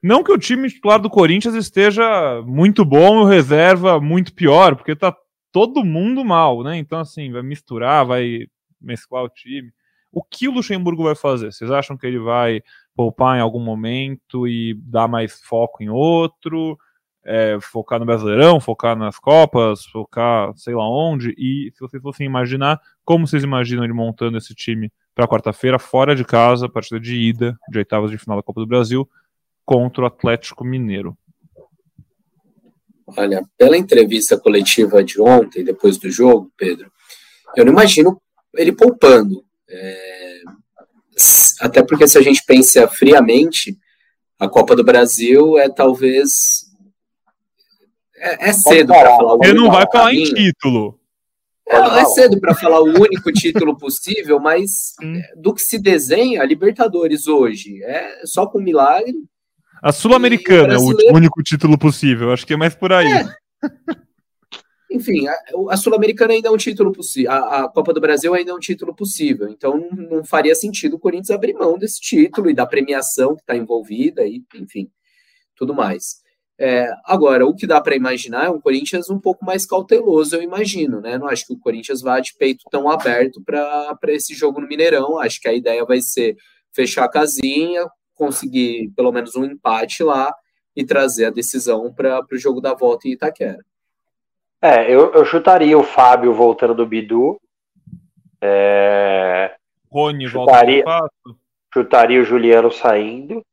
Não 0.00 0.22
que 0.22 0.30
o 0.30 0.38
time 0.38 0.70
titular 0.70 1.00
do 1.00 1.10
Corinthians 1.10 1.56
esteja 1.56 2.40
muito 2.46 2.84
bom 2.84 3.16
e 3.16 3.22
o 3.22 3.26
reserva 3.26 4.00
muito 4.00 4.32
pior, 4.32 4.76
porque 4.76 4.94
tá 4.94 5.14
todo 5.52 5.84
mundo 5.84 6.24
mal, 6.24 6.62
né? 6.62 6.78
Então, 6.78 7.00
assim, 7.00 7.32
vai 7.32 7.42
misturar, 7.42 8.06
vai 8.06 8.46
mesclar 8.80 9.24
o 9.24 9.28
time. 9.28 9.72
O 10.12 10.22
que 10.22 10.46
o 10.46 10.52
Luxemburgo 10.52 11.02
vai 11.02 11.16
fazer? 11.16 11.52
Vocês 11.52 11.70
acham 11.70 11.96
que 11.96 12.06
ele 12.06 12.20
vai 12.20 12.62
poupar 12.94 13.36
em 13.36 13.40
algum 13.40 13.60
momento 13.60 14.46
e 14.46 14.74
dar 14.84 15.08
mais 15.08 15.40
foco 15.42 15.82
em 15.82 15.88
outro? 15.88 16.78
É, 17.30 17.58
focar 17.60 18.00
no 18.00 18.06
Brasileirão, 18.06 18.58
focar 18.58 18.96
nas 18.96 19.18
Copas, 19.18 19.84
focar 19.84 20.56
sei 20.56 20.74
lá 20.74 20.88
onde? 20.88 21.34
E 21.36 21.70
se 21.74 21.80
vocês 21.80 22.02
fossem 22.02 22.26
imaginar, 22.26 22.80
como 23.04 23.26
vocês 23.26 23.44
imaginam 23.44 23.84
ele 23.84 23.92
montando 23.92 24.38
esse 24.38 24.54
time 24.54 24.90
para 25.14 25.28
quarta-feira, 25.28 25.78
fora 25.78 26.16
de 26.16 26.24
casa, 26.24 26.70
partida 26.70 26.98
de 26.98 27.16
ida, 27.16 27.58
de 27.68 27.78
oitavas 27.78 28.10
de 28.10 28.16
final 28.16 28.38
da 28.38 28.42
Copa 28.42 28.62
do 28.62 28.66
Brasil, 28.66 29.06
contra 29.62 30.04
o 30.04 30.06
Atlético 30.06 30.64
Mineiro? 30.64 31.18
Olha, 33.06 33.42
pela 33.58 33.76
entrevista 33.76 34.38
coletiva 34.38 35.04
de 35.04 35.20
ontem, 35.20 35.62
depois 35.62 35.98
do 35.98 36.10
jogo, 36.10 36.50
Pedro, 36.56 36.90
eu 37.56 37.64
não 37.64 37.72
imagino 37.72 38.20
ele 38.54 38.72
poupando. 38.72 39.44
É, 39.68 40.40
até 41.60 41.82
porque 41.82 42.06
se 42.06 42.16
a 42.16 42.22
gente 42.22 42.42
pensa 42.46 42.88
friamente, 42.88 43.76
a 44.38 44.48
Copa 44.48 44.76
do 44.76 44.84
Brasil 44.84 45.58
é 45.58 45.68
talvez. 45.68 46.57
É, 48.20 48.48
é 48.48 48.52
cedo 48.52 48.92
para 48.92 49.16
falar 49.16 49.34
o 49.34 49.44
Ele 49.44 49.54
não 49.54 49.70
vai 49.70 49.86
falar 49.90 50.14
em 50.14 50.24
título. 50.24 50.98
É, 51.68 51.76
é 51.76 52.04
cedo 52.06 52.40
para 52.40 52.54
falar 52.54 52.80
o 52.80 53.00
único 53.00 53.30
título 53.32 53.76
possível, 53.76 54.40
mas 54.40 54.94
hum. 55.02 55.20
do 55.36 55.52
que 55.52 55.60
se 55.60 55.78
desenha, 55.78 56.40
a 56.40 56.46
Libertadores 56.46 57.26
hoje 57.26 57.82
é 57.84 58.22
só 58.24 58.46
com 58.46 58.58
milagre 58.58 59.14
a 59.82 59.92
Sul-Americana 59.92 60.74
é 60.74 60.76
o 60.76 61.14
único 61.14 61.42
título 61.42 61.78
possível, 61.78 62.32
acho 62.32 62.46
que 62.46 62.52
é 62.52 62.56
mais 62.56 62.74
por 62.74 62.92
aí. 62.92 63.06
É. 63.06 63.24
Enfim, 64.90 65.28
a, 65.28 65.34
a 65.70 65.76
Sul-Americana 65.76 66.32
ainda 66.32 66.48
é 66.48 66.50
um 66.50 66.56
título 66.56 66.92
possível, 66.92 67.30
a, 67.30 67.64
a, 67.64 67.68
Copa 67.68 67.92
do 67.92 68.00
Brasil 68.00 68.34
ainda 68.34 68.50
é 68.50 68.54
um 68.54 68.58
título 68.58 68.94
possível, 68.94 69.48
então 69.48 69.76
não, 69.76 69.90
não 69.90 70.24
faria 70.24 70.54
sentido 70.54 70.96
o 70.96 70.98
Corinthians 70.98 71.30
abrir 71.30 71.54
mão 71.54 71.78
desse 71.78 72.00
título 72.00 72.50
e 72.50 72.54
da 72.54 72.66
premiação 72.66 73.36
que 73.36 73.42
está 73.42 73.54
envolvida, 73.54 74.26
e, 74.26 74.42
enfim, 74.54 74.90
tudo 75.54 75.74
mais. 75.74 76.22
É, 76.60 76.90
agora, 77.04 77.46
o 77.46 77.54
que 77.54 77.68
dá 77.68 77.80
para 77.80 77.94
imaginar 77.94 78.46
é 78.46 78.50
um 78.50 78.60
Corinthians 78.60 79.08
um 79.08 79.18
pouco 79.18 79.44
mais 79.44 79.64
cauteloso, 79.64 80.34
eu 80.34 80.42
imagino, 80.42 81.00
né? 81.00 81.16
Não 81.16 81.28
acho 81.28 81.46
que 81.46 81.52
o 81.52 81.58
Corinthians 81.58 82.02
vá 82.02 82.18
de 82.18 82.34
peito 82.36 82.64
tão 82.68 82.90
aberto 82.90 83.40
para 83.44 83.96
esse 84.08 84.34
jogo 84.34 84.60
no 84.60 84.66
Mineirão. 84.66 85.18
Acho 85.20 85.40
que 85.40 85.48
a 85.48 85.52
ideia 85.52 85.84
vai 85.84 86.00
ser 86.00 86.36
fechar 86.72 87.04
a 87.04 87.10
casinha, 87.10 87.86
conseguir 88.14 88.90
pelo 88.96 89.12
menos 89.12 89.36
um 89.36 89.44
empate 89.44 90.02
lá 90.02 90.34
e 90.74 90.84
trazer 90.84 91.26
a 91.26 91.30
decisão 91.30 91.92
para 91.92 92.24
o 92.32 92.36
jogo 92.36 92.60
da 92.60 92.74
volta 92.74 93.06
em 93.06 93.12
Itaquera. 93.12 93.64
É, 94.60 94.92
eu, 94.92 95.12
eu 95.14 95.24
chutaria 95.24 95.78
o 95.78 95.84
Fábio 95.84 96.34
voltando 96.34 96.74
do 96.74 96.86
Bidu. 96.86 97.40
É... 98.40 99.54
Rony 99.90 100.28
chutaria, 100.28 100.84
volta 100.84 101.12
Chutaria 101.72 102.20
o 102.20 102.24
Juliano 102.24 102.70
saindo. 102.72 103.44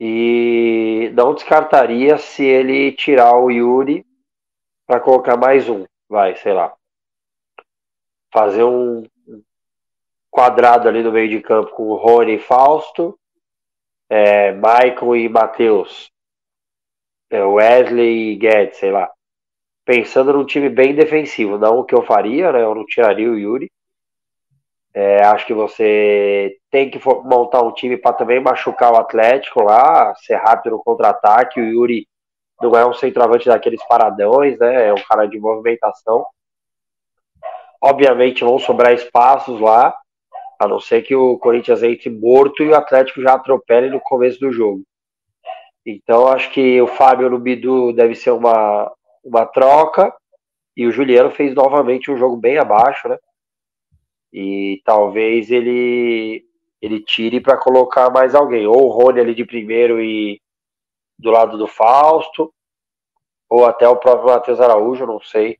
E 0.00 1.10
não 1.14 1.34
descartaria 1.34 2.18
se 2.18 2.44
ele 2.44 2.92
tirar 2.92 3.36
o 3.36 3.50
Yuri 3.50 4.06
para 4.86 5.00
colocar 5.00 5.36
mais 5.36 5.68
um. 5.68 5.84
Vai, 6.08 6.36
sei 6.36 6.52
lá. 6.52 6.74
Fazer 8.32 8.64
um 8.64 9.04
quadrado 10.30 10.88
ali 10.88 11.02
no 11.02 11.12
meio 11.12 11.28
de 11.28 11.40
campo 11.40 11.72
com 11.72 11.94
Rony 11.94 12.36
e 12.36 12.38
Fausto 12.38 13.18
é, 14.08 14.52
Michael 14.52 15.16
e 15.16 15.28
Matheus, 15.28 16.10
é, 17.30 17.42
Wesley 17.42 18.32
e 18.32 18.36
Guedes, 18.36 18.78
sei 18.78 18.90
lá. 18.90 19.10
Pensando 19.84 20.32
num 20.32 20.44
time 20.46 20.68
bem 20.68 20.94
defensivo, 20.94 21.58
não 21.58 21.78
o 21.78 21.84
que 21.84 21.94
eu 21.94 22.02
faria, 22.02 22.52
né? 22.52 22.62
Eu 22.62 22.74
não 22.74 22.84
tiraria 22.86 23.30
o 23.30 23.38
Yuri. 23.38 23.70
É, 24.94 25.22
acho 25.24 25.46
que 25.46 25.54
você 25.54 26.57
tem 26.70 26.90
que 26.90 27.00
montar 27.24 27.62
um 27.62 27.72
time 27.72 27.96
para 27.96 28.12
também 28.12 28.40
machucar 28.40 28.92
o 28.92 28.96
Atlético 28.96 29.62
lá, 29.62 30.14
ser 30.16 30.36
rápido 30.36 30.72
no 30.72 30.82
contra-ataque. 30.82 31.60
O 31.60 31.64
Yuri 31.64 32.06
não 32.60 32.76
é 32.76 32.86
um 32.86 32.92
centroavante 32.92 33.46
daqueles 33.46 33.84
paradões, 33.86 34.58
né? 34.58 34.88
É 34.88 34.92
um 34.92 35.02
cara 35.02 35.26
de 35.26 35.38
movimentação. 35.38 36.26
Obviamente 37.80 38.44
vão 38.44 38.58
sobrar 38.58 38.92
espaços 38.92 39.60
lá, 39.60 39.96
a 40.58 40.66
não 40.66 40.80
ser 40.80 41.02
que 41.02 41.14
o 41.14 41.38
Corinthians 41.38 41.82
entre 41.82 42.10
morto 42.10 42.62
e 42.62 42.68
o 42.68 42.74
Atlético 42.74 43.22
já 43.22 43.34
atropele 43.34 43.88
no 43.88 44.00
começo 44.00 44.40
do 44.40 44.52
jogo. 44.52 44.82
Então 45.86 46.28
acho 46.28 46.50
que 46.50 46.82
o 46.82 46.86
Fábio 46.86 47.30
no 47.30 47.38
Bidu 47.38 47.92
deve 47.92 48.14
ser 48.14 48.32
uma, 48.32 48.92
uma 49.24 49.46
troca. 49.46 50.12
E 50.76 50.86
o 50.86 50.92
Juliano 50.92 51.30
fez 51.30 51.54
novamente 51.54 52.10
um 52.10 52.16
jogo 52.16 52.36
bem 52.36 52.58
abaixo, 52.58 53.08
né? 53.08 53.18
E 54.32 54.80
talvez 54.84 55.50
ele 55.50 56.47
ele 56.80 57.00
tire 57.00 57.40
para 57.40 57.56
colocar 57.56 58.10
mais 58.10 58.34
alguém, 58.34 58.66
ou 58.66 58.86
o 58.86 58.88
Rony 58.88 59.20
ali 59.20 59.34
de 59.34 59.44
primeiro 59.44 60.00
e 60.00 60.40
do 61.18 61.30
lado 61.30 61.58
do 61.58 61.66
Fausto, 61.66 62.52
ou 63.48 63.64
até 63.66 63.88
o 63.88 63.96
próprio 63.96 64.28
Matheus 64.28 64.60
Araújo, 64.60 65.06
não 65.06 65.20
sei. 65.20 65.58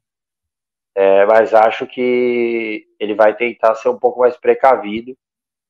É, 0.94 1.24
mas 1.26 1.54
acho 1.54 1.86
que 1.86 2.86
ele 2.98 3.14
vai 3.14 3.34
tentar 3.34 3.74
ser 3.76 3.88
um 3.88 3.98
pouco 3.98 4.20
mais 4.20 4.36
precavido 4.36 5.16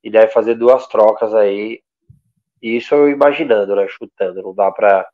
e 0.02 0.10
deve 0.10 0.28
fazer 0.28 0.54
duas 0.54 0.86
trocas 0.88 1.34
aí. 1.34 1.82
Isso 2.62 2.94
eu 2.94 3.08
imaginando, 3.10 3.76
né? 3.76 3.86
Chutando. 3.88 4.42
Não 4.42 4.54
dá 4.54 4.70
para 4.70 5.08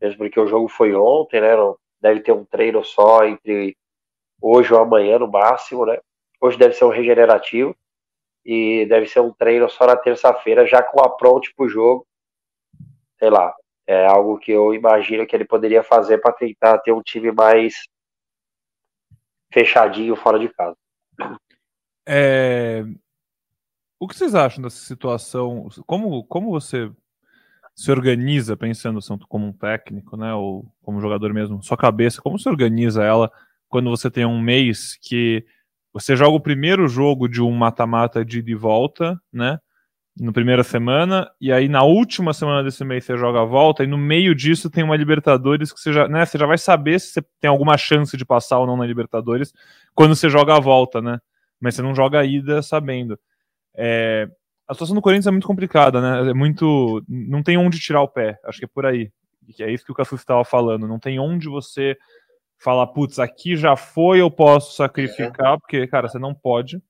Mesmo 0.00 0.18
porque 0.18 0.40
o 0.40 0.46
jogo 0.46 0.68
foi 0.68 0.94
ontem, 0.94 1.40
né? 1.40 1.54
Não, 1.56 1.76
deve 2.00 2.20
ter 2.20 2.32
um 2.32 2.44
treino 2.44 2.84
só 2.84 3.24
entre 3.24 3.76
hoje 4.40 4.74
ou 4.74 4.80
amanhã 4.80 5.18
no 5.18 5.28
máximo, 5.30 5.86
né? 5.86 5.98
Hoje 6.40 6.58
deve 6.58 6.74
ser 6.74 6.84
um 6.84 6.90
regenerativo 6.90 7.76
e 8.44 8.86
deve 8.86 9.06
ser 9.06 9.20
um 9.20 9.32
treino 9.32 9.68
só 9.68 9.86
na 9.86 9.96
terça-feira, 9.96 10.66
já 10.66 10.82
com 10.82 11.00
a 11.00 11.10
pronte 11.10 11.52
pro 11.54 11.68
jogo. 11.68 12.06
Sei 13.18 13.30
lá. 13.30 13.54
É 13.86 14.06
algo 14.06 14.38
que 14.38 14.52
eu 14.52 14.72
imagino 14.72 15.26
que 15.26 15.34
ele 15.34 15.44
poderia 15.44 15.82
fazer 15.82 16.18
para 16.18 16.32
tentar 16.32 16.78
ter 16.78 16.92
um 16.92 17.02
time 17.02 17.32
mais 17.32 17.74
fechadinho 19.52 20.14
fora 20.16 20.38
de 20.38 20.48
casa. 20.48 20.76
É... 22.06 22.84
O 23.98 24.08
que 24.08 24.16
vocês 24.16 24.34
acham 24.34 24.62
dessa 24.62 24.84
situação? 24.84 25.68
Como, 25.86 26.24
como 26.24 26.50
você 26.50 26.90
se 27.74 27.90
organiza 27.90 28.56
pensando 28.56 29.00
como 29.28 29.46
um 29.46 29.52
técnico, 29.52 30.16
né, 30.16 30.34
ou 30.34 30.66
como 30.82 31.00
jogador 31.00 31.32
mesmo, 31.32 31.62
sua 31.62 31.76
cabeça, 31.76 32.20
como 32.20 32.38
se 32.38 32.48
organiza 32.48 33.02
ela 33.02 33.30
quando 33.68 33.88
você 33.88 34.10
tem 34.10 34.26
um 34.26 34.40
mês 34.40 34.96
que 35.00 35.44
você 35.92 36.16
joga 36.16 36.36
o 36.36 36.40
primeiro 36.40 36.88
jogo 36.88 37.28
de 37.28 37.42
um 37.42 37.50
mata-mata 37.52 38.24
de 38.24 38.38
ida 38.38 38.50
e 38.50 38.54
volta, 38.54 39.20
né, 39.32 39.58
na 40.18 40.32
primeira 40.32 40.62
semana, 40.62 41.30
e 41.40 41.50
aí 41.50 41.68
na 41.68 41.82
última 41.82 42.34
semana 42.34 42.62
desse 42.62 42.84
mês 42.84 43.04
você 43.04 43.16
joga 43.16 43.40
a 43.40 43.44
volta, 43.44 43.82
e 43.82 43.86
no 43.86 43.96
meio 43.96 44.34
disso 44.34 44.68
tem 44.68 44.84
uma 44.84 44.96
Libertadores 44.96 45.72
que 45.72 45.80
você 45.80 45.92
já, 45.92 46.06
né, 46.06 46.24
você 46.24 46.36
já 46.36 46.46
vai 46.46 46.58
saber 46.58 47.00
se 47.00 47.08
você 47.08 47.22
tem 47.40 47.48
alguma 47.48 47.78
chance 47.78 48.16
de 48.16 48.24
passar 48.24 48.58
ou 48.58 48.66
não 48.66 48.76
na 48.76 48.86
Libertadores 48.86 49.52
quando 49.94 50.14
você 50.14 50.28
joga 50.28 50.54
a 50.56 50.60
volta, 50.60 51.00
né? 51.00 51.18
Mas 51.60 51.74
você 51.74 51.82
não 51.82 51.94
joga 51.94 52.20
a 52.20 52.24
ida 52.24 52.60
sabendo. 52.60 53.18
É, 53.74 54.28
a 54.68 54.74
situação 54.74 54.94
do 54.94 55.02
Corinthians 55.02 55.26
é 55.26 55.30
muito 55.30 55.46
complicada, 55.46 56.00
né? 56.00 56.30
É 56.30 56.34
muito. 56.34 57.02
Não 57.08 57.42
tem 57.42 57.56
onde 57.56 57.78
tirar 57.78 58.02
o 58.02 58.08
pé, 58.08 58.38
acho 58.44 58.58
que 58.58 58.64
é 58.64 58.68
por 58.68 58.84
aí. 58.84 59.10
Que 59.54 59.62
é 59.62 59.70
isso 59.70 59.84
que 59.84 59.92
o 59.92 59.94
Cassus 59.94 60.20
estava 60.20 60.44
falando. 60.44 60.88
Não 60.88 60.98
tem 60.98 61.18
onde 61.18 61.48
você 61.48 61.96
falar, 62.62 62.86
putz, 62.88 63.18
aqui 63.18 63.56
já 63.56 63.76
foi, 63.76 64.20
eu 64.20 64.30
posso 64.30 64.76
sacrificar, 64.76 65.54
é. 65.54 65.56
porque, 65.58 65.86
cara, 65.86 66.08
você 66.08 66.18
não 66.18 66.34
pode. 66.34 66.80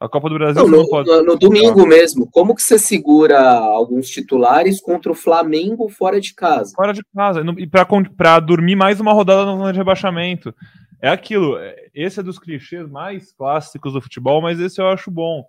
A 0.00 0.08
Copa 0.08 0.28
do 0.28 0.36
Brasil 0.36 0.68
não, 0.68 0.82
no, 0.82 0.88
pode... 0.88 1.08
no, 1.08 1.22
no 1.24 1.36
domingo 1.36 1.84
mesmo, 1.86 2.28
como 2.30 2.54
que 2.54 2.62
você 2.62 2.78
segura 2.78 3.40
alguns 3.40 4.08
titulares 4.08 4.80
contra 4.80 5.10
o 5.10 5.14
Flamengo 5.14 5.88
fora 5.88 6.20
de 6.20 6.34
casa? 6.34 6.72
Fora 6.74 6.92
de 6.92 7.02
casa, 7.14 7.42
e 7.58 7.66
para 7.66 8.38
dormir 8.38 8.76
mais 8.76 9.00
uma 9.00 9.12
rodada 9.12 9.44
na 9.44 9.56
zona 9.56 9.72
de 9.72 9.78
rebaixamento. 9.78 10.54
É 11.00 11.08
aquilo, 11.08 11.56
é, 11.58 11.88
esse 11.94 12.20
é 12.20 12.22
dos 12.22 12.38
clichês 12.38 12.88
mais 12.88 13.32
clássicos 13.32 13.92
do 13.92 14.00
futebol, 14.00 14.40
mas 14.40 14.60
esse 14.60 14.80
eu 14.80 14.88
acho 14.88 15.10
bom. 15.10 15.44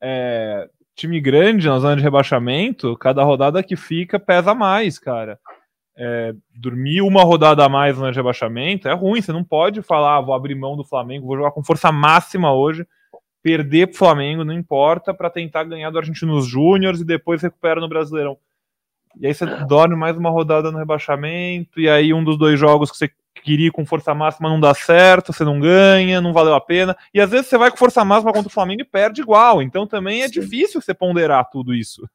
É, 0.00 0.68
time 0.94 1.20
grande 1.20 1.68
na 1.68 1.78
zona 1.78 1.96
de 1.96 2.02
rebaixamento, 2.02 2.96
cada 2.96 3.22
rodada 3.22 3.62
que 3.62 3.76
fica 3.76 4.18
pesa 4.18 4.54
mais, 4.54 4.98
cara. 4.98 5.38
É, 5.96 6.34
dormir 6.54 7.02
uma 7.02 7.22
rodada 7.22 7.64
a 7.64 7.68
mais 7.68 7.96
no 7.96 8.10
rebaixamento 8.10 8.88
é 8.88 8.92
ruim. 8.92 9.22
Você 9.22 9.32
não 9.32 9.44
pode 9.44 9.82
falar, 9.82 10.16
ah, 10.16 10.20
vou 10.20 10.34
abrir 10.34 10.54
mão 10.54 10.76
do 10.76 10.84
Flamengo, 10.84 11.26
vou 11.26 11.36
jogar 11.36 11.52
com 11.52 11.62
força 11.62 11.92
máxima 11.92 12.52
hoje, 12.52 12.86
perder 13.42 13.88
pro 13.88 13.98
Flamengo, 13.98 14.44
não 14.44 14.54
importa, 14.54 15.12
para 15.12 15.30
tentar 15.30 15.64
ganhar 15.64 15.90
do 15.90 15.98
Argentinos 15.98 16.46
Júnior 16.46 16.94
e 16.94 17.04
depois 17.04 17.42
recupera 17.42 17.80
no 17.80 17.88
Brasileirão. 17.88 18.38
E 19.20 19.26
aí 19.26 19.34
você 19.34 19.46
dorme 19.66 19.94
mais 19.94 20.16
uma 20.16 20.30
rodada 20.30 20.72
no 20.72 20.78
rebaixamento, 20.78 21.78
e 21.80 21.88
aí 21.88 22.12
um 22.12 22.24
dos 22.24 22.36
dois 22.36 22.58
jogos 22.58 22.90
que 22.90 22.96
você 22.96 23.10
queria 23.44 23.70
com 23.70 23.84
força 23.84 24.14
máxima 24.14 24.48
não 24.48 24.58
dá 24.58 24.74
certo, 24.74 25.32
você 25.32 25.44
não 25.44 25.60
ganha, 25.60 26.20
não 26.20 26.32
valeu 26.32 26.54
a 26.54 26.60
pena. 26.60 26.96
E 27.12 27.20
às 27.20 27.30
vezes 27.30 27.46
você 27.46 27.58
vai 27.58 27.70
com 27.70 27.76
força 27.76 28.04
máxima 28.04 28.32
contra 28.32 28.48
o 28.48 28.52
Flamengo 28.52 28.82
e 28.82 28.84
perde 28.84 29.20
igual. 29.20 29.62
Então 29.62 29.86
também 29.86 30.22
é 30.22 30.28
Sim. 30.28 30.40
difícil 30.40 30.80
você 30.80 30.94
ponderar 30.94 31.48
tudo 31.50 31.74
isso. 31.74 32.08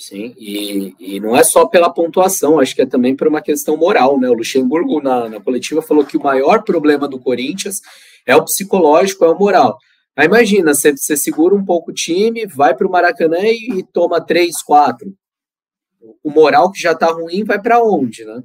Sim, 0.00 0.32
e, 0.38 0.94
e 1.00 1.18
não 1.18 1.36
é 1.36 1.42
só 1.42 1.66
pela 1.66 1.92
pontuação, 1.92 2.60
acho 2.60 2.72
que 2.72 2.82
é 2.82 2.86
também 2.86 3.16
por 3.16 3.26
uma 3.26 3.42
questão 3.42 3.76
moral, 3.76 4.18
né? 4.18 4.28
O 4.28 4.34
Luxemburgo, 4.34 5.02
na, 5.02 5.28
na 5.28 5.40
coletiva, 5.40 5.82
falou 5.82 6.06
que 6.06 6.16
o 6.16 6.22
maior 6.22 6.62
problema 6.62 7.08
do 7.08 7.18
Corinthians 7.18 7.80
é 8.24 8.36
o 8.36 8.44
psicológico, 8.44 9.24
é 9.24 9.28
o 9.28 9.36
moral. 9.36 9.76
Aí 10.14 10.26
imagina, 10.26 10.72
você, 10.72 10.96
você 10.96 11.16
segura 11.16 11.52
um 11.52 11.64
pouco 11.64 11.90
o 11.90 11.94
time, 11.94 12.46
vai 12.46 12.76
para 12.76 12.86
o 12.86 12.90
Maracanã 12.90 13.40
e, 13.40 13.78
e, 13.78 13.82
toma 13.82 14.24
três, 14.24 14.62
quatro. 14.62 15.12
O 16.22 16.30
moral 16.30 16.70
que 16.70 16.80
já 16.80 16.92
está 16.92 17.06
ruim 17.08 17.42
vai 17.42 17.60
para 17.60 17.82
onde, 17.82 18.24
né? 18.24 18.40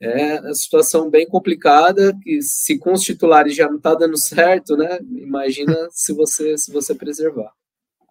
É 0.00 0.40
uma 0.40 0.54
situação 0.54 1.08
bem 1.08 1.28
complicada, 1.28 2.16
que 2.22 2.42
se 2.42 2.76
com 2.76 2.92
os 2.92 3.02
titulares 3.02 3.54
já 3.54 3.68
não 3.68 3.76
está 3.76 3.94
dando 3.94 4.18
certo, 4.18 4.76
né? 4.76 4.98
Imagina 5.12 5.76
se 5.92 6.12
você 6.12 6.58
se 6.58 6.72
você 6.72 6.92
preservar. 6.92 7.52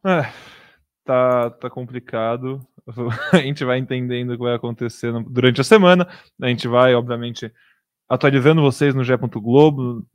É 0.06 0.59
tá, 1.10 1.50
tá 1.50 1.70
complicado. 1.72 2.62
A 3.34 3.38
gente 3.38 3.66
vai 3.66 3.80
entendendo 3.80 4.32
o 4.32 4.38
que 4.38 4.44
vai 4.44 4.54
acontecer 4.54 5.12
durante 5.24 5.60
a 5.60 5.64
semana. 5.64 6.08
A 6.40 6.48
gente 6.48 6.68
vai, 6.68 6.94
obviamente, 6.94 7.52
atualizando 8.08 8.62
vocês 8.62 8.94
no 8.94 9.04
G.globo, 9.04 10.06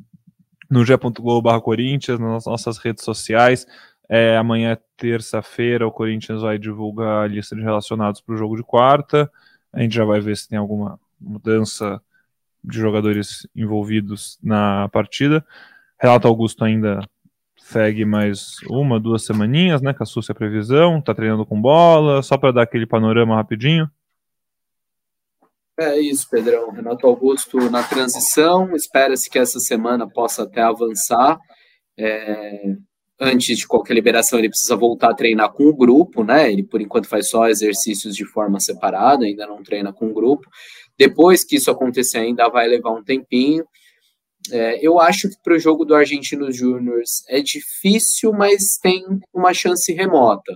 no 0.70 0.84
G.globo 0.84 1.60
Corinthians, 1.60 2.20
nas 2.20 2.46
nossas 2.46 2.78
redes 2.78 3.04
sociais. 3.04 3.66
É, 4.08 4.36
amanhã, 4.36 4.78
terça-feira, 4.96 5.86
o 5.86 5.90
Corinthians 5.90 6.42
vai 6.42 6.58
divulgar 6.58 7.24
a 7.24 7.26
lista 7.26 7.56
de 7.56 7.62
relacionados 7.62 8.20
para 8.20 8.34
o 8.34 8.38
jogo 8.38 8.56
de 8.56 8.62
quarta. 8.62 9.28
A 9.72 9.80
gente 9.80 9.94
já 9.94 10.04
vai 10.04 10.20
ver 10.20 10.36
se 10.36 10.48
tem 10.48 10.58
alguma 10.58 11.00
mudança 11.20 12.00
de 12.62 12.78
jogadores 12.78 13.48
envolvidos 13.56 14.38
na 14.40 14.88
partida. 14.90 15.44
Renato 16.00 16.28
Augusto 16.28 16.64
ainda 16.64 17.00
segue 17.64 18.04
mais 18.04 18.56
uma, 18.68 19.00
duas 19.00 19.24
semaninhas, 19.24 19.80
né? 19.80 19.94
Com 19.94 20.02
a 20.02 20.06
Súcia 20.06 20.34
Previsão, 20.34 21.00
tá 21.00 21.14
treinando 21.14 21.46
com 21.46 21.60
bola, 21.60 22.22
só 22.22 22.36
para 22.36 22.52
dar 22.52 22.62
aquele 22.62 22.86
panorama 22.86 23.34
rapidinho. 23.34 23.88
É 25.80 25.98
isso, 25.98 26.28
Pedrão. 26.30 26.70
Renato 26.70 27.06
Augusto 27.06 27.58
na 27.70 27.82
transição, 27.82 28.76
espera-se 28.76 29.28
que 29.28 29.38
essa 29.38 29.58
semana 29.58 30.08
possa 30.08 30.44
até 30.44 30.60
avançar. 30.60 31.38
É, 31.98 32.76
antes 33.18 33.58
de 33.58 33.66
qualquer 33.66 33.94
liberação, 33.94 34.38
ele 34.38 34.50
precisa 34.50 34.76
voltar 34.76 35.10
a 35.10 35.14
treinar 35.14 35.50
com 35.52 35.64
o 35.64 35.74
grupo, 35.74 36.22
né? 36.22 36.52
Ele, 36.52 36.62
por 36.62 36.80
enquanto, 36.80 37.08
faz 37.08 37.30
só 37.30 37.48
exercícios 37.48 38.14
de 38.14 38.26
forma 38.26 38.60
separada, 38.60 39.24
ainda 39.24 39.46
não 39.46 39.62
treina 39.62 39.92
com 39.92 40.10
o 40.10 40.14
grupo. 40.14 40.46
Depois 40.98 41.42
que 41.42 41.56
isso 41.56 41.70
acontecer, 41.70 42.18
ainda 42.18 42.48
vai 42.48 42.68
levar 42.68 42.92
um 42.92 43.02
tempinho. 43.02 43.64
É, 44.52 44.86
eu 44.86 45.00
acho 45.00 45.28
que 45.28 45.36
para 45.42 45.54
o 45.54 45.58
jogo 45.58 45.84
do 45.84 45.94
Argentinos 45.94 46.56
Júniors 46.56 47.22
é 47.28 47.40
difícil, 47.40 48.32
mas 48.32 48.76
tem 48.80 49.02
uma 49.32 49.54
chance 49.54 49.92
remota. 49.92 50.52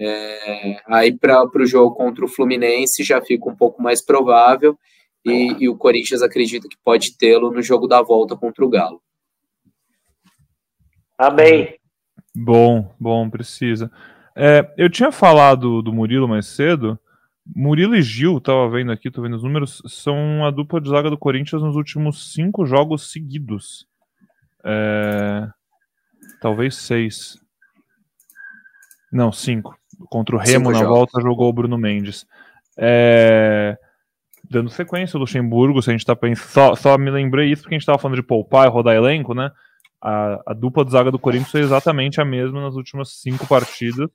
É, 0.00 0.80
aí 0.86 1.16
para 1.16 1.44
o 1.54 1.66
jogo 1.66 1.94
contra 1.94 2.24
o 2.24 2.28
Fluminense 2.28 3.04
já 3.04 3.20
fica 3.20 3.48
um 3.48 3.54
pouco 3.54 3.80
mais 3.80 4.04
provável 4.04 4.76
e, 5.24 5.56
e 5.60 5.68
o 5.68 5.76
Corinthians 5.76 6.22
acredita 6.22 6.68
que 6.68 6.76
pode 6.84 7.16
tê-lo 7.16 7.52
no 7.52 7.62
jogo 7.62 7.86
da 7.86 8.02
volta 8.02 8.36
contra 8.36 8.64
o 8.64 8.68
Galo. 8.68 9.00
Amém. 11.16 11.76
Bom, 12.34 12.92
bom, 12.98 13.30
precisa. 13.30 13.90
É, 14.34 14.68
eu 14.76 14.90
tinha 14.90 15.12
falado 15.12 15.82
do 15.82 15.92
Murilo 15.92 16.26
mais 16.26 16.46
cedo. 16.46 16.98
Murilo 17.44 17.96
e 17.96 18.02
Gil, 18.02 18.40
tava 18.40 18.68
vendo 18.68 18.92
aqui, 18.92 19.10
tô 19.10 19.20
vendo 19.20 19.36
os 19.36 19.42
números, 19.42 19.82
são 19.86 20.44
a 20.44 20.50
dupla 20.50 20.80
de 20.80 20.88
zaga 20.88 21.10
do 21.10 21.18
Corinthians 21.18 21.62
nos 21.62 21.76
últimos 21.76 22.32
cinco 22.32 22.64
jogos 22.64 23.10
seguidos. 23.10 23.86
É... 24.64 25.48
Talvez 26.40 26.76
seis. 26.76 27.36
Não, 29.12 29.32
cinco. 29.32 29.76
Contra 30.08 30.36
o 30.36 30.38
Remo 30.38 30.66
cinco 30.66 30.72
na 30.72 30.78
jogos. 30.78 30.96
volta 30.96 31.20
jogou 31.20 31.48
o 31.48 31.52
Bruno 31.52 31.76
Mendes. 31.76 32.26
É... 32.76 33.76
Dando 34.48 34.70
sequência, 34.70 35.16
o 35.16 35.20
Luxemburgo, 35.20 35.82
se 35.82 35.90
a 35.90 35.92
gente 35.92 36.06
tá 36.06 36.14
pensando. 36.14 36.48
Só, 36.48 36.74
só 36.74 36.98
me 36.98 37.10
lembrei 37.10 37.50
isso 37.50 37.62
porque 37.62 37.74
a 37.74 37.78
gente 37.78 37.86
tava 37.86 37.98
falando 37.98 38.16
de 38.16 38.22
poupar 38.22 38.66
e 38.66 38.70
rodar 38.70 38.94
elenco, 38.94 39.34
né? 39.34 39.50
A, 40.00 40.42
a 40.48 40.52
dupla 40.52 40.84
de 40.84 40.92
zaga 40.92 41.10
do 41.10 41.18
Corinthians 41.18 41.50
foi 41.50 41.60
exatamente 41.60 42.20
a 42.20 42.24
mesma 42.24 42.60
nas 42.60 42.74
últimas 42.74 43.20
cinco 43.20 43.46
partidas. 43.46 44.08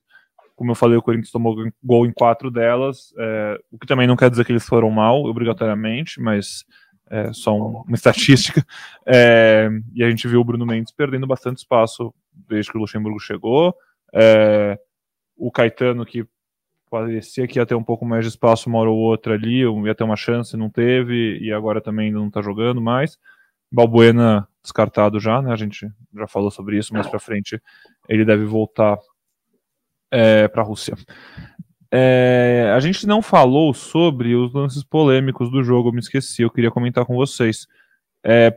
Como 0.58 0.72
eu 0.72 0.76
falei, 0.76 0.98
o 0.98 1.02
Corinthians 1.04 1.30
tomou 1.30 1.56
gol 1.84 2.08
em 2.08 2.12
quatro 2.12 2.50
delas, 2.50 3.14
é, 3.16 3.60
o 3.72 3.78
que 3.78 3.86
também 3.86 4.08
não 4.08 4.16
quer 4.16 4.28
dizer 4.28 4.44
que 4.44 4.52
eles 4.52 4.66
foram 4.66 4.90
mal, 4.90 5.24
obrigatoriamente, 5.24 6.20
mas 6.20 6.66
é 7.12 7.32
só 7.32 7.56
um, 7.56 7.84
uma 7.84 7.96
estatística. 7.96 8.66
É, 9.10 9.70
e 9.94 10.04
a 10.04 10.10
gente 10.10 10.28
viu 10.28 10.42
o 10.42 10.44
Bruno 10.44 10.66
Mendes 10.66 10.92
perdendo 10.92 11.26
bastante 11.26 11.60
espaço 11.60 12.14
desde 12.50 12.70
que 12.70 12.78
o 12.78 12.82
Luxemburgo 12.82 13.20
chegou. 13.20 13.74
É, 14.14 14.78
o 15.38 15.50
Caetano, 15.50 16.06
que 16.06 16.28
parecia 16.90 17.48
que 17.48 17.60
ia 17.60 17.66
ter 17.66 17.76
um 17.76 17.84
pouco 17.84 18.04
mais 18.04 18.26
de 18.26 18.30
espaço 18.32 18.68
uma 18.68 18.80
hora 18.80 18.90
ou 18.90 18.98
outra 18.98 19.36
ali, 19.36 19.62
ia 19.62 19.96
ter 19.96 20.04
uma 20.04 20.18
chance, 20.18 20.58
não 20.58 20.70
teve, 20.70 21.38
e 21.40 21.54
agora 21.54 21.80
também 21.80 22.12
não 22.12 22.28
está 22.28 22.42
jogando 22.42 22.82
mais. 22.82 23.18
Balbuena 23.72 24.46
descartado 24.62 25.20
já, 25.20 25.42
né? 25.42 25.54
A 25.54 25.56
gente 25.56 25.90
já 26.14 26.28
falou 26.28 26.52
sobre 26.52 26.78
isso, 26.78 26.94
mais 26.94 27.08
para 27.08 27.20
frente 27.20 27.62
ele 28.10 28.26
deve 28.26 28.44
voltar 28.44 28.98
é, 30.12 30.48
para 30.48 30.62
a 30.62 30.66
Rússia. 30.66 30.96
É, 31.92 32.72
a 32.76 32.80
gente 32.80 33.08
não 33.08 33.22
falou 33.22 33.74
sobre 33.74 34.36
os 34.36 34.54
lances 34.54 34.84
polêmicos 34.84 35.50
do 35.50 35.64
jogo, 35.64 35.90
eu 35.90 35.94
me 35.94 36.00
esqueci, 36.00 36.42
eu 36.42 36.52
queria 36.52 36.72
comentar 36.72 37.06
com 37.06 37.16
vocês. 37.16 37.68
É, 38.24 38.54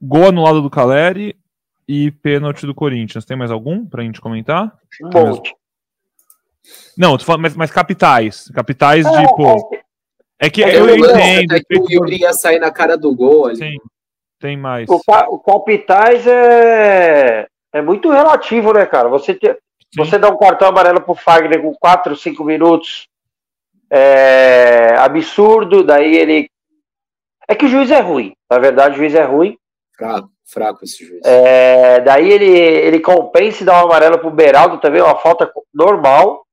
gol 0.00 0.28
anulado 0.28 0.62
do 0.62 0.70
Caleri 0.70 1.36
e 1.86 2.10
pênalti 2.10 2.66
do 2.66 2.74
Corinthians. 2.74 3.24
Tem 3.24 3.36
mais 3.36 3.50
algum 3.50 3.84
para 3.84 4.02
a 4.02 4.04
gente 4.04 4.20
comentar? 4.20 4.72
Bom. 5.12 5.42
Não, 6.96 7.18
falando, 7.18 7.42
mas, 7.42 7.56
mas 7.56 7.70
capitais. 7.70 8.50
Capitais 8.54 9.04
de, 9.04 9.26
pô. 9.36 9.70
É 10.38 10.48
que 10.48 10.62
é, 10.62 10.76
eu, 10.76 10.88
eu 10.88 10.96
entendo. 10.96 11.54
É 11.54 11.60
que 11.60 11.78
o 11.78 11.90
Yuri 11.90 12.20
ia 12.20 12.32
sair 12.32 12.58
na 12.58 12.70
cara 12.70 12.96
do 12.96 13.14
gol 13.14 13.46
ali. 13.46 13.56
Sim, 13.56 13.76
tem 14.38 14.56
mais. 14.56 14.88
O, 14.88 15.00
o 15.28 15.38
capitais 15.38 16.26
é, 16.26 17.46
é 17.72 17.82
muito 17.82 18.10
relativo, 18.10 18.72
né, 18.72 18.86
cara? 18.86 19.08
Você, 19.08 19.34
te, 19.34 19.56
você 19.96 20.18
dá 20.18 20.28
um 20.28 20.36
cartão 20.36 20.68
amarelo 20.68 21.00
pro 21.00 21.14
Fagner 21.14 21.62
com 21.62 21.74
4, 21.74 22.16
5 22.16 22.44
minutos. 22.44 23.08
É 23.90 24.96
absurdo, 24.98 25.84
daí 25.84 26.16
ele. 26.16 26.48
É 27.46 27.54
que 27.54 27.66
o 27.66 27.68
juiz 27.68 27.90
é 27.90 28.00
ruim. 28.00 28.32
Na 28.50 28.58
verdade, 28.58 28.94
o 28.94 28.98
juiz 28.98 29.14
é 29.14 29.22
ruim. 29.22 29.56
Fraco, 29.96 30.30
fraco 30.44 30.84
esse 30.84 31.04
juiz. 31.04 31.20
É, 31.24 32.00
daí 32.00 32.30
ele, 32.30 32.46
ele 32.46 33.00
compensa 33.00 33.62
e 33.62 33.66
dá 33.66 33.80
um 33.80 33.86
amarelo 33.86 34.18
pro 34.18 34.30
Beraldo 34.30 34.80
também, 34.80 35.02
uma 35.02 35.16
falta 35.16 35.50
normal. 35.72 36.44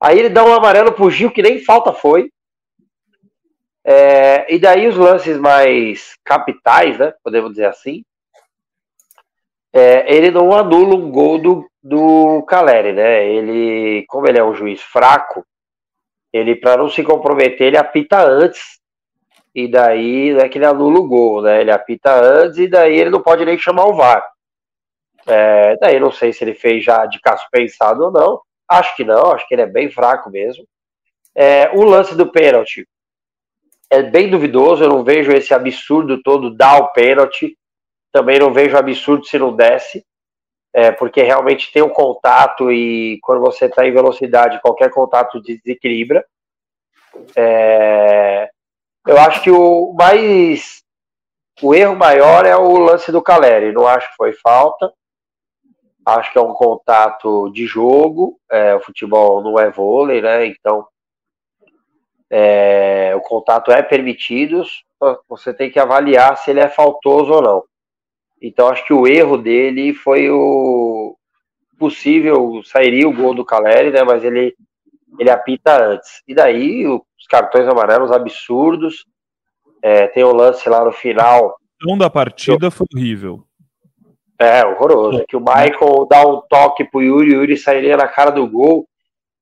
Aí 0.00 0.18
ele 0.18 0.28
dá 0.28 0.44
um 0.44 0.52
amarelo 0.52 0.92
pro 0.92 1.10
Gil, 1.10 1.30
que 1.30 1.42
nem 1.42 1.64
falta 1.64 1.92
foi. 1.92 2.30
É, 3.84 4.52
e 4.54 4.58
daí 4.58 4.86
os 4.86 4.96
lances 4.96 5.38
mais 5.38 6.16
capitais, 6.24 6.98
né? 6.98 7.14
Podemos 7.22 7.50
dizer 7.50 7.66
assim. 7.66 8.04
É, 9.76 10.10
ele 10.10 10.30
não 10.30 10.56
anula 10.56 10.94
um 10.94 11.10
gol 11.10 11.38
do, 11.38 11.70
do 11.82 12.42
Caleri, 12.44 12.94
né? 12.94 13.26
Ele, 13.26 14.06
como 14.08 14.26
ele 14.26 14.38
é 14.38 14.44
um 14.44 14.54
juiz 14.54 14.80
fraco, 14.80 15.44
ele, 16.32 16.56
para 16.56 16.78
não 16.78 16.88
se 16.88 17.02
comprometer, 17.02 17.66
ele 17.66 17.76
apita 17.76 18.26
antes. 18.26 18.80
E 19.54 19.68
daí 19.68 20.32
não 20.32 20.40
é 20.40 20.48
que 20.48 20.56
ele 20.56 20.64
anula 20.64 20.98
o 20.98 21.06
gol, 21.06 21.42
né? 21.42 21.60
Ele 21.60 21.70
apita 21.70 22.10
antes 22.14 22.56
e 22.56 22.66
daí 22.66 22.96
ele 22.96 23.10
não 23.10 23.20
pode 23.20 23.44
nem 23.44 23.58
chamar 23.58 23.84
o 23.84 23.94
VAR. 23.94 24.26
É, 25.26 25.76
daí 25.76 26.00
não 26.00 26.10
sei 26.10 26.32
se 26.32 26.42
ele 26.42 26.54
fez 26.54 26.82
já 26.82 27.04
de 27.04 27.20
caso 27.20 27.44
pensado 27.50 28.02
ou 28.02 28.10
não. 28.10 28.40
Acho 28.66 28.96
que 28.96 29.04
não, 29.04 29.32
acho 29.32 29.46
que 29.46 29.54
ele 29.54 29.62
é 29.62 29.66
bem 29.66 29.90
fraco 29.90 30.30
mesmo. 30.30 30.66
É, 31.34 31.70
o 31.74 31.84
lance 31.84 32.14
do 32.14 32.32
pênalti 32.32 32.88
é 33.90 34.02
bem 34.02 34.30
duvidoso, 34.30 34.82
eu 34.82 34.88
não 34.88 35.04
vejo 35.04 35.32
esse 35.32 35.52
absurdo 35.52 36.22
todo 36.22 36.56
dar 36.56 36.78
o 36.78 36.92
pênalti. 36.94 37.58
Também 38.16 38.38
não 38.38 38.50
vejo 38.50 38.74
absurdo 38.78 39.26
se 39.26 39.38
não 39.38 39.54
desse 39.54 40.02
é, 40.72 40.90
porque 40.90 41.22
realmente 41.22 41.70
tem 41.70 41.82
um 41.82 41.90
contato 41.90 42.72
e 42.72 43.18
quando 43.20 43.42
você 43.42 43.66
está 43.66 43.86
em 43.86 43.92
velocidade, 43.92 44.58
qualquer 44.62 44.90
contato 44.90 45.38
desequilibra. 45.42 46.24
É, 47.36 48.48
eu 49.06 49.18
acho 49.18 49.42
que 49.42 49.50
o 49.50 49.92
mais 49.92 50.82
o 51.60 51.74
erro 51.74 51.94
maior 51.94 52.46
é 52.46 52.56
o 52.56 52.78
lance 52.78 53.12
do 53.12 53.20
Caleri. 53.20 53.70
Não 53.70 53.86
acho 53.86 54.08
que 54.08 54.16
foi 54.16 54.32
falta. 54.32 54.90
Acho 56.06 56.32
que 56.32 56.38
é 56.38 56.42
um 56.42 56.54
contato 56.54 57.50
de 57.50 57.66
jogo. 57.66 58.40
É, 58.50 58.74
o 58.74 58.80
futebol 58.80 59.42
não 59.42 59.58
é 59.58 59.70
vôlei, 59.70 60.22
né? 60.22 60.46
Então 60.46 60.88
é, 62.30 63.14
o 63.14 63.20
contato 63.20 63.70
é 63.70 63.82
permitido, 63.82 64.62
você 65.28 65.52
tem 65.52 65.70
que 65.70 65.78
avaliar 65.78 66.38
se 66.38 66.50
ele 66.50 66.60
é 66.60 66.68
faltoso 66.70 67.30
ou 67.30 67.42
não. 67.42 67.75
Então 68.40 68.68
acho 68.68 68.84
que 68.84 68.92
o 68.92 69.06
erro 69.06 69.36
dele 69.36 69.94
foi 69.94 70.30
o 70.30 71.16
possível, 71.78 72.62
sairia 72.64 73.08
o 73.08 73.12
gol 73.12 73.34
do 73.34 73.44
Caleri, 73.44 73.90
né? 73.90 74.02
Mas 74.02 74.24
ele, 74.24 74.54
ele 75.18 75.30
apita 75.30 75.82
antes. 75.92 76.22
E 76.26 76.34
daí 76.34 76.86
os 76.86 77.26
cartões 77.28 77.66
amarelos 77.68 78.10
absurdos. 78.12 79.04
É, 79.82 80.06
tem 80.08 80.24
o 80.24 80.30
um 80.30 80.34
lance 80.34 80.68
lá 80.68 80.84
no 80.84 80.92
final. 80.92 81.56
O 81.86 81.96
da 81.96 82.10
partida 82.10 82.70
foi 82.70 82.86
horrível. 82.94 83.44
É, 84.38 84.64
horroroso. 84.64 85.24
Que 85.28 85.36
o 85.36 85.40
Michael 85.40 86.06
dá 86.10 86.26
um 86.26 86.42
toque 86.48 86.84
pro 86.84 87.02
Yuri, 87.02 87.30
o 87.30 87.40
Yuri 87.40 87.56
sairia 87.56 87.96
na 87.96 88.08
cara 88.08 88.30
do 88.30 88.46
gol. 88.46 88.86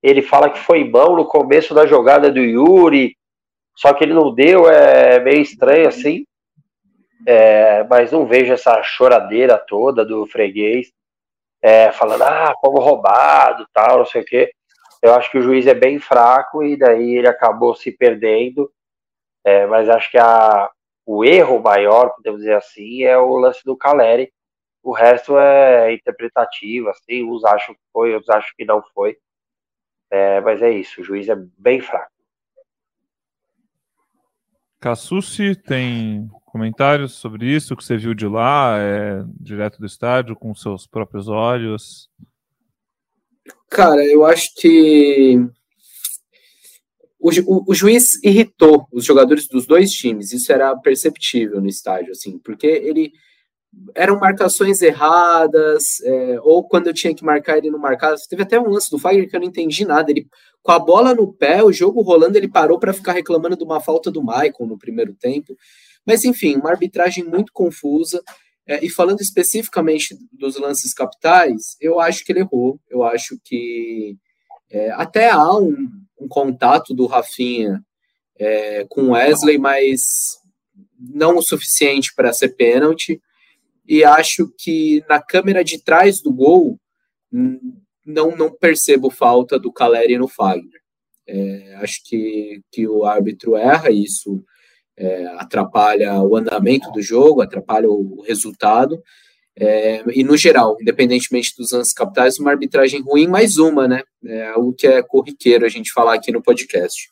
Ele 0.02 0.22
fala 0.22 0.50
que 0.50 0.58
foi 0.58 0.84
mão 0.84 1.16
no 1.16 1.24
começo 1.24 1.74
da 1.74 1.86
jogada 1.86 2.30
do 2.30 2.40
Yuri, 2.40 3.16
só 3.74 3.92
que 3.92 4.04
ele 4.04 4.12
não 4.12 4.32
deu, 4.34 4.68
é 4.68 5.18
meio 5.20 5.40
estranho 5.40 5.88
assim. 5.88 6.24
É, 7.26 7.84
mas 7.84 8.12
não 8.12 8.26
vejo 8.26 8.52
essa 8.52 8.82
choradeira 8.82 9.58
toda 9.58 10.04
do 10.04 10.26
freguês, 10.26 10.92
é, 11.62 11.90
falando, 11.92 12.22
ah, 12.22 12.54
fomos 12.60 12.84
roubado, 12.84 13.66
tal, 13.72 13.98
não 13.98 14.06
sei 14.06 14.22
o 14.22 14.24
quê. 14.24 14.52
Eu 15.02 15.14
acho 15.14 15.30
que 15.30 15.38
o 15.38 15.42
juiz 15.42 15.66
é 15.66 15.74
bem 15.74 15.98
fraco 15.98 16.62
e 16.62 16.76
daí 16.76 17.16
ele 17.16 17.28
acabou 17.28 17.74
se 17.74 17.92
perdendo. 17.92 18.70
É, 19.44 19.66
mas 19.66 19.88
acho 19.88 20.10
que 20.10 20.18
a, 20.18 20.70
o 21.06 21.24
erro 21.24 21.60
maior, 21.60 22.10
podemos 22.14 22.40
dizer 22.40 22.56
assim, 22.56 23.04
é 23.04 23.16
o 23.18 23.36
lance 23.36 23.62
do 23.64 23.76
Caleri. 23.76 24.32
O 24.82 24.92
resto 24.92 25.38
é 25.38 25.92
interpretativo, 25.94 26.90
assim, 26.90 27.24
uns 27.24 27.44
acham 27.44 27.74
que 27.74 27.80
foi, 27.92 28.14
outros 28.14 28.30
acham 28.30 28.50
que 28.56 28.64
não 28.64 28.82
foi. 28.94 29.16
É, 30.10 30.40
mas 30.40 30.62
é 30.62 30.70
isso, 30.70 31.00
o 31.00 31.04
juiz 31.04 31.28
é 31.28 31.34
bem 31.36 31.80
fraco. 31.80 32.13
Cassucci 34.84 35.54
tem 35.54 36.28
comentários 36.44 37.14
sobre 37.14 37.46
isso 37.46 37.74
que 37.74 37.82
você 37.82 37.96
viu 37.96 38.12
de 38.12 38.26
lá, 38.26 38.76
é, 38.78 39.24
direto 39.40 39.78
do 39.78 39.86
estádio, 39.86 40.36
com 40.36 40.54
seus 40.54 40.86
próprios 40.86 41.26
olhos? 41.26 42.10
Cara, 43.70 44.04
eu 44.04 44.26
acho 44.26 44.50
que 44.56 45.40
o, 47.18 47.30
o, 47.46 47.64
o, 47.70 47.74
juiz 47.74 48.22
irritou 48.22 48.86
os 48.92 49.06
jogadores 49.06 49.48
dos 49.48 49.66
dois 49.66 49.90
times, 49.90 50.34
isso 50.34 50.52
era 50.52 50.76
perceptível 50.76 51.62
no 51.62 51.68
estádio, 51.68 52.10
assim, 52.10 52.38
porque 52.38 52.66
ele 52.66 53.10
eram 53.94 54.18
marcações 54.18 54.82
erradas, 54.82 56.00
é, 56.02 56.38
ou 56.42 56.66
quando 56.66 56.88
eu 56.88 56.94
tinha 56.94 57.14
que 57.14 57.24
marcar 57.24 57.58
ele 57.58 57.70
não 57.70 57.78
marcava. 57.78 58.16
Teve 58.28 58.42
até 58.42 58.58
um 58.58 58.68
lance 58.68 58.90
do 58.90 58.98
Fagner 58.98 59.28
que 59.28 59.36
eu 59.36 59.40
não 59.40 59.46
entendi 59.46 59.84
nada. 59.84 60.10
Ele, 60.10 60.26
com 60.62 60.72
a 60.72 60.78
bola 60.78 61.14
no 61.14 61.32
pé, 61.32 61.62
o 61.62 61.72
jogo 61.72 62.02
rolando, 62.02 62.36
ele 62.36 62.48
parou 62.48 62.78
para 62.78 62.92
ficar 62.92 63.12
reclamando 63.12 63.56
de 63.56 63.64
uma 63.64 63.80
falta 63.80 64.10
do 64.10 64.22
Michael 64.22 64.66
no 64.66 64.78
primeiro 64.78 65.14
tempo. 65.14 65.56
Mas 66.04 66.24
enfim, 66.24 66.56
uma 66.56 66.70
arbitragem 66.70 67.24
muito 67.24 67.52
confusa. 67.52 68.22
É, 68.66 68.84
e 68.84 68.88
falando 68.88 69.20
especificamente 69.20 70.16
dos 70.32 70.58
lances 70.58 70.94
capitais, 70.94 71.76
eu 71.80 72.00
acho 72.00 72.24
que 72.24 72.32
ele 72.32 72.40
errou. 72.40 72.80
Eu 72.90 73.04
acho 73.04 73.38
que 73.44 74.16
é, 74.70 74.90
até 74.92 75.30
há 75.30 75.54
um, 75.54 75.86
um, 76.18 76.26
contato 76.26 76.94
do 76.94 77.06
Rafinha 77.06 77.82
é, 78.38 78.86
com 78.88 79.10
Wesley, 79.10 79.58
mas 79.58 80.38
não 80.98 81.36
o 81.36 81.42
suficiente 81.42 82.12
para 82.16 82.32
ser 82.32 82.56
pênalti 82.56 83.20
e 83.86 84.04
acho 84.04 84.52
que 84.58 85.04
na 85.08 85.20
câmera 85.20 85.62
de 85.62 85.82
trás 85.82 86.20
do 86.20 86.32
gol 86.32 86.78
não, 88.04 88.36
não 88.36 88.50
percebo 88.50 89.10
falta 89.10 89.58
do 89.58 89.72
Caleri 89.72 90.18
no 90.18 90.28
Fagner. 90.28 90.80
É, 91.26 91.74
acho 91.76 92.00
que, 92.04 92.62
que 92.70 92.86
o 92.86 93.04
árbitro 93.04 93.56
erra, 93.56 93.90
isso 93.90 94.44
é, 94.96 95.26
atrapalha 95.38 96.20
o 96.20 96.36
andamento 96.36 96.90
do 96.92 97.02
jogo, 97.02 97.40
atrapalha 97.40 97.88
o 97.88 98.22
resultado. 98.22 99.02
É, 99.56 100.02
e 100.12 100.24
no 100.24 100.36
geral, 100.36 100.76
independentemente 100.80 101.54
dos 101.56 101.72
lances 101.72 101.92
capitais, 101.92 102.38
uma 102.38 102.50
arbitragem 102.50 103.00
ruim, 103.00 103.26
mais 103.26 103.56
uma, 103.56 103.86
né? 103.86 104.02
É 104.24 104.48
algo 104.48 104.72
que 104.72 104.86
é 104.86 105.02
corriqueiro 105.02 105.64
a 105.64 105.68
gente 105.68 105.92
falar 105.92 106.14
aqui 106.14 106.32
no 106.32 106.42
podcast. 106.42 107.08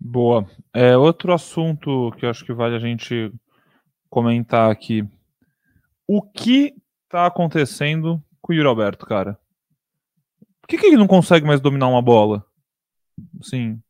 Boa. 0.00 0.48
É, 0.72 0.96
outro 0.96 1.32
assunto 1.32 2.12
que 2.16 2.24
eu 2.24 2.30
acho 2.30 2.44
que 2.44 2.52
vale 2.52 2.76
a 2.76 2.78
gente 2.78 3.32
comentar 4.08 4.70
aqui. 4.70 5.06
O 6.06 6.22
que 6.22 6.74
tá 7.08 7.26
acontecendo 7.26 8.22
com 8.40 8.52
o 8.52 8.56
Yuri 8.56 8.68
Alberto, 8.68 9.06
cara? 9.06 9.38
Por 10.60 10.68
que, 10.68 10.78
que 10.78 10.86
ele 10.86 10.96
não 10.96 11.06
consegue 11.06 11.46
mais 11.46 11.60
dominar 11.60 11.88
uma 11.88 12.02
bola? 12.02 12.44
Sim. 13.42 13.80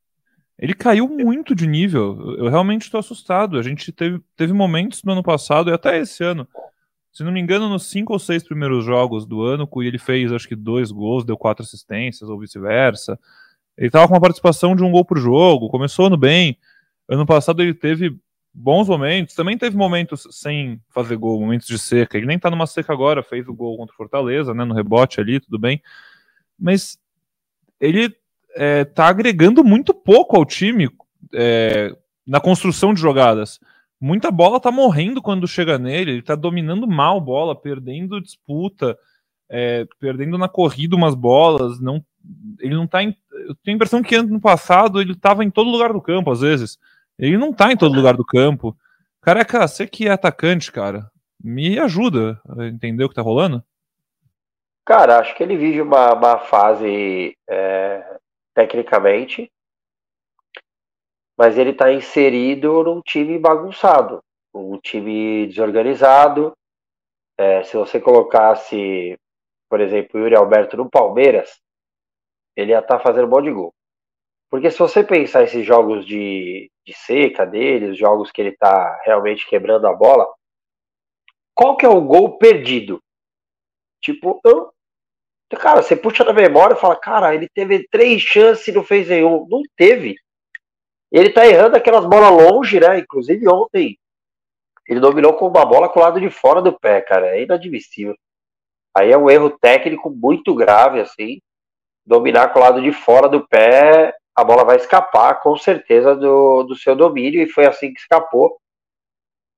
Ele 0.59 0.75
caiu 0.75 1.09
muito 1.09 1.55
de 1.55 1.67
nível. 1.67 2.37
Eu 2.37 2.49
realmente 2.49 2.83
estou 2.83 2.99
assustado. 2.99 3.59
A 3.59 3.63
gente 3.63 3.93
teve, 3.93 4.21
teve 4.37 4.53
momentos 4.53 5.03
no 5.05 5.13
ano 5.13 5.23
passado 5.23 5.71
e 5.71 5.73
até 5.73 5.99
esse 5.99 6.25
ano. 6.25 6.49
Se 7.13 7.23
não 7.25 7.33
me 7.33 7.41
engano, 7.41 7.69
nos 7.69 7.87
cinco 7.87 8.13
ou 8.13 8.19
seis 8.19 8.43
primeiros 8.43 8.85
jogos 8.85 9.27
do 9.27 9.43
ano, 9.43 9.69
ele 9.77 9.99
fez 9.99 10.33
acho 10.33 10.49
que 10.49 10.57
dois 10.57 10.91
gols, 10.91 11.25
deu 11.25 11.37
quatro 11.37 11.65
assistências 11.65 12.29
ou 12.29 12.39
vice-versa. 12.39 13.19
Ele 13.77 13.89
estava 13.89 14.07
com 14.09 14.15
uma 14.15 14.21
participação 14.21 14.75
de 14.75 14.83
um 14.83 14.91
gol 14.91 15.05
por 15.05 15.19
jogo, 15.19 15.69
começou 15.69 16.07
ano 16.07 16.17
bem. 16.17 16.59
Ano 17.09 17.25
passado 17.25 17.63
ele 17.63 17.75
teve 17.75 18.17
bons 18.59 18.89
momentos. 18.89 19.35
Também 19.35 19.57
teve 19.57 19.77
momentos 19.77 20.27
sem 20.31 20.81
fazer 20.91 21.17
gol, 21.17 21.41
momentos 21.41 21.67
de 21.67 21.79
seca. 21.79 22.17
Ele 22.17 22.27
nem 22.27 22.39
tá 22.39 22.51
numa 22.51 22.67
seca 22.67 22.93
agora, 22.93 23.23
fez 23.23 23.47
o 23.47 23.55
gol 23.55 23.77
contra 23.77 23.95
o 23.95 23.97
Fortaleza, 23.97 24.53
né? 24.53 24.65
No 24.65 24.75
rebote 24.75 25.21
ali, 25.21 25.39
tudo 25.39 25.59
bem. 25.59 25.81
Mas 26.59 26.99
ele 27.81 28.13
é, 28.57 28.85
tá 28.85 29.07
agregando 29.07 29.63
muito 29.63 29.95
pouco 29.95 30.37
ao 30.37 30.45
time 30.45 30.91
é, 31.33 31.97
na 32.27 32.41
construção 32.41 32.93
de 32.93 33.01
jogadas. 33.01 33.61
Muita 34.01 34.31
bola 34.31 34.61
tá 34.61 34.71
morrendo 34.71 35.23
quando 35.23 35.47
chega 35.47 35.79
nele, 35.79 36.13
ele 36.13 36.23
tá 36.23 36.35
dominando 36.35 36.87
mal 36.87 37.21
bola, 37.21 37.55
perdendo 37.55 38.21
disputa, 38.21 38.99
é, 39.49 39.87
perdendo 40.01 40.37
na 40.37 40.49
corrida 40.49 40.97
umas 40.97 41.15
bolas, 41.15 41.81
não, 41.81 42.05
ele 42.61 42.75
não 42.75 42.87
tá 42.87 43.03
em, 43.03 43.17
eu 43.33 43.55
tenho 43.57 43.75
a 43.75 43.77
impressão 43.77 44.03
que 44.03 44.15
ano 44.15 44.41
passado 44.41 45.01
ele 45.01 45.17
tava 45.17 45.45
em 45.45 45.51
todo 45.51 45.71
lugar 45.71 45.93
do 45.93 46.03
campo 46.03 46.31
às 46.31 46.41
vezes. 46.41 46.79
Ele 47.19 47.37
não 47.37 47.53
tá 47.53 47.73
em 47.73 47.77
todo 47.77 47.97
lugar 47.97 48.17
do 48.17 48.25
campo. 48.25 48.77
Careca, 49.21 49.67
você 49.67 49.87
que 49.87 50.07
é 50.07 50.13
atacante, 50.13 50.71
cara, 50.71 51.11
me 51.43 51.79
ajuda 51.79 52.41
a 52.57 52.67
entender 52.67 53.05
o 53.05 53.09
que 53.09 53.15
tá 53.15 53.23
rolando? 53.23 53.63
Cara, 54.87 55.19
acho 55.19 55.35
que 55.37 55.43
ele 55.43 55.57
vive 55.57 55.83
uma, 55.83 56.15
uma 56.15 56.39
fase 56.39 57.37
é, 57.49 58.19
tecnicamente, 58.55 59.51
mas 61.37 61.59
ele 61.59 61.75
tá 61.75 61.93
inserido 61.93 62.83
num 62.83 63.03
time 63.03 63.39
bagunçado, 63.39 64.23
um 64.55 64.79
time 64.79 65.47
desorganizado. 65.47 66.53
É, 67.37 67.63
se 67.65 67.77
você 67.77 68.01
colocasse, 68.01 69.17
por 69.69 69.81
exemplo, 69.81 70.19
o 70.19 70.25
Yuri 70.25 70.35
Alberto 70.35 70.77
no 70.77 70.91
Palmeiras, 70.91 71.61
ele 72.57 72.73
ia 72.73 72.79
estar 72.79 72.97
tá 72.97 73.03
fazendo 73.03 73.27
um 73.27 73.31
monte 73.31 73.45
de 73.45 73.53
gol. 73.53 73.73
Porque 74.51 74.71
se 74.71 74.79
você 74.79 75.05
pensar 75.05 75.43
esses 75.43 75.65
jogos 75.65 76.07
de, 76.07 76.71
de 76.87 76.95
seca 76.95 77.45
dele, 77.45 77.91
os 77.91 77.99
jogos 77.99 78.31
que 78.31 78.41
ele 78.41 78.57
tá 78.57 79.01
realmente 79.05 79.47
quebrando 79.47 79.87
a 79.87 79.93
bola, 79.93 80.27
qual 81.55 81.77
que 81.77 81.85
é 81.85 81.89
o 81.89 82.01
gol 82.01 82.39
perdido? 82.39 83.03
Tipo, 84.01 84.41
eu, 84.45 84.73
cara, 85.59 85.83
você 85.83 85.95
puxa 85.95 86.25
na 86.25 86.33
memória 86.33 86.75
e 86.75 86.81
fala, 86.81 86.97
cara, 86.97 87.35
ele 87.35 87.49
teve 87.49 87.87
três 87.89 88.23
chances 88.23 88.67
e 88.69 88.73
não 88.73 88.83
fez 88.83 89.09
nenhum. 89.09 89.47
Não 89.51 89.63
teve. 89.77 90.17
Ele 91.13 91.31
tá 91.31 91.47
errando 91.47 91.77
aquelas 91.77 92.07
bolas 92.07 92.31
longe, 92.31 92.81
né? 92.81 92.99
Inclusive 92.99 93.47
ontem, 93.49 93.99
ele 94.89 95.01
dominou 95.01 95.35
com 95.35 95.49
uma 95.49 95.65
bola 95.67 95.89
com 95.89 96.01
o 96.01 96.03
lado 96.03 96.21
de 96.21 96.31
fora 96.31 96.63
do 96.63 96.79
pé, 96.79 97.01
cara. 97.03 97.37
É 97.37 97.43
inadmissível. 97.43 98.17
Aí 98.95 99.11
é 99.11 99.19
um 99.19 99.29
erro 99.29 99.51
técnico 99.51 100.11
muito 100.11 100.55
grave, 100.55 101.01
assim. 101.01 101.41
Dominar 102.07 102.53
com 102.53 102.61
o 102.61 102.63
lado 102.63 102.81
de 102.81 102.93
fora 102.93 103.29
do 103.29 103.47
pé 103.47 104.15
a 104.39 104.45
bola 104.45 104.65
vai 104.65 104.77
escapar 104.77 105.41
com 105.41 105.57
certeza 105.57 106.15
do, 106.15 106.63
do 106.63 106.77
seu 106.77 106.95
domínio, 106.95 107.43
e 107.43 107.49
foi 107.49 107.67
assim 107.67 107.93
que 107.93 107.99
escapou. 107.99 108.57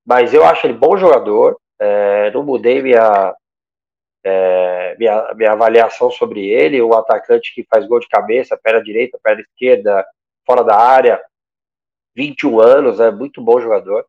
Mas 0.06 0.32
eu 0.32 0.42
acho 0.42 0.66
ele 0.66 0.72
bom 0.72 0.96
jogador, 0.96 1.60
é, 1.78 2.30
não 2.30 2.42
mudei 2.42 2.80
minha, 2.80 3.36
é, 4.24 4.96
minha, 4.98 5.34
minha 5.34 5.52
avaliação 5.52 6.10
sobre 6.10 6.48
ele, 6.48 6.80
o 6.80 6.94
atacante 6.94 7.54
que 7.54 7.66
faz 7.68 7.86
gol 7.86 8.00
de 8.00 8.08
cabeça, 8.08 8.56
perna 8.56 8.82
direita, 8.82 9.20
perna 9.22 9.42
esquerda, 9.42 10.06
fora 10.46 10.64
da 10.64 10.74
área, 10.74 11.22
21 12.16 12.58
anos, 12.58 13.00
é 13.00 13.10
muito 13.10 13.42
bom 13.42 13.60
jogador. 13.60 14.06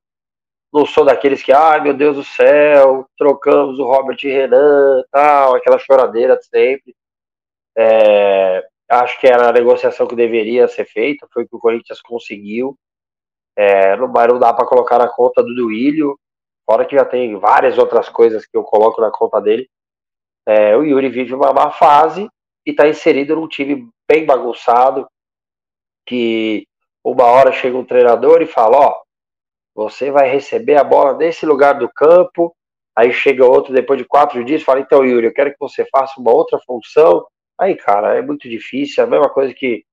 Não 0.72 0.86
sou 0.86 1.04
daqueles 1.04 1.44
que, 1.44 1.52
ai 1.52 1.82
meu 1.82 1.94
Deus 1.94 2.16
do 2.16 2.24
céu, 2.24 3.06
trocamos 3.18 3.78
o 3.78 3.84
Robert 3.84 4.20
Renan, 4.24 5.04
tal, 5.12 5.54
aquela 5.54 5.78
choradeira 5.78 6.38
de 6.38 6.46
sempre. 6.46 6.96
É, 7.78 8.71
Acho 8.92 9.18
que 9.22 9.28
era 9.28 9.48
a 9.48 9.54
negociação 9.54 10.06
que 10.06 10.18
deveria 10.18 10.68
ser 10.68 10.84
feita, 10.84 11.26
foi 11.34 11.44
o 11.44 11.48
que 11.48 11.56
o 11.56 11.60
Corinthians 11.60 12.02
conseguiu. 12.02 12.78
É, 13.56 13.96
não, 13.96 14.12
dá 14.38 14.54
para 14.54 14.66
colocar 14.66 14.98
na 14.98 15.08
conta 15.08 15.42
do 15.42 15.56
Duílio, 15.56 16.20
fora 16.66 16.86
que 16.86 16.98
já 16.98 17.06
tem 17.06 17.38
várias 17.40 17.78
outras 17.78 18.10
coisas 18.10 18.46
que 18.46 18.58
eu 18.58 18.64
coloco 18.64 19.00
na 19.00 19.10
conta 19.10 19.40
dele. 19.40 19.70
É, 20.46 20.76
o 20.76 20.84
Yuri 20.84 21.08
vive 21.08 21.34
uma 21.34 21.54
má 21.54 21.72
fase 21.72 22.28
e 22.66 22.72
está 22.72 22.86
inserido 22.86 23.34
num 23.34 23.48
time 23.48 23.90
bem 24.10 24.26
bagunçado, 24.26 25.08
que 26.06 26.68
uma 27.02 27.24
hora 27.28 27.54
chega 27.54 27.78
um 27.78 27.86
treinador 27.86 28.42
e 28.42 28.46
fala, 28.46 28.78
ó, 28.78 29.02
você 29.74 30.12
vai 30.12 30.30
receber 30.30 30.76
a 30.76 30.84
bola 30.84 31.16
nesse 31.16 31.46
lugar 31.46 31.80
do 31.80 31.90
campo, 31.90 32.54
aí 32.94 33.14
chega 33.14 33.46
outro 33.46 33.74
depois 33.74 33.98
de 33.98 34.06
quatro 34.06 34.44
dias 34.44 34.64
fala, 34.64 34.82
então 34.82 35.06
Yuri, 35.06 35.28
eu 35.28 35.34
quero 35.34 35.52
que 35.52 35.60
você 35.60 35.86
faça 35.86 36.20
uma 36.20 36.34
outra 36.34 36.60
função. 36.66 37.26
Aí, 37.62 37.76
cara, 37.76 38.18
é 38.18 38.24
muito 38.24 38.50
difícil, 38.50 39.04
é 39.04 39.06
a 39.06 39.10
mesma 39.10 39.30
coisa 39.30 39.54
que 39.54 39.84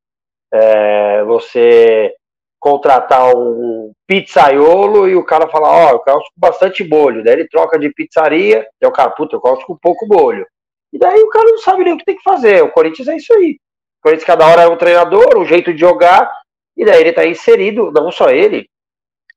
é, 0.50 1.22
você 1.24 2.14
contratar 2.58 3.36
um 3.36 3.92
pizzaiolo 4.06 5.06
e 5.06 5.14
o 5.14 5.22
cara 5.22 5.46
falar, 5.48 5.68
ó, 5.68 5.86
oh, 5.86 5.90
eu 5.90 5.98
gosto 5.98 6.30
com 6.32 6.40
bastante 6.40 6.82
molho. 6.82 7.22
Daí 7.22 7.34
ele 7.34 7.48
troca 7.48 7.78
de 7.78 7.92
pizzaria, 7.92 8.66
e 8.80 8.86
o 8.86 8.90
cara, 8.90 9.10
puta, 9.10 9.36
eu 9.36 9.40
gosto 9.40 9.66
com 9.66 9.76
pouco 9.76 10.06
molho. 10.06 10.46
E 10.90 10.98
daí 10.98 11.20
o 11.20 11.28
cara 11.28 11.44
não 11.44 11.58
sabe 11.58 11.84
nem 11.84 11.92
o 11.92 11.98
que 11.98 12.06
tem 12.06 12.16
que 12.16 12.22
fazer. 12.22 12.62
O 12.62 12.72
Corinthians 12.72 13.06
é 13.06 13.16
isso 13.16 13.34
aí. 13.34 13.58
O 14.00 14.02
Corinthians 14.02 14.26
cada 14.26 14.46
hora 14.46 14.62
é 14.62 14.68
um 14.68 14.78
treinador, 14.78 15.36
um 15.36 15.44
jeito 15.44 15.70
de 15.74 15.78
jogar, 15.78 16.26
e 16.74 16.86
daí 16.86 17.02
ele 17.02 17.12
tá 17.12 17.26
inserido, 17.26 17.92
não 17.92 18.10
só 18.10 18.30
ele. 18.30 18.66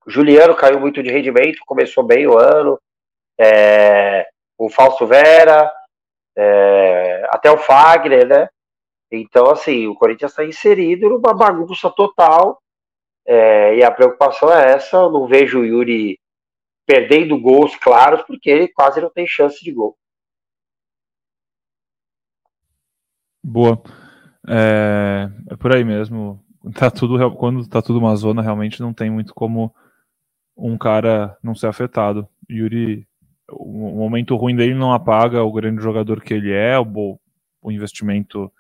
O 0.06 0.10
Juliano 0.10 0.56
caiu 0.56 0.80
muito 0.80 1.04
de 1.04 1.12
rendimento, 1.12 1.66
começou 1.66 2.02
bem 2.02 2.28
o 2.28 2.38
ano. 2.38 2.80
É, 3.38 4.26
o 4.58 4.70
Falso 4.70 5.06
Vera, 5.06 5.70
é, 6.38 7.28
até 7.30 7.52
o 7.52 7.58
Fagner, 7.58 8.28
né? 8.28 8.50
Então, 9.12 9.50
assim, 9.50 9.88
o 9.88 9.96
Corinthians 9.96 10.32
está 10.32 10.46
inserido 10.46 11.10
numa 11.10 11.34
bagunça 11.34 11.90
total 11.90 12.62
é, 13.26 13.76
e 13.76 13.84
a 13.84 13.92
preocupação 13.92 14.52
é 14.52 14.74
essa. 14.74 14.98
Eu 14.98 15.12
não 15.12 15.28
vejo 15.28 15.60
o 15.60 15.66
Yuri 15.66 16.18
perdendo 16.86 17.40
gols 17.40 17.76
claros, 17.76 18.22
porque 18.24 18.50
ele 18.50 18.68
quase 18.70 19.02
não 19.02 19.10
tem 19.10 19.28
chance 19.28 19.64
de 19.64 19.72
gol. 19.72 19.98
Boa. 23.44 23.82
É, 24.48 25.30
é 25.50 25.56
por 25.58 25.76
aí 25.76 25.84
mesmo. 25.84 26.44
Tá 26.78 26.92
tudo, 26.92 27.36
quando 27.36 27.68
tá 27.68 27.82
tudo 27.82 28.00
uma 28.00 28.16
zona, 28.16 28.42
realmente 28.42 28.82
não 28.82 28.94
tem 28.94 29.10
muito 29.10 29.34
como 29.34 29.74
um 30.56 30.78
cara 30.78 31.38
não 31.44 31.56
ser 31.56 31.68
afetado. 31.68 32.28
Yuri, 32.50 33.08
o 33.52 33.98
momento 33.98 34.36
ruim 34.36 34.56
dele 34.56 34.74
não 34.74 34.94
apaga 34.94 35.44
o 35.44 35.52
grande 35.52 35.82
jogador 35.82 36.22
que 36.22 36.34
ele 36.34 36.52
é, 36.52 36.80
o, 36.80 37.20
o 37.62 37.72
investimento 37.72 38.52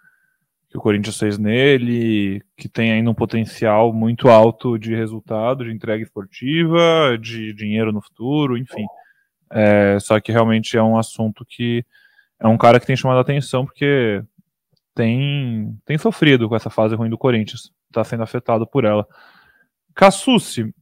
que 0.70 0.78
o 0.78 0.82
Corinthians 0.82 1.18
fez 1.18 1.38
nele, 1.38 2.42
que 2.56 2.70
tem 2.70 2.94
ainda 2.94 3.10
um 3.10 3.14
potencial 3.14 3.92
muito 3.92 4.30
alto 4.30 4.78
de 4.78 4.96
resultado, 4.96 5.66
de 5.66 5.72
entrega 5.72 6.02
esportiva, 6.02 7.18
de 7.20 7.54
dinheiro 7.54 7.92
no 7.92 8.02
futuro, 8.02 8.58
enfim. 8.58 8.86
É, 9.52 9.98
só 10.00 10.18
que 10.22 10.32
realmente 10.32 10.78
é 10.78 10.82
um 10.82 10.98
assunto 10.98 11.46
que 11.46 11.86
é 12.40 12.48
um 12.48 12.58
cara 12.58 12.80
que 12.80 12.86
tem 12.86 12.96
chamado 12.96 13.18
a 13.18 13.22
atenção 13.22 13.66
porque 13.66 14.24
tem, 14.96 15.78
tem 15.86 15.98
sofrido 15.98 16.48
com 16.48 16.56
essa 16.56 16.70
fase 16.70 16.96
ruim 16.96 17.10
do 17.10 17.18
Corinthians, 17.18 17.72
está 17.88 18.04
sendo 18.04 18.24
afetado 18.24 18.66
por 18.66 18.86
ela. 18.86 19.06
Cassucci, 19.94 20.74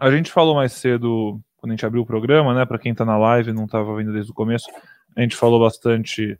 a 0.00 0.10
gente 0.10 0.32
falou 0.32 0.54
mais 0.54 0.72
cedo, 0.72 1.40
quando 1.64 1.70
a 1.70 1.76
gente 1.76 1.86
abriu 1.86 2.02
o 2.02 2.06
programa, 2.06 2.52
né? 2.52 2.66
Para 2.66 2.78
quem 2.78 2.92
está 2.92 3.06
na 3.06 3.16
live 3.16 3.54
não 3.54 3.64
estava 3.64 3.96
vendo 3.96 4.12
desde 4.12 4.30
o 4.30 4.34
começo, 4.34 4.66
a 5.16 5.22
gente 5.22 5.34
falou 5.34 5.58
bastante 5.58 6.38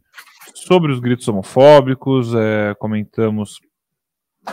sobre 0.55 0.93
os 0.93 1.01
gritos 1.01 1.27
homofóbicos, 1.27 2.35
é, 2.35 2.75
comentamos 2.75 3.59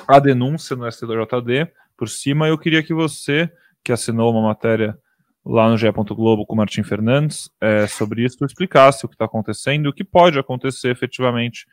a 0.08 0.18
denúncia 0.18 0.74
no 0.78 0.90
STJD 0.90 1.70
por 1.98 2.08
cima. 2.08 2.48
Eu 2.48 2.58
queria 2.58 2.82
que 2.82 2.94
você, 2.94 3.52
que 3.84 3.92
assinou 3.92 4.32
uma 4.32 4.42
matéria 4.42 4.98
lá 5.46 5.70
no 5.70 5.78
GE. 5.78 5.92
Globo 5.92 6.46
com 6.46 6.54
o 6.54 6.58
Martim 6.58 6.84
Fernandes 6.84 7.50
é, 7.60 7.86
sobre 7.86 8.24
isso, 8.24 8.46
explicasse 8.46 9.06
o 9.06 9.10
que 9.10 9.16
está 9.16 9.26
acontecendo 9.26 9.88
e 9.88 9.90
o 9.90 9.94
que 9.94 10.06
pode 10.06 10.40
acontecer 10.40 10.90
efetivamente 10.90 11.68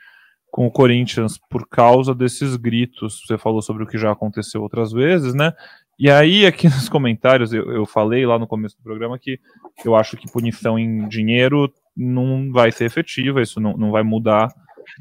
com 0.51 0.67
o 0.67 0.73
Corinthians 0.73 1.39
por 1.49 1.69
causa 1.69 2.13
desses 2.13 2.57
gritos. 2.57 3.23
Você 3.25 3.39
falou 3.39 3.63
sobre 3.63 3.85
o 3.85 3.87
que 3.87 3.97
já 3.97 4.11
aconteceu 4.11 4.61
outras 4.61 4.91
vezes, 4.91 5.35
né? 5.35 5.53
E 5.99 6.09
aí, 6.09 6.47
aqui 6.47 6.67
nos 6.69 6.89
comentários, 6.89 7.53
eu, 7.53 7.73
eu 7.73 7.85
falei 7.85 8.25
lá 8.25 8.39
no 8.39 8.47
começo 8.47 8.77
do 8.77 8.83
programa 8.83 9.19
que 9.19 9.41
eu 9.85 9.97
acho 9.97 10.17
que 10.17 10.31
punição 10.31 10.79
em 10.79 11.09
dinheiro 11.09 11.73
não 11.97 12.53
vai 12.53 12.71
ser 12.71 12.85
efetiva, 12.85 13.43
isso 13.43 13.59
não, 13.59 13.77
não 13.77 13.91
vai 13.91 14.05
mudar, 14.05 14.49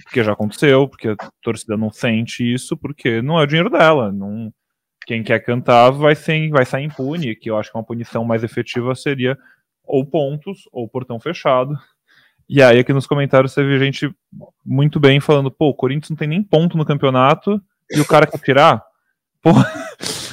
porque 0.04 0.24
já 0.24 0.34
aconteceu, 0.34 0.88
porque 0.88 1.10
a 1.10 1.16
torcida 1.44 1.78
não 1.78 1.92
sente 1.92 2.44
isso, 2.44 2.76
porque 2.76 3.22
não 3.22 3.40
é 3.40 3.44
o 3.44 3.48
dinheiro 3.48 3.70
dela. 3.70 4.12
Não, 4.12 4.52
quem 5.06 5.24
quer 5.24 5.40
cantar 5.40 5.92
vai, 5.92 6.16
ser, 6.16 6.50
vai 6.50 6.66
sair 6.66 6.86
impune, 6.86 7.36
que 7.36 7.50
eu 7.50 7.58
acho 7.58 7.72
que 7.72 7.78
uma 7.78 7.84
punição 7.84 8.26
mais 8.26 8.44
efetiva 8.44 8.96
seria 8.96 9.38
ou 9.84 10.06
pontos 10.06 10.64
ou 10.72 10.90
portão 10.90 11.20
fechado. 11.20 11.74
E 12.50 12.62
aí, 12.62 12.80
aqui 12.80 12.92
nos 12.92 13.06
comentários, 13.06 13.54
você 13.54 13.64
vê 13.64 13.78
gente 13.78 14.10
muito 14.66 15.00
bem 15.00 15.20
falando: 15.20 15.52
pô, 15.52 15.70
o 15.70 15.76
Corinthians 15.76 16.10
não 16.10 16.18
tem 16.18 16.28
nem 16.28 16.42
ponto 16.42 16.78
no 16.78 16.86
campeonato 16.86 17.62
e 17.92 18.00
o 18.00 18.06
cara 18.06 18.26
quer 18.26 18.40
tirar. 18.40 18.84
Eu, 19.46 19.54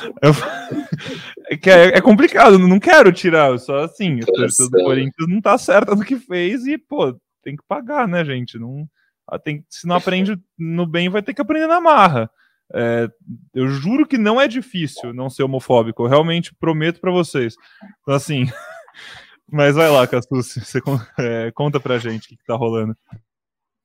é, 1.51 1.55
é, 1.71 1.99
é, 1.99 2.01
complicado, 2.01 2.59
não 2.59 2.79
quero 2.79 3.13
tirar, 3.13 3.59
só 3.59 3.85
assim, 3.85 4.21
a 4.21 4.27
torcida 4.27 4.69
do 4.71 4.85
Corinthians 4.85 5.29
não 5.29 5.41
tá 5.41 5.57
certa 5.59 5.95
no 5.95 6.05
que 6.05 6.17
fez 6.17 6.67
e, 6.67 6.79
pô, 6.79 7.17
tem 7.43 7.57
que 7.57 7.63
pagar, 7.69 8.09
né, 8.09 8.25
gente? 8.25 8.59
Não, 8.59 8.89
ah, 9.27 9.39
tem, 9.39 9.65
se 9.69 9.87
não 9.87 9.97
aprende 9.97 10.39
no 10.59 10.87
bem, 10.87 11.09
vai 11.09 11.23
ter 11.23 11.35
que 11.35 11.41
aprender 11.41 11.67
na 11.67 11.81
marra. 11.81 12.31
É, 12.73 13.09
eu 13.55 13.69
juro 13.69 14.07
que 14.07 14.17
não 14.17 14.41
é 14.41 14.49
difícil 14.49 15.13
não 15.13 15.29
ser 15.29 15.43
homofóbico, 15.43 16.03
eu 16.03 16.09
realmente 16.09 16.55
prometo 16.55 17.01
para 17.01 17.13
vocês. 17.13 17.55
Então, 18.03 18.15
assim, 18.15 18.45
mas 19.51 19.75
vai 19.75 19.91
lá, 19.91 20.07
Castus, 20.07 20.55
você 20.55 20.81
é, 21.19 21.51
conta 21.53 21.79
pra 21.79 21.99
gente 21.99 22.27
o 22.27 22.29
que, 22.29 22.37
que 22.37 22.45
tá 22.45 22.55
rolando. 22.55 22.97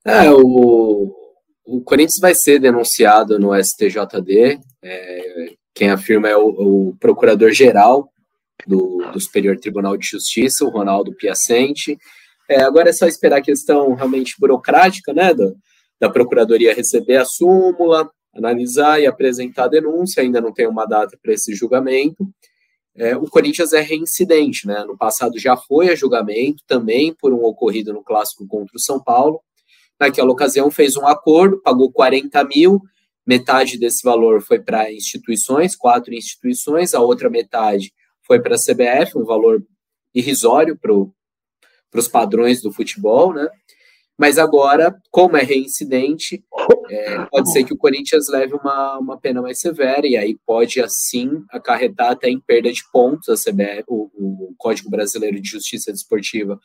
É, 0.06 0.32
o, 0.32 1.14
o 1.66 1.82
Corinthians 1.82 2.20
vai 2.20 2.34
ser 2.34 2.60
denunciado 2.60 3.38
no 3.38 3.54
STJD. 3.54 4.60
É, 4.82 5.54
quem 5.74 5.90
afirma 5.90 6.28
é 6.28 6.36
o, 6.36 6.48
o 6.90 6.98
procurador-geral 7.00 8.12
do, 8.68 8.98
do, 9.12 9.20
Superior 9.20 9.58
Tribunal 9.58 9.98
de 9.98 10.08
Justiça, 10.08 10.66
o 10.66 10.70
Ronaldo 10.70 11.16
Piacente. 11.16 11.98
É, 12.50 12.62
agora 12.62 12.90
é 12.90 12.94
só 12.94 13.08
esperar 13.08 13.38
a 13.38 13.44
questão 13.44 13.94
realmente 13.94 14.36
burocrática, 14.40 15.14
né, 15.14 15.34
da, 15.34 15.52
da 16.00 16.10
Procuradoria 16.10 16.74
receber 16.74 17.18
a 17.18 17.26
súmula, 17.26 18.10
analisar 18.34 19.00
e 19.00 19.08
apresentar 19.08 19.66
a 19.66 19.70
denúncia, 19.70 20.22
ainda 20.22 20.42
não 20.42 20.54
tem 20.54 20.68
uma 20.68 20.86
data 20.86 21.18
para 21.22 21.34
esse 21.34 21.54
julgamento. 21.54 22.28
É, 22.96 23.16
o 23.16 23.28
Corinthians 23.28 23.72
é 23.72 23.82
reincidente, 23.82 24.68
né? 24.68 24.84
No 24.84 24.98
passado 24.98 25.40
já 25.40 25.56
foi 25.56 25.90
a 25.90 25.96
julgamento, 25.96 26.64
também 26.68 27.14
por 27.14 27.34
um 27.34 27.44
ocorrido 27.44 27.94
no 27.94 28.04
clássico 28.04 28.46
contra 28.48 28.76
o 28.76 28.80
São 28.80 29.02
Paulo. 29.02 29.42
Naquela 30.00 30.32
ocasião 30.32 30.70
fez 30.72 30.96
um 30.98 31.08
acordo, 31.08 31.62
pagou 31.62 31.92
40 31.92 32.44
mil, 32.46 32.82
metade 33.30 33.78
desse 33.78 34.02
valor 34.04 34.42
foi 34.42 34.60
para 34.60 34.92
instituições, 34.92 35.76
quatro 35.76 36.12
instituições, 36.16 36.96
a 36.96 37.00
outra 37.00 37.30
metade 37.30 37.94
foi 38.24 38.42
para 38.42 38.56
a 38.56 38.58
CBF, 38.58 39.20
um 39.20 39.24
valor 39.24 39.64
irrisório 40.16 40.76
para 40.76 42.00
os 42.00 42.08
padrões 42.08 42.60
do 42.60 42.72
futebol, 42.72 43.32
né? 43.32 43.48
Mas 44.18 44.40
agora, 44.40 45.00
como 45.12 45.38
é 45.38 45.44
reincidente, 45.44 46.44
é, 46.90 47.26
pode 47.26 47.52
ser 47.52 47.64
que 47.64 47.72
o 47.72 47.78
Corinthians 47.78 48.28
leve 48.30 48.56
uma, 48.56 48.98
uma 48.98 49.18
pena 49.18 49.44
mais 49.44 49.60
severa, 49.60 50.08
e 50.08 50.18
aí 50.18 50.36
pode, 50.44 50.82
assim, 50.82 51.30
acarretar 51.52 52.12
até 52.12 52.30
em 52.30 52.40
perda 52.40 52.74
de 52.74 52.82
pontos. 52.92 53.30
A 53.30 53.36
CBF, 53.36 53.84
o, 53.88 54.10
o 54.16 54.56
Código 54.58 54.90
Brasileiro 54.90 55.40
de 55.40 55.48
Justiça 55.48 55.92
Desportiva 55.92 56.60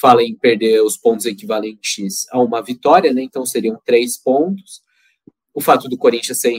fala 0.00 0.22
em 0.22 0.34
perder 0.36 0.80
os 0.80 0.96
pontos 0.96 1.26
equivalentes 1.26 2.26
a 2.30 2.40
uma 2.40 2.62
vitória, 2.62 3.12
né? 3.12 3.22
Então 3.22 3.44
seriam 3.44 3.78
três 3.84 4.16
pontos. 4.16 4.83
O 5.54 5.60
fato 5.60 5.88
do 5.88 5.96
Corinthians 5.96 6.40
ser 6.40 6.52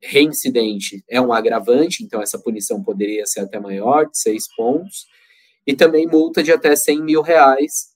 reincidente 0.00 1.04
é 1.08 1.20
um 1.20 1.32
agravante, 1.32 2.04
então 2.04 2.22
essa 2.22 2.38
punição 2.38 2.80
poderia 2.80 3.26
ser 3.26 3.40
até 3.40 3.58
maior, 3.58 4.08
de 4.08 4.16
seis 4.16 4.44
pontos. 4.56 5.06
E 5.66 5.74
também 5.74 6.06
multa 6.06 6.44
de 6.44 6.52
até 6.52 6.76
100 6.76 7.02
mil 7.02 7.22
reais. 7.22 7.88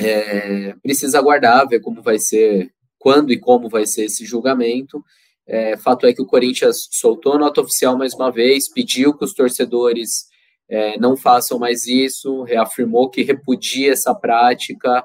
É, 0.00 0.72
precisa 0.82 1.18
aguardar, 1.18 1.68
ver 1.68 1.80
como 1.80 2.00
vai 2.00 2.18
ser, 2.18 2.72
quando 2.98 3.32
e 3.32 3.38
como 3.38 3.68
vai 3.68 3.84
ser 3.84 4.06
esse 4.06 4.24
julgamento. 4.24 5.04
É, 5.46 5.76
fato 5.76 6.06
é 6.06 6.14
que 6.14 6.22
o 6.22 6.26
Corinthians 6.26 6.88
soltou 6.90 7.38
nota 7.38 7.60
oficial 7.60 7.98
mais 7.98 8.14
uma 8.14 8.30
vez, 8.32 8.72
pediu 8.72 9.14
que 9.14 9.24
os 9.24 9.34
torcedores 9.34 10.26
é, 10.70 10.98
não 10.98 11.18
façam 11.18 11.58
mais 11.58 11.86
isso, 11.86 12.44
reafirmou 12.44 13.10
que 13.10 13.22
repudia 13.22 13.92
essa 13.92 14.14
prática. 14.14 15.04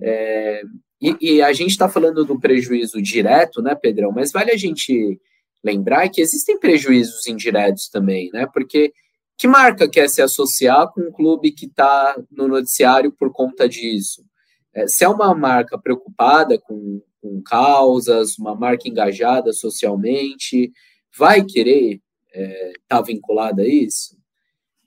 É, 0.00 0.62
e, 1.00 1.16
e, 1.20 1.42
a 1.42 1.52
gente 1.52 1.70
está 1.70 1.88
falando 1.88 2.24
do 2.24 2.38
prejuízo 2.40 3.02
direto, 3.02 3.60
né, 3.60 3.74
Pedrão? 3.74 4.12
Mas 4.12 4.32
vale 4.32 4.50
a 4.50 4.56
gente 4.56 5.20
lembrar 5.62 6.08
que 6.08 6.20
existem 6.20 6.58
prejuízos 6.58 7.26
indiretos 7.26 7.88
também, 7.88 8.30
né? 8.32 8.46
Porque 8.52 8.92
que 9.38 9.46
marca 9.46 9.88
quer 9.88 10.08
se 10.08 10.22
associar 10.22 10.90
com 10.92 11.02
um 11.02 11.12
clube 11.12 11.52
que 11.52 11.66
está 11.66 12.16
no 12.30 12.48
noticiário 12.48 13.12
por 13.12 13.30
conta 13.30 13.68
disso? 13.68 14.24
É, 14.72 14.86
se 14.86 15.04
é 15.04 15.08
uma 15.08 15.34
marca 15.34 15.78
preocupada 15.78 16.58
com, 16.58 17.02
com 17.20 17.42
causas, 17.42 18.38
uma 18.38 18.54
marca 18.54 18.88
engajada 18.88 19.52
socialmente, 19.52 20.72
vai 21.16 21.44
querer 21.44 22.00
estar 22.28 22.32
é, 22.32 22.72
tá 22.88 23.02
vinculada 23.02 23.62
a 23.62 23.68
isso? 23.68 24.16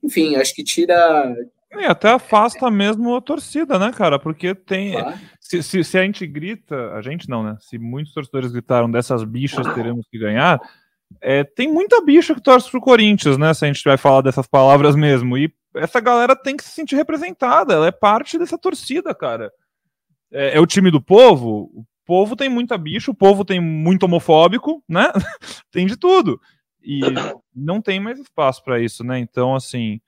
Enfim, 0.04 0.36
acho 0.36 0.56
que 0.56 0.64
tira, 0.64 1.36
e 1.72 1.86
até 1.86 2.10
afasta 2.10 2.70
mesmo 2.72 3.16
a 3.16 3.22
torcida, 3.22 3.78
né, 3.78 3.92
cara? 3.92 4.18
Porque 4.18 4.56
tem. 4.56 4.94
Claro. 4.94 5.20
se, 5.40 5.62
se, 5.62 5.84
se, 5.84 5.98
a 5.98 6.04
gente 6.04 6.26
grita, 6.26 6.94
a 6.94 7.02
gente 7.02 7.30
não, 7.30 7.44
né? 7.44 7.58
Se 7.60 7.78
muitos 7.78 8.14
torcedores 8.14 8.52
gritaram 8.52 8.90
dessas 8.90 9.24
bichas 9.24 9.72
teremos 9.74 10.08
que 10.10 10.18
ganhar, 10.18 10.60
é, 11.22 11.44
tem 11.44 11.72
muita 11.72 12.02
bicha 12.02 12.34
que 12.34 12.42
torce 12.42 12.70
pro 12.70 12.82
Corinthians, 12.82 13.38
né? 13.38 13.54
Se 13.54 13.66
a 13.66 13.68
gente 13.68 13.84
vai 13.84 13.98
falar 13.98 14.22
dessas 14.22 14.48
palavras 14.48 14.96
mesmo. 14.96 15.38
E 15.38 15.54
essa 15.76 16.00
galera 16.00 16.36
tem 16.36 16.58
que 16.58 16.64
se 16.64 16.72
sentir 16.72 16.96
representada, 16.96 17.74
ela 17.74 17.88
é 17.88 17.92
parte 17.92 18.38
dessa 18.38 18.58
torcida, 18.58 19.14
cara. 19.14 19.52
É, 20.32 20.58
é 20.58 20.60
o 20.60 20.68
time 20.68 20.90
do 20.90 21.02
povo, 21.02 21.70
o 21.74 21.86
povo 22.06 22.36
tem 22.36 22.50
muita 22.50 22.78
bicha, 22.78 23.12
o 23.12 23.16
povo 23.16 23.46
tem 23.46 23.60
muito 23.60 24.04
homofóbico, 24.04 24.84
né? 24.90 25.12
tem 25.72 25.86
de 25.86 25.96
tudo. 25.96 26.40
E 26.82 27.02
não 27.54 27.82
tem 27.82 28.00
mais 28.00 28.20
espaço 28.20 28.64
para 28.64 28.80
isso, 28.80 29.04
né? 29.04 29.20
Então, 29.20 29.54
assim, 29.54 30.00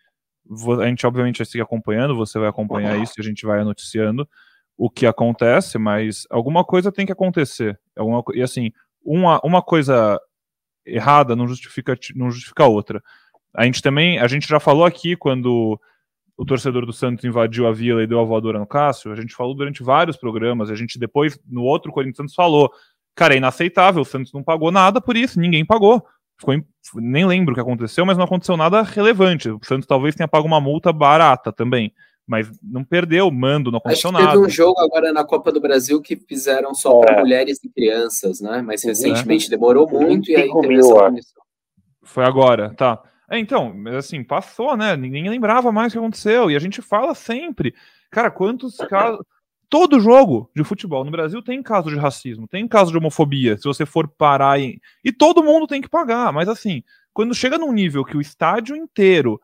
a 0.82 0.88
gente 0.88 1.06
obviamente 1.06 1.38
vai 1.38 1.45
seguir 1.45 1.62
acompanhando, 1.62 2.16
você 2.16 2.38
vai 2.38 2.49
acompanhar 2.49 3.02
isso 3.02 3.14
a 3.18 3.24
gente 3.24 3.45
vai 3.45 3.64
noticiando 3.64 4.28
o 4.78 4.89
que 4.89 5.06
acontece, 5.06 5.78
mas 5.78 6.26
alguma 6.30 6.64
coisa 6.66 6.91
tem 6.91 7.06
que 7.06 7.12
acontecer. 7.12 7.80
Alguma, 7.95 8.24
e 8.34 8.41
assim, 8.41 8.72
uma, 9.04 9.39
uma 9.43 9.62
coisa 9.62 10.20
errada 10.86 11.36
não 11.36 11.47
justifica, 11.47 11.95
não 12.16 12.32
justifica 12.32 12.66
outra. 12.66 13.02
A 13.54 13.66
gente 13.66 13.82
também, 13.82 14.20
a 14.20 14.28
gente 14.28 14.47
já 14.47 14.60
falou 14.60 14.86
aqui 14.86 15.16
quando 15.16 15.80
o 16.38 16.45
torcedor 16.45 16.86
do 16.86 16.93
Santos 16.93 17.24
invadiu 17.24 17.68
a 17.68 17.72
vila 17.72 18.02
e 18.02 18.08
deu 18.08 18.20
a 18.20 18.24
voadora 18.24 18.58
no 18.58 18.66
Cássio, 18.66 19.12
a 19.12 19.16
gente 19.16 19.36
falou 19.36 19.54
durante 19.54 19.84
vários 19.84 20.18
programas, 20.18 20.72
a 20.72 20.76
gente 20.76 20.97
depois, 20.97 21.39
no 21.45 21.62
outro 21.62 21.91
Corinthians 21.91 22.34
falou, 22.34 22.72
cara, 23.14 23.36
é 23.36 23.38
inaceitável, 23.38 24.02
o 24.02 24.06
Santos 24.06 24.34
não 24.34 24.43
pagou 24.43 24.72
nada 24.72 24.99
por 24.99 25.16
isso, 25.16 25.39
ninguém 25.39 25.64
pagou. 25.66 26.04
Ficou, 26.42 26.64
nem 26.96 27.26
lembro 27.26 27.54
o 27.54 27.56
que 27.56 27.62
aconteceu, 27.62 28.06
mas 28.06 28.18
não 28.18 28.26
aconteceu 28.26 28.58
nada 28.58 28.82
relevante. 28.82 29.50
O 29.50 29.60
Santos 29.64 29.88
talvez 29.88 30.16
tenha 30.16 30.28
pago 30.28 30.48
uma 30.48 30.60
multa 30.60 30.92
barata 30.92 31.52
também 31.52 31.94
mas 32.32 32.50
não 32.64 32.82
perdeu 32.82 33.28
o 33.28 33.32
mando, 33.32 33.72
não 33.72 33.80
aconteceu 33.80 34.10
Acho 34.10 34.18
que 34.18 34.24
nada. 34.24 34.38
Teve 34.38 34.48
um 34.48 34.50
jogo 34.50 34.80
agora 34.80 35.12
na 35.12 35.26
Copa 35.26 35.52
do 35.52 35.60
Brasil 35.60 36.02
que 36.02 36.16
fizeram 36.16 36.74
só 36.74 37.02
é. 37.02 37.06
para 37.06 37.20
mulheres 37.20 37.62
e 37.62 37.70
crianças, 37.70 38.39
né? 38.39 38.62
Mas 38.62 38.84
recentemente 38.84 39.48
é. 39.48 39.50
demorou 39.50 39.86
muito 39.89 40.32
e 40.32 40.36
aí 40.38 40.50
teve 40.62 40.76
essa 40.76 41.12
Foi 42.04 42.24
agora, 42.24 42.74
tá. 42.74 43.02
É, 43.30 43.38
então, 43.38 43.74
assim, 43.98 44.24
passou, 44.24 44.78
né? 44.78 44.96
Ninguém 44.96 45.30
lembrava 45.30 45.74
mais 45.74 45.92
o 45.92 45.94
que 45.94 46.00
aconteceu. 46.00 46.50
E 46.50 46.56
a 46.56 46.60
gente 46.60 46.82
fala 46.82 47.14
sempre. 47.14 47.74
Cara, 48.10 48.32
quantos 48.32 48.78
casos. 48.78 49.26
Todo 49.72 49.99
jogo 49.99 50.51
de 50.55 50.63
futebol 50.63 51.03
no 51.03 51.09
Brasil 51.09 51.41
tem 51.41 51.63
caso 51.63 51.89
de 51.89 51.95
racismo, 51.95 52.47
tem 52.47 52.67
caso 52.67 52.91
de 52.91 52.97
homofobia, 52.97 53.57
se 53.57 53.63
você 53.63 53.86
for 53.86 54.07
parar 54.07 54.59
em. 54.59 54.80
E 55.03 55.11
todo 55.11 55.43
mundo 55.43 55.65
tem 55.65 55.82
que 55.82 55.89
pagar, 55.89 56.32
mas 56.32 56.47
assim, 56.47 56.84
quando 57.13 57.34
chega 57.34 57.57
num 57.57 57.72
nível 57.72 58.05
que 58.05 58.15
o 58.17 58.22
estádio 58.22 58.76
inteiro 58.76 59.41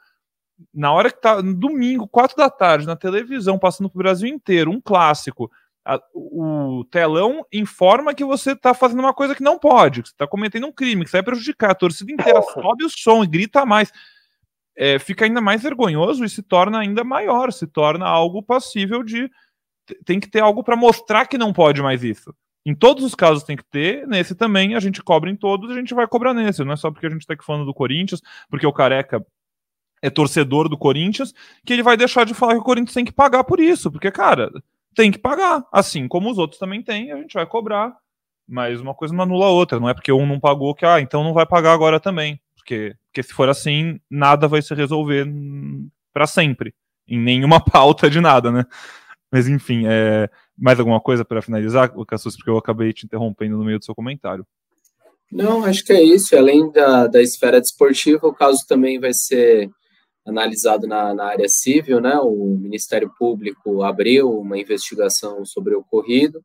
na 0.73 0.91
hora 0.91 1.11
que 1.11 1.21
tá 1.21 1.41
no 1.41 1.53
domingo, 1.53 2.07
quatro 2.07 2.35
da 2.35 2.49
tarde, 2.49 2.85
na 2.85 2.95
televisão, 2.95 3.59
passando 3.59 3.89
pro 3.89 3.99
Brasil 3.99 4.27
inteiro, 4.27 4.71
um 4.71 4.81
clássico, 4.81 5.51
a, 5.85 6.01
o 6.13 6.83
telão 6.91 7.45
informa 7.51 8.13
que 8.13 8.25
você 8.25 8.55
tá 8.55 8.73
fazendo 8.73 8.99
uma 8.99 9.13
coisa 9.13 9.35
que 9.35 9.43
não 9.43 9.57
pode, 9.57 10.03
que 10.03 10.09
você 10.09 10.15
tá 10.17 10.27
cometendo 10.27 10.67
um 10.67 10.71
crime, 10.71 11.05
que 11.05 11.09
você 11.09 11.17
vai 11.17 11.23
prejudicar 11.23 11.71
a 11.71 11.75
torcida 11.75 12.11
inteira, 12.11 12.41
sobe 12.53 12.83
o 12.83 12.89
som 12.89 13.23
e 13.23 13.27
grita 13.27 13.65
mais. 13.65 13.91
É, 14.75 14.99
fica 14.99 15.25
ainda 15.25 15.41
mais 15.41 15.63
vergonhoso 15.63 16.23
e 16.23 16.29
se 16.29 16.43
torna 16.43 16.79
ainda 16.79 17.03
maior, 17.03 17.51
se 17.51 17.65
torna 17.65 18.05
algo 18.05 18.43
passível 18.43 19.01
de. 19.01 19.29
Tem 20.05 20.19
que 20.19 20.29
ter 20.29 20.41
algo 20.41 20.63
para 20.63 20.75
mostrar 20.75 21.25
que 21.27 21.37
não 21.37 21.53
pode 21.53 21.81
mais 21.81 22.03
isso. 22.03 22.33
Em 22.65 22.75
todos 22.75 23.03
os 23.03 23.15
casos 23.15 23.43
tem 23.43 23.55
que 23.55 23.63
ter, 23.63 24.05
nesse 24.07 24.35
também 24.35 24.75
a 24.75 24.79
gente 24.79 25.01
cobra 25.01 25.29
em 25.29 25.35
todos, 25.35 25.71
a 25.71 25.75
gente 25.75 25.93
vai 25.93 26.05
cobrar 26.05 26.33
nesse. 26.33 26.63
Não 26.63 26.73
é 26.73 26.75
só 26.75 26.91
porque 26.91 27.07
a 27.07 27.09
gente 27.09 27.25
tá 27.25 27.33
aqui 27.33 27.45
falando 27.45 27.65
do 27.65 27.73
Corinthians, 27.73 28.21
porque 28.49 28.67
o 28.67 28.73
Careca 28.73 29.25
é 30.01 30.09
torcedor 30.09 30.67
do 30.69 30.77
Corinthians, 30.77 31.33
que 31.65 31.73
ele 31.73 31.81
vai 31.81 31.95
deixar 31.95 32.25
de 32.25 32.33
falar 32.33 32.53
que 32.53 32.59
o 32.59 32.63
Corinthians 32.63 32.93
tem 32.93 33.05
que 33.05 33.11
pagar 33.11 33.43
por 33.45 33.59
isso, 33.59 33.91
porque, 33.91 34.11
cara, 34.11 34.51
tem 34.93 35.11
que 35.11 35.17
pagar. 35.17 35.63
Assim 35.71 36.07
como 36.07 36.29
os 36.29 36.37
outros 36.37 36.59
também 36.59 36.81
têm, 36.83 37.11
a 37.11 37.17
gente 37.17 37.33
vai 37.33 37.45
cobrar. 37.45 37.95
Mas 38.47 38.79
uma 38.79 38.93
coisa 38.93 39.13
não 39.13 39.23
anula 39.23 39.45
a 39.45 39.49
outra, 39.49 39.79
não 39.79 39.89
é 39.89 39.93
porque 39.93 40.11
um 40.11 40.25
não 40.25 40.39
pagou 40.39 40.73
que, 40.73 40.85
ah, 40.85 40.99
então 40.99 41.23
não 41.23 41.33
vai 41.33 41.45
pagar 41.45 41.73
agora 41.73 41.99
também. 41.99 42.39
Porque, 42.55 42.95
porque 43.07 43.23
se 43.23 43.33
for 43.33 43.47
assim, 43.47 43.99
nada 44.09 44.47
vai 44.47 44.61
se 44.61 44.73
resolver 44.73 45.25
para 46.13 46.27
sempre. 46.27 46.73
Em 47.07 47.19
nenhuma 47.19 47.59
pauta 47.63 48.09
de 48.09 48.19
nada, 48.19 48.51
né? 48.51 48.65
Mas 49.31 49.47
enfim, 49.47 49.83
é... 49.85 50.29
mais 50.57 50.79
alguma 50.79 51.01
coisa 51.01 51.25
para 51.25 51.41
finalizar, 51.41 51.93
Cassus, 52.05 52.35
porque 52.35 52.49
eu 52.49 52.57
acabei 52.57 52.93
te 52.93 53.05
interrompendo 53.05 53.57
no 53.57 53.65
meio 53.65 53.79
do 53.79 53.85
seu 53.85 53.95
comentário. 53.95 54.45
Não, 55.31 55.65
acho 55.65 55.83
que 55.83 55.91
é 55.91 56.01
isso. 56.01 56.35
Além 56.37 56.71
da, 56.71 57.07
da 57.07 57.21
esfera 57.21 57.59
desportiva, 57.59 58.27
o 58.27 58.33
caso 58.33 58.65
também 58.67 58.99
vai 58.99 59.13
ser 59.13 59.69
analisado 60.25 60.87
na, 60.87 61.13
na 61.13 61.25
área 61.25 61.47
civil, 61.47 61.99
né? 62.01 62.17
O 62.19 62.57
Ministério 62.57 63.11
Público 63.17 63.83
abriu 63.83 64.39
uma 64.39 64.57
investigação 64.57 65.45
sobre 65.45 65.75
o 65.75 65.79
ocorrido 65.79 66.43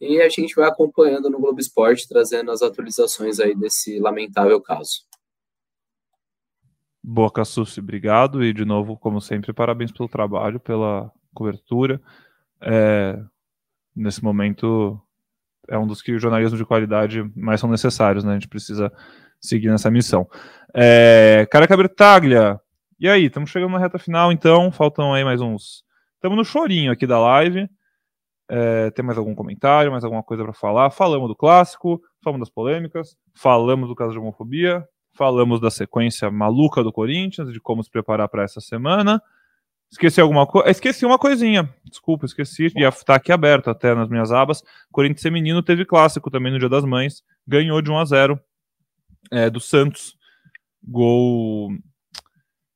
e 0.00 0.20
a 0.20 0.28
gente 0.28 0.54
vai 0.54 0.68
acompanhando 0.68 1.30
no 1.30 1.38
Globo 1.38 1.58
Esporte, 1.58 2.08
trazendo 2.08 2.50
as 2.50 2.60
atualizações 2.60 3.40
aí 3.40 3.54
desse 3.54 3.98
lamentável 3.98 4.60
caso. 4.60 5.02
Boa, 7.02 7.30
Cassucci, 7.30 7.80
obrigado 7.80 8.42
e 8.42 8.52
de 8.52 8.64
novo, 8.64 8.96
como 8.96 9.20
sempre, 9.20 9.52
parabéns 9.52 9.92
pelo 9.92 10.08
trabalho, 10.08 10.58
pela 10.58 11.12
cobertura. 11.34 12.00
É, 12.60 13.18
nesse 13.94 14.22
momento 14.22 15.00
é 15.68 15.78
um 15.78 15.86
dos 15.86 16.00
que 16.00 16.12
o 16.12 16.18
jornalismo 16.18 16.56
de 16.56 16.64
qualidade 16.64 17.30
mais 17.36 17.60
são 17.60 17.70
necessários, 17.70 18.24
né? 18.24 18.32
A 18.32 18.34
gente 18.34 18.48
precisa 18.48 18.92
seguir 19.40 19.68
nessa 19.68 19.90
missão. 19.90 20.28
É, 20.74 21.46
Caraca 21.50 21.76
Bertaglia, 21.76 22.60
e 22.98 23.08
aí, 23.08 23.24
estamos 23.24 23.50
chegando 23.50 23.72
na 23.72 23.78
reta 23.78 23.98
final, 23.98 24.30
então. 24.30 24.70
Faltam 24.70 25.12
aí 25.12 25.24
mais 25.24 25.40
uns. 25.40 25.84
Estamos 26.14 26.38
no 26.38 26.44
chorinho 26.44 26.92
aqui 26.92 27.06
da 27.06 27.18
live. 27.18 27.68
É, 28.48 28.90
tem 28.92 29.04
mais 29.04 29.18
algum 29.18 29.34
comentário, 29.34 29.90
mais 29.90 30.04
alguma 30.04 30.22
coisa 30.22 30.44
para 30.44 30.52
falar? 30.52 30.90
Falamos 30.90 31.28
do 31.28 31.34
clássico, 31.34 32.00
falamos 32.22 32.46
das 32.46 32.54
polêmicas, 32.54 33.16
falamos 33.34 33.88
do 33.88 33.96
caso 33.96 34.12
de 34.12 34.18
homofobia, 34.18 34.86
falamos 35.12 35.60
da 35.60 35.70
sequência 35.70 36.30
maluca 36.30 36.84
do 36.84 36.92
Corinthians, 36.92 37.52
de 37.52 37.60
como 37.60 37.82
se 37.82 37.90
preparar 37.90 38.28
para 38.28 38.44
essa 38.44 38.60
semana. 38.60 39.20
Esqueci 39.90 40.20
alguma 40.20 40.46
coisa? 40.46 40.70
Esqueci 40.70 41.06
uma 41.06 41.18
coisinha. 41.18 41.72
Desculpa, 41.84 42.26
esqueci. 42.26 42.72
Ia 42.76 42.88
estar 42.88 43.04
tá 43.04 43.14
aqui 43.14 43.30
aberto 43.30 43.70
até 43.70 43.94
nas 43.94 44.08
minhas 44.08 44.32
abas. 44.32 44.62
Corinthians 44.90 45.22
Feminino 45.22 45.62
teve 45.62 45.84
clássico 45.84 46.30
também 46.30 46.52
no 46.52 46.58
Dia 46.58 46.68
das 46.68 46.84
Mães. 46.84 47.22
Ganhou 47.46 47.80
de 47.80 47.90
1 47.90 47.98
a 47.98 48.04
0 48.04 48.40
é, 49.30 49.48
do 49.48 49.60
Santos. 49.60 50.16
Gol 50.82 51.70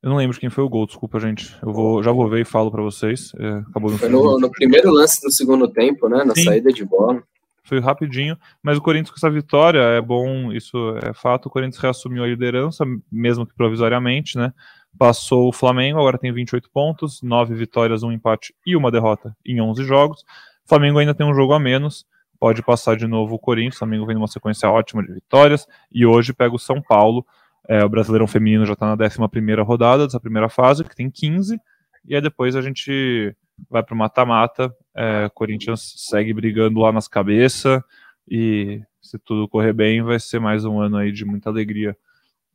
eu 0.02 0.10
não 0.10 0.16
lembro 0.16 0.38
quem 0.38 0.48
foi 0.48 0.62
o 0.62 0.68
gol, 0.68 0.86
desculpa, 0.86 1.18
gente. 1.18 1.56
Eu 1.60 1.72
vou, 1.72 2.02
já 2.02 2.12
vou 2.12 2.28
ver 2.28 2.42
e 2.42 2.44
falo 2.44 2.70
para 2.70 2.82
vocês. 2.82 3.32
É, 3.38 3.48
acabou 3.68 3.90
no 3.90 3.98
foi 3.98 4.08
no, 4.08 4.38
no, 4.38 4.50
primeiro 4.50 4.92
lance 4.92 5.20
do 5.20 5.30
segundo 5.30 5.66
tempo, 5.68 6.08
né? 6.08 6.24
Na 6.24 6.34
Sim. 6.34 6.44
saída 6.44 6.72
de 6.72 6.84
bola. 6.84 7.20
Foi 7.64 7.80
rapidinho, 7.80 8.38
mas 8.62 8.78
o 8.78 8.80
Corinthians 8.80 9.10
com 9.10 9.16
essa 9.16 9.30
vitória 9.30 9.80
é 9.80 10.00
bom, 10.00 10.52
isso 10.52 10.96
é 11.02 11.12
fato. 11.12 11.46
O 11.46 11.50
Corinthians 11.50 11.82
reassumiu 11.82 12.22
a 12.22 12.26
liderança, 12.26 12.84
mesmo 13.10 13.44
que 13.44 13.54
provisoriamente, 13.54 14.38
né? 14.38 14.54
Passou 14.98 15.48
o 15.48 15.52
Flamengo, 15.52 15.98
agora 15.98 16.18
tem 16.18 16.32
28 16.32 16.68
pontos, 16.70 17.22
9 17.22 17.54
vitórias, 17.54 18.02
um 18.02 18.10
empate 18.10 18.52
e 18.66 18.74
uma 18.74 18.90
derrota 18.90 19.36
em 19.46 19.60
11 19.60 19.84
jogos. 19.84 20.22
O 20.64 20.68
Flamengo 20.68 20.98
ainda 20.98 21.14
tem 21.14 21.24
um 21.24 21.32
jogo 21.32 21.52
a 21.52 21.60
menos, 21.60 22.04
pode 22.38 22.62
passar 22.62 22.96
de 22.96 23.06
novo 23.06 23.36
o 23.36 23.38
Corinthians. 23.38 23.76
O 23.76 23.78
Flamengo 23.78 24.06
vem 24.06 24.16
numa 24.16 24.26
sequência 24.26 24.68
ótima 24.68 25.02
de 25.02 25.12
vitórias 25.12 25.66
e 25.92 26.04
hoje 26.04 26.32
pega 26.32 26.54
o 26.54 26.58
São 26.58 26.82
Paulo. 26.82 27.24
É, 27.68 27.84
o 27.84 27.88
Brasileirão 27.88 28.26
Feminino 28.26 28.66
já 28.66 28.72
está 28.72 28.86
na 28.96 29.04
11 29.04 29.62
rodada 29.62 30.04
dessa 30.04 30.18
primeira 30.18 30.48
fase, 30.48 30.82
que 30.82 30.96
tem 30.96 31.10
15, 31.10 31.60
e 32.04 32.14
aí 32.14 32.20
depois 32.20 32.56
a 32.56 32.62
gente 32.62 33.36
vai 33.70 33.82
para 33.82 33.94
o 33.94 33.98
mata-mata. 33.98 34.74
É, 34.96 35.30
Corinthians 35.32 35.94
segue 35.96 36.32
brigando 36.32 36.80
lá 36.80 36.90
nas 36.90 37.06
cabeças, 37.06 37.80
e 38.28 38.82
se 39.00 39.18
tudo 39.18 39.48
correr 39.48 39.72
bem, 39.72 40.02
vai 40.02 40.18
ser 40.18 40.40
mais 40.40 40.64
um 40.64 40.80
ano 40.80 40.96
aí 40.96 41.12
de 41.12 41.24
muita 41.24 41.50
alegria 41.50 41.96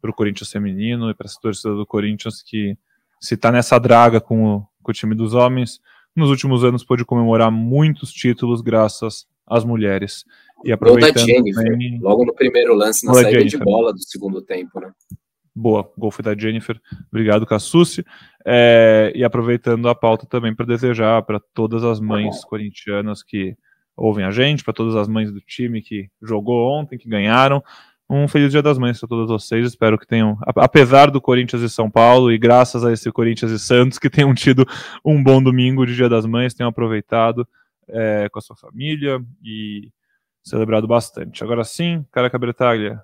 para 0.04 0.12
o 0.12 0.14
Corinthians 0.14 0.52
feminino 0.52 1.10
e 1.10 1.14
para 1.14 1.28
essa 1.28 1.40
torcida 1.42 1.74
do 1.74 1.86
Corinthians 1.86 2.44
que 2.44 2.78
se 3.22 3.36
está 3.36 3.50
nessa 3.54 3.80
draga 3.80 4.20
com 4.20 4.58
o, 4.58 4.68
com 4.82 4.92
o 4.92 4.94
time 4.94 5.16
dos 5.16 5.34
homens, 5.34 5.80
nos 6.14 6.30
últimos 6.30 6.66
anos 6.66 6.84
pôde 6.84 7.06
comemorar 7.06 7.50
muitos 7.50 8.12
títulos 8.12 8.60
graças 8.60 9.26
às 9.48 9.64
mulheres. 9.64 10.26
E 10.66 10.74
aproveitando 10.74 11.14
gol 11.14 11.26
da 11.26 11.34
Jennifer, 11.34 11.64
também... 11.64 12.00
logo 12.02 12.26
no 12.26 12.34
primeiro 12.34 12.74
lance, 12.74 13.06
na 13.06 13.14
saída 13.14 13.32
Jennifer. 13.32 13.60
de 13.60 13.64
bola 13.64 13.94
do 13.94 14.04
segundo 14.04 14.42
tempo, 14.42 14.78
né? 14.82 14.92
Boa, 15.56 15.90
gol 15.98 16.12
foi 16.12 16.24
da 16.24 16.36
Jennifer. 16.36 16.78
Obrigado, 17.08 17.46
Cassucci. 17.46 18.04
É, 18.46 19.10
e 19.16 19.24
aproveitando 19.24 19.88
a 19.88 19.96
pauta 19.96 20.26
também 20.26 20.54
para 20.54 20.66
desejar 20.66 21.24
para 21.24 21.40
todas 21.54 21.82
as 21.86 22.02
mães 22.02 22.44
corintianas 22.44 23.24
que 23.24 23.56
ouvem 23.96 24.26
a 24.26 24.32
gente, 24.32 24.66
para 24.66 24.74
todas 24.74 24.98
as 24.98 25.08
mães 25.08 25.32
do 25.32 25.40
time 25.40 25.82
que 25.82 26.10
jogou 26.22 26.70
ontem, 26.70 26.98
que 26.98 27.08
ganharam. 27.08 27.64
Um 28.16 28.28
feliz 28.28 28.52
Dia 28.52 28.62
das 28.62 28.78
Mães 28.78 29.00
para 29.00 29.10
todas 29.10 29.28
vocês. 29.28 29.66
Espero 29.66 29.98
que 29.98 30.06
tenham, 30.06 30.38
apesar 30.56 31.10
do 31.10 31.20
Corinthians 31.20 31.64
e 31.64 31.70
São 31.70 31.90
Paulo, 31.90 32.32
e 32.32 32.38
graças 32.38 32.86
a 32.86 32.94
esse 32.94 33.12
Corinthians 33.12 33.52
e 33.52 33.58
Santos, 33.58 33.98
que 33.98 34.08
tenham 34.08 34.36
tido 34.36 34.68
um 35.04 35.22
bom 35.24 35.42
domingo 35.42 35.84
de 35.84 35.96
Dia 35.96 36.08
das 36.08 36.24
Mães, 36.24 36.54
tenham 36.54 36.70
aproveitado 36.70 37.48
é, 37.88 38.30
com 38.30 38.38
a 38.38 38.42
sua 38.44 38.56
família 38.56 39.20
e 39.44 39.90
celebrado 40.44 40.88
bastante. 40.88 41.44
Agora 41.44 41.64
sim, 41.64 42.06
cara 42.12 42.30
Cabretaglia. 42.30 43.02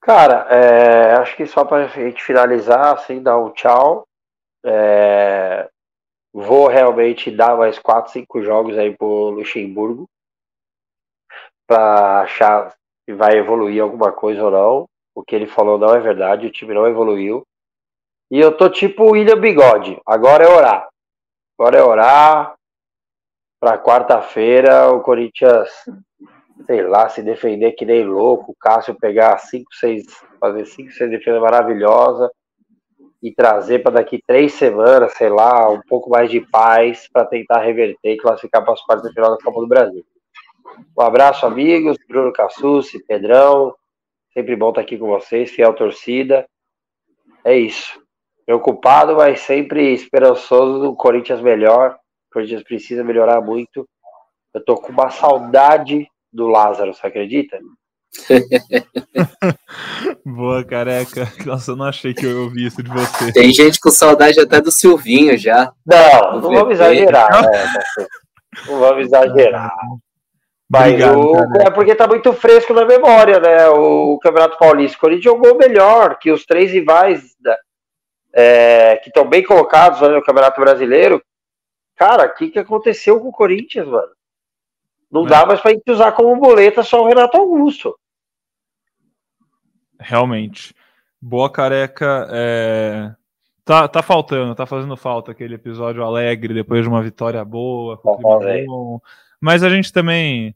Cara, 0.00 0.46
é, 0.48 1.14
acho 1.14 1.36
que 1.36 1.44
só 1.44 1.64
para 1.64 1.86
a 1.86 1.88
gente 1.88 2.22
finalizar, 2.22 2.94
assim, 2.94 3.20
dar 3.20 3.36
um 3.36 3.50
tchau. 3.50 4.06
É, 4.64 5.68
vou 6.32 6.68
realmente 6.68 7.32
dar 7.32 7.56
mais 7.56 7.80
4, 7.80 8.12
5 8.12 8.42
jogos 8.44 8.78
aí 8.78 8.96
pro 8.96 9.30
Luxemburgo 9.30 10.08
para 11.66 12.20
achar 12.20 12.72
se 13.04 13.14
vai 13.14 13.36
evoluir 13.36 13.82
alguma 13.82 14.12
coisa 14.12 14.44
ou 14.44 14.50
não. 14.50 14.88
O 15.14 15.22
que 15.22 15.34
ele 15.34 15.46
falou 15.46 15.78
não 15.78 15.94
é 15.94 16.00
verdade, 16.00 16.46
o 16.46 16.50
time 16.50 16.74
não 16.74 16.86
evoluiu. 16.86 17.46
E 18.30 18.40
eu 18.40 18.56
tô 18.56 18.68
tipo 18.68 19.12
William 19.12 19.38
Bigode. 19.38 20.00
Agora 20.04 20.44
é 20.44 20.48
orar. 20.48 20.88
Agora 21.58 21.78
é 21.78 21.82
orar. 21.82 22.54
Pra 23.60 23.78
quarta-feira 23.78 24.90
o 24.90 25.00
Corinthians, 25.00 25.70
sei 26.66 26.82
lá, 26.82 27.08
se 27.08 27.22
defender 27.22 27.72
que 27.72 27.84
nem 27.84 28.04
louco. 28.04 28.52
O 28.52 28.56
Cássio 28.56 28.98
pegar 28.98 29.38
5, 29.38 29.72
6, 29.74 30.04
fazer 30.40 30.66
5, 30.66 30.92
6 30.92 31.10
defesas 31.10 31.40
maravilhosas 31.40 32.30
e 33.22 33.32
trazer 33.32 33.78
para 33.78 33.92
daqui 33.92 34.22
três 34.26 34.52
semanas, 34.52 35.14
sei 35.14 35.30
lá, 35.30 35.70
um 35.70 35.80
pouco 35.88 36.10
mais 36.10 36.30
de 36.30 36.42
paz 36.42 37.08
para 37.10 37.24
tentar 37.24 37.60
reverter 37.60 38.12
e 38.12 38.18
classificar 38.18 38.62
para 38.62 38.74
as 38.74 38.82
quartas 38.82 39.08
de 39.08 39.14
final 39.14 39.30
da 39.30 39.42
Copa 39.42 39.60
do 39.60 39.66
Brasil. 39.66 40.04
Um 40.96 41.02
abraço, 41.02 41.46
amigos. 41.46 41.96
Bruno 42.08 42.32
Cassucci, 42.32 43.04
Pedrão. 43.04 43.74
Sempre 44.32 44.56
bom 44.56 44.70
estar 44.70 44.80
aqui 44.80 44.98
com 44.98 45.06
vocês, 45.06 45.50
fiel 45.50 45.74
torcida. 45.74 46.46
É 47.44 47.56
isso. 47.56 48.02
Preocupado, 48.44 49.16
mas 49.16 49.40
sempre 49.40 49.92
esperançoso. 49.92 50.90
O 50.90 50.96
Corinthians 50.96 51.40
melhor. 51.40 51.96
O 52.30 52.34
Corinthians 52.34 52.62
precisa 52.62 53.04
melhorar 53.04 53.40
muito. 53.40 53.88
Eu 54.52 54.64
tô 54.64 54.76
com 54.76 54.92
uma 54.92 55.10
saudade 55.10 56.08
do 56.32 56.48
Lázaro, 56.48 56.92
você 56.92 57.06
acredita? 57.06 57.58
Boa, 60.24 60.64
careca. 60.64 61.30
Nossa, 61.44 61.72
eu 61.72 61.76
não 61.76 61.86
achei 61.86 62.14
que 62.14 62.24
eu 62.24 62.42
ouvi 62.42 62.66
isso 62.66 62.82
de 62.82 62.90
você. 62.90 63.32
Tem 63.32 63.52
gente 63.52 63.80
com 63.80 63.90
saudade 63.90 64.40
até 64.40 64.60
do 64.60 64.70
Silvinho 64.70 65.36
já. 65.36 65.72
Não, 65.84 66.40
não 66.40 66.50
vamos 66.50 66.74
exagerar, 66.74 67.42
né? 67.42 67.48
Não 68.66 68.78
vamos 68.78 69.06
exagerar. 69.06 69.74
Mas 70.74 70.92
Obrigado, 70.92 71.20
o, 71.20 71.62
é 71.62 71.70
porque 71.70 71.94
tá 71.94 72.08
muito 72.08 72.32
fresco 72.32 72.74
na 72.74 72.84
memória, 72.84 73.38
né? 73.38 73.68
O 73.68 74.18
Campeonato 74.18 74.58
Paulista. 74.58 74.96
O 74.96 75.00
Corinthians 75.00 75.24
jogou 75.24 75.56
melhor 75.56 76.18
que 76.18 76.32
os 76.32 76.44
três 76.44 76.72
rivais 76.72 77.36
da, 77.38 77.56
é, 78.32 78.96
que 78.96 79.08
estão 79.08 79.24
bem 79.24 79.44
colocados 79.44 80.00
no 80.00 80.20
Campeonato 80.20 80.60
Brasileiro. 80.60 81.22
Cara, 81.94 82.26
o 82.26 82.34
que, 82.34 82.50
que 82.50 82.58
aconteceu 82.58 83.20
com 83.20 83.28
o 83.28 83.32
Corinthians, 83.32 83.86
mano? 83.86 84.10
Não 85.08 85.24
é. 85.26 85.28
dá 85.28 85.46
mais 85.46 85.60
pra 85.60 85.70
gente 85.70 85.88
usar 85.88 86.10
como 86.10 86.34
boleta 86.40 86.82
só 86.82 87.02
o 87.02 87.06
Renato 87.06 87.36
Augusto. 87.36 87.96
Realmente. 90.00 90.74
Boa 91.22 91.48
careca. 91.48 92.26
É... 92.32 93.14
Tá, 93.64 93.86
tá 93.86 94.02
faltando, 94.02 94.54
tá 94.54 94.66
fazendo 94.66 94.96
falta 94.96 95.30
aquele 95.30 95.54
episódio 95.54 96.02
alegre 96.02 96.52
depois 96.52 96.82
de 96.82 96.88
uma 96.88 97.00
vitória 97.00 97.42
boa. 97.44 97.96
Com 97.96 98.16
bom. 98.16 99.00
Mas 99.40 99.62
a 99.62 99.70
gente 99.70 99.92
também. 99.92 100.54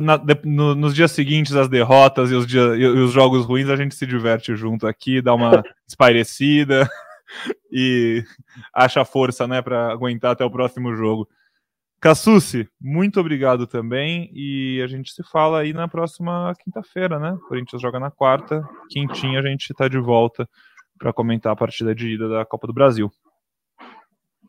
Na, 0.00 0.20
no, 0.44 0.74
nos 0.74 0.94
dias 0.94 1.10
seguintes, 1.10 1.54
as 1.54 1.68
derrotas 1.68 2.30
e 2.30 2.34
os, 2.34 2.46
dia, 2.46 2.60
e 2.76 2.84
os 2.86 3.12
jogos 3.12 3.46
ruins, 3.46 3.68
a 3.68 3.76
gente 3.76 3.94
se 3.94 4.06
diverte 4.06 4.54
junto 4.54 4.86
aqui, 4.86 5.22
dá 5.22 5.34
uma 5.34 5.62
espairecida 5.88 6.88
e 7.72 8.22
acha 8.74 9.04
força 9.04 9.46
né, 9.46 9.62
para 9.62 9.90
aguentar 9.90 10.32
até 10.32 10.44
o 10.44 10.50
próximo 10.50 10.94
jogo. 10.94 11.28
Cassucci, 12.00 12.66
muito 12.80 13.20
obrigado 13.20 13.66
também. 13.66 14.30
E 14.32 14.80
a 14.82 14.86
gente 14.86 15.12
se 15.12 15.22
fala 15.22 15.60
aí 15.60 15.74
na 15.74 15.86
próxima 15.86 16.54
quinta-feira, 16.64 17.18
né? 17.18 17.32
O 17.32 17.40
Corinthians 17.40 17.82
joga 17.82 18.00
na 18.00 18.10
quarta. 18.10 18.66
Quintinha 18.88 19.38
a 19.38 19.46
gente 19.46 19.70
está 19.70 19.86
de 19.86 19.98
volta 19.98 20.48
para 20.98 21.12
comentar 21.12 21.52
a 21.52 21.56
partida 21.56 21.94
de 21.94 22.14
ida 22.14 22.26
da 22.26 22.44
Copa 22.44 22.66
do 22.66 22.72
Brasil. 22.72 23.12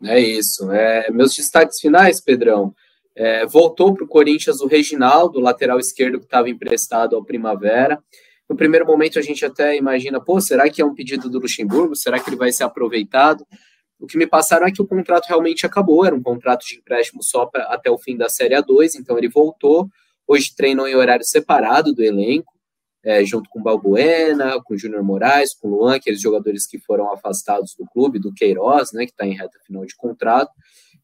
É 0.04 0.18
isso. 0.18 0.72
É, 0.72 1.12
meus 1.12 1.36
destaques 1.36 1.80
finais, 1.80 2.22
Pedrão. 2.22 2.74
É, 3.16 3.46
voltou 3.46 3.94
para 3.94 4.04
o 4.04 4.08
Corinthians 4.08 4.62
o 4.62 4.68
Reginaldo, 4.68 5.40
lateral 5.40 5.80
esquerdo 5.80 6.20
que 6.20 6.26
estava 6.26 6.50
emprestado 6.50 7.16
ao 7.16 7.24
Primavera. 7.24 8.02
No 8.50 8.56
primeiro 8.56 8.86
momento 8.86 9.20
a 9.20 9.22
gente 9.22 9.46
até 9.46 9.78
imagina, 9.78 10.20
pô, 10.20 10.40
será 10.42 10.70
que 10.70 10.82
é 10.82 10.86
um 10.86 10.94
pedido 10.94 11.30
do 11.30 11.40
Luxemburgo? 11.40 11.96
Será 11.96 12.20
que 12.20 12.30
ele 12.30 12.38
vai 12.38 12.52
ser 12.52 12.64
aproveitado? 12.64 13.46
O 14.00 14.08
que 14.08 14.18
me 14.18 14.26
passaram 14.26 14.66
é 14.66 14.72
que 14.72 14.82
o 14.82 14.88
contrato 14.88 15.28
realmente 15.28 15.66
acabou, 15.66 16.04
era 16.04 16.16
um 16.16 16.22
contrato 16.22 16.66
de 16.66 16.76
empréstimo 16.76 17.22
só 17.22 17.46
pra, 17.46 17.66
até 17.66 17.90
o 17.92 18.00
fim 18.00 18.18
da 18.18 18.28
Série 18.28 18.56
A2, 18.56 18.96
então 18.96 19.18
ele 19.18 19.30
voltou. 19.30 19.88
Hoje 20.28 20.54
treinou 20.56 20.88
em 20.88 20.96
horário 20.96 21.24
separado 21.24 21.94
do 21.94 22.04
elenco, 22.04 22.52
é, 23.04 23.24
junto 23.24 23.50
com 23.50 23.62
Balbuena, 23.62 24.62
com 24.64 24.76
Júnior 24.76 25.04
Moraes, 25.04 25.54
com 25.54 25.70
Luan, 25.70 25.96
aqueles 25.96 26.20
jogadores 26.20 26.66
que 26.66 26.80
foram 26.80 27.12
afastados 27.12 27.76
do 27.76 27.86
clube, 27.86 28.20
do 28.20 28.34
Queiroz, 28.34 28.92
né, 28.92 29.06
que 29.06 29.12
está 29.12 29.26
em 29.26 29.34
reta 29.34 29.60
final 29.66 29.86
de 29.86 29.96
contrato. 29.96 30.52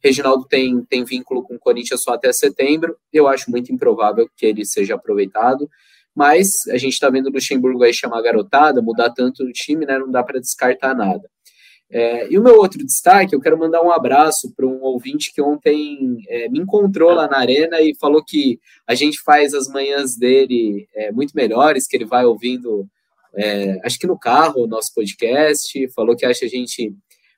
Reginaldo 0.04 0.46
tem, 0.46 0.84
tem 0.84 1.04
vínculo 1.04 1.44
com 1.44 1.56
o 1.56 1.60
Corinthians 1.60 2.02
só 2.02 2.14
até 2.14 2.32
setembro. 2.32 2.96
Eu 3.12 3.28
acho 3.28 3.50
muito 3.50 3.72
improvável 3.72 4.30
que 4.36 4.46
ele 4.46 4.66
seja 4.66 4.96
aproveitado. 4.96 5.70
Mas 6.16 6.68
a 6.70 6.78
gente 6.78 6.94
está 6.94 7.10
vendo 7.10 7.28
o 7.28 7.32
Luxemburgo 7.32 7.84
aí 7.84 7.94
chamar 7.94 8.22
garotada, 8.22 8.82
mudar 8.82 9.12
tanto 9.12 9.44
o 9.44 9.52
time, 9.52 9.86
né? 9.86 10.00
Não 10.00 10.10
dá 10.10 10.24
para 10.24 10.40
descartar 10.40 10.96
nada. 10.96 11.30
É, 11.90 12.28
e 12.30 12.38
o 12.38 12.44
meu 12.44 12.58
outro 12.58 12.84
destaque, 12.86 13.34
eu 13.34 13.40
quero 13.40 13.58
mandar 13.58 13.82
um 13.82 13.92
abraço 13.92 14.54
para 14.56 14.66
um 14.66 14.82
ouvinte 14.82 15.32
que 15.34 15.42
ontem 15.42 16.18
é, 16.28 16.50
me 16.50 16.60
encontrou 16.60 17.14
lá 17.14 17.28
na 17.30 17.38
arena 17.38 17.80
e 17.80 17.96
falou 17.96 18.24
que 18.24 18.60
a 18.86 18.94
gente 18.94 19.22
faz 19.22 19.54
as 19.54 19.70
manhãs 19.70 20.18
dele 20.18 20.88
é, 20.94 21.12
muito 21.12 21.34
melhores, 21.34 21.88
que 21.88 21.96
ele 21.96 22.04
vai 22.04 22.26
ouvindo, 22.26 22.86
é, 23.36 23.80
acho 23.86 23.98
que 23.98 24.08
no 24.08 24.20
carro, 24.20 24.64
o 24.64 24.68
nosso 24.68 24.94
podcast, 24.94 25.88
falou 25.94 26.16
que 26.16 26.26
acha 26.26 26.46
a 26.46 26.50
gente 26.50 26.94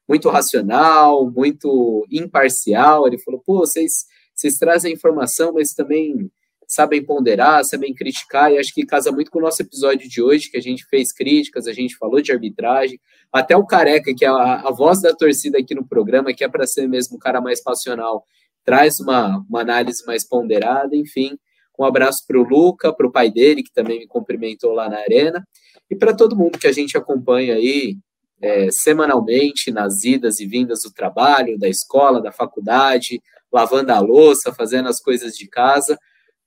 muito 0.09 0.27
racional, 0.27 1.29
muito 1.29 2.03
imparcial. 2.11 3.05
Ele 3.05 3.19
falou: 3.19 3.39
pô, 3.45 3.59
vocês, 3.59 4.05
vocês 4.33 4.57
trazem 4.57 4.93
informação, 4.93 5.53
mas 5.53 5.75
também 5.75 6.31
sabem 6.67 7.03
ponderar, 7.03 7.63
sabem 7.63 7.93
criticar, 7.93 8.51
e 8.51 8.57
acho 8.57 8.73
que 8.73 8.85
casa 8.85 9.11
muito 9.11 9.31
com 9.31 9.39
o 9.39 9.41
nosso 9.41 9.61
episódio 9.61 10.07
de 10.07 10.21
hoje, 10.21 10.51
que 10.51 10.57
a 10.57 10.61
gente 10.61 10.85
fez 10.85 11.11
críticas, 11.11 11.67
a 11.67 11.73
gente 11.73 11.97
falou 11.97 12.21
de 12.21 12.31
arbitragem, 12.31 12.99
até 13.33 13.57
o 13.57 13.65
Careca, 13.65 14.13
que 14.15 14.23
é 14.23 14.27
a, 14.27 14.67
a 14.67 14.71
voz 14.71 15.01
da 15.01 15.11
torcida 15.15 15.57
aqui 15.57 15.73
no 15.73 15.87
programa, 15.87 16.31
que 16.31 16.43
é 16.43 16.47
para 16.47 16.67
ser 16.67 16.87
mesmo 16.87 17.17
o 17.17 17.19
cara 17.19 17.41
mais 17.41 17.61
passional, 17.61 18.23
traz 18.63 18.99
uma, 18.99 19.43
uma 19.49 19.61
análise 19.61 20.05
mais 20.05 20.27
ponderada, 20.27 20.95
enfim. 20.95 21.39
Um 21.79 21.83
abraço 21.83 22.23
para 22.27 22.37
o 22.37 22.43
Luca, 22.43 22.93
para 22.93 23.07
o 23.07 23.11
pai 23.11 23.31
dele, 23.31 23.63
que 23.63 23.73
também 23.73 23.99
me 23.99 24.07
cumprimentou 24.07 24.71
lá 24.71 24.87
na 24.87 24.97
arena, 24.97 25.43
e 25.89 25.95
para 25.95 26.15
todo 26.15 26.35
mundo 26.35 26.59
que 26.59 26.67
a 26.67 26.71
gente 26.71 26.95
acompanha 26.95 27.55
aí 27.55 27.97
é, 28.41 28.69
semanalmente 28.71 29.71
nas 29.71 30.03
idas 30.03 30.39
e 30.39 30.45
vindas 30.45 30.79
do 30.83 30.93
trabalho, 30.93 31.57
da 31.57 31.67
escola, 31.67 32.21
da 32.21 32.31
faculdade, 32.31 33.21
lavando 33.51 33.91
a 33.91 33.99
louça, 33.99 34.53
fazendo 34.53 34.89
as 34.89 34.99
coisas 35.01 35.33
de 35.33 35.47
casa. 35.47 35.97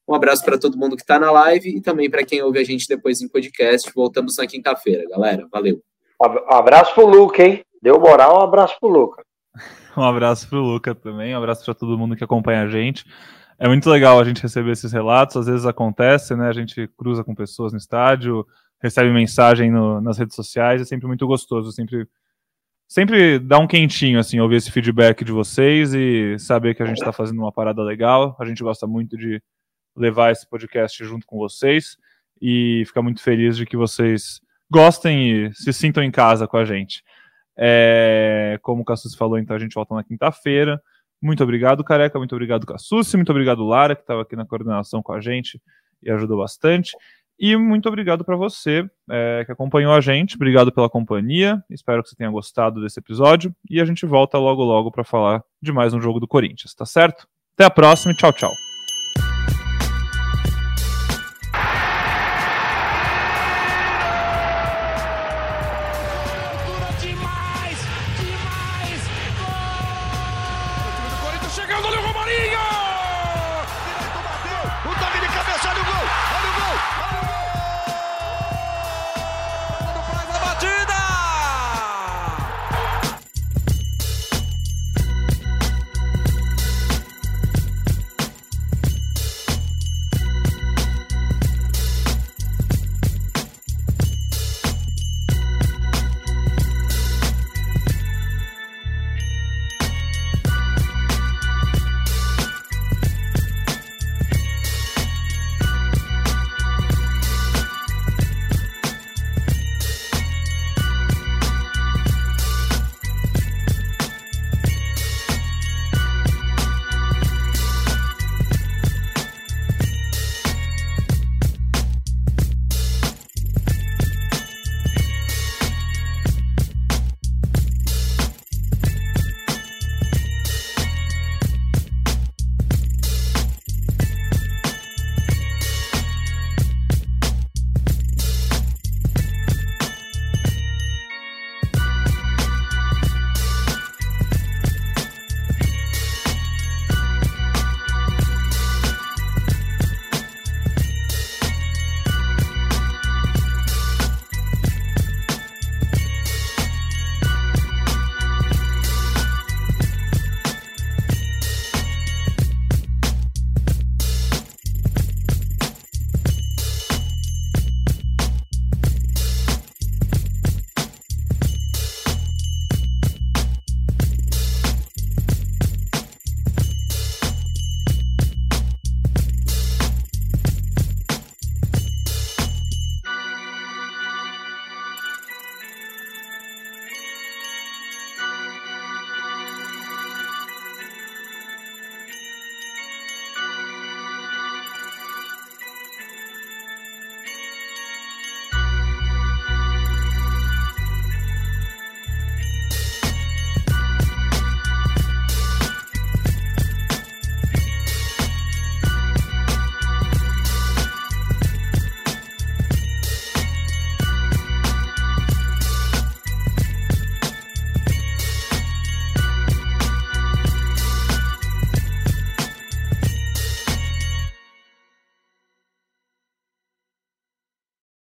Um 0.09 0.15
abraço 0.15 0.45
para 0.45 0.59
todo 0.59 0.79
mundo 0.79 0.97
que 0.97 1.03
está 1.03 1.19
na 1.19 1.31
live 1.31 1.77
e 1.77 1.81
também 1.81 2.11
para 2.11 2.25
quem 2.25 2.43
ouve 2.43 2.59
a 2.59 2.65
gente 2.65 2.89
depois 2.89 3.21
em 3.21 3.29
podcast. 3.29 3.91
Voltamos 3.95 4.37
na 4.37 4.47
quinta-feira, 4.47 5.09
galera. 5.09 5.47
Valeu. 5.51 5.81
Um 6.21 6.55
abraço 6.55 6.95
pro 6.95 7.07
Luca, 7.07 7.43
hein? 7.43 7.65
Deu 7.81 7.99
moral, 7.99 8.41
um 8.41 8.43
abraço 8.43 8.77
pro 8.79 8.89
Luca. 8.89 9.23
Um 9.95 10.03
abraço 10.03 10.49
pro 10.49 10.59
Luca 10.59 10.95
também, 10.95 11.35
um 11.35 11.39
abraço 11.39 11.67
para 11.67 11.75
todo 11.75 11.99
mundo 11.99 12.17
que 12.17 12.25
acompanha 12.25 12.63
a 12.63 12.67
gente. 12.67 13.05
É 13.59 13.69
muito 13.69 13.91
legal 13.91 14.19
a 14.19 14.25
gente 14.25 14.41
receber 14.41 14.71
esses 14.71 14.91
relatos, 14.91 15.37
às 15.37 15.45
vezes 15.45 15.67
acontece, 15.67 16.35
né? 16.35 16.49
A 16.49 16.53
gente 16.55 16.89
cruza 16.97 17.23
com 17.23 17.35
pessoas 17.35 17.73
no 17.73 17.79
estádio, 17.79 18.47
recebe 18.83 19.11
mensagem 19.13 19.71
no, 19.71 20.01
nas 20.01 20.19
redes 20.19 20.35
sociais, 20.35 20.83
é 20.83 20.85
sempre 20.85 21.07
muito 21.07 21.27
gostoso, 21.27 21.71
sempre 21.73 22.09
sempre 22.89 23.39
dá 23.39 23.59
um 23.59 23.67
quentinho 23.67 24.19
assim 24.19 24.39
ouvir 24.41 24.57
esse 24.57 24.71
feedback 24.71 25.25
de 25.25 25.33
vocês 25.33 25.95
e 25.95 26.39
saber 26.39 26.75
que 26.75 26.83
a 26.83 26.87
gente 26.87 26.99
está 26.99 27.13
fazendo 27.13 27.39
uma 27.39 27.53
parada 27.53 27.83
legal. 27.83 28.37
A 28.39 28.45
gente 28.45 28.63
gosta 28.63 28.87
muito 28.87 29.17
de 29.17 29.43
levar 29.97 30.33
esse 30.33 30.47
podcast 30.47 31.03
junto 31.05 31.27
com 31.27 31.39
vocês 31.39 31.97
e 32.41 32.83
fica 32.87 33.01
muito 33.01 33.23
feliz 33.23 33.57
de 33.57 33.65
que 33.65 33.77
vocês 33.77 34.41
gostem 34.71 35.47
e 35.47 35.55
se 35.55 35.73
sintam 35.73 36.03
em 36.03 36.11
casa 36.11 36.47
com 36.47 36.57
a 36.57 36.65
gente. 36.65 37.03
É, 37.57 38.59
como 38.63 38.83
o 38.83 38.85
Cassus 38.85 39.15
falou, 39.15 39.39
então 39.39 39.55
a 39.55 39.59
gente 39.59 39.75
volta 39.75 39.95
na 39.95 40.03
quinta-feira. 40.03 40.83
Muito 41.21 41.43
obrigado, 41.43 41.85
Careca. 41.85 42.19
Muito 42.19 42.35
obrigado, 42.35 42.67
Cassus. 42.67 43.15
Muito 43.15 43.31
obrigado, 43.31 43.65
Lara, 43.65 43.95
que 43.95 44.03
estava 44.03 44.23
aqui 44.23 44.35
na 44.35 44.45
coordenação 44.45 45.03
com 45.03 45.13
a 45.13 45.21
gente 45.21 45.61
e 46.03 46.11
ajudou 46.11 46.39
bastante. 46.39 46.97
E 47.45 47.57
muito 47.57 47.89
obrigado 47.89 48.25
para 48.25 48.37
você 48.37 48.89
é, 49.11 49.43
que 49.45 49.51
acompanhou 49.51 49.93
a 49.93 50.01
gente. 50.01 50.37
Obrigado 50.37 50.71
pela 50.71 50.89
companhia. 50.89 51.61
Espero 51.69 52.01
que 52.01 52.09
você 52.09 52.15
tenha 52.15 52.31
gostado 52.31 52.81
desse 52.81 53.01
episódio. 53.01 53.53
E 53.69 53.81
a 53.81 53.85
gente 53.85 54.07
volta 54.07 54.39
logo 54.39 54.63
logo 54.63 54.93
para 54.93 55.03
falar 55.03 55.43
de 55.61 55.73
mais 55.73 55.93
um 55.93 56.01
jogo 56.01 56.21
do 56.21 56.29
Corinthians, 56.29 56.73
tá 56.73 56.87
certo? 56.87 57.27
Até 57.55 57.65
a 57.65 57.71
próxima 57.71 58.13
e 58.13 58.17
tchau, 58.17 58.33
tchau. 58.33 58.72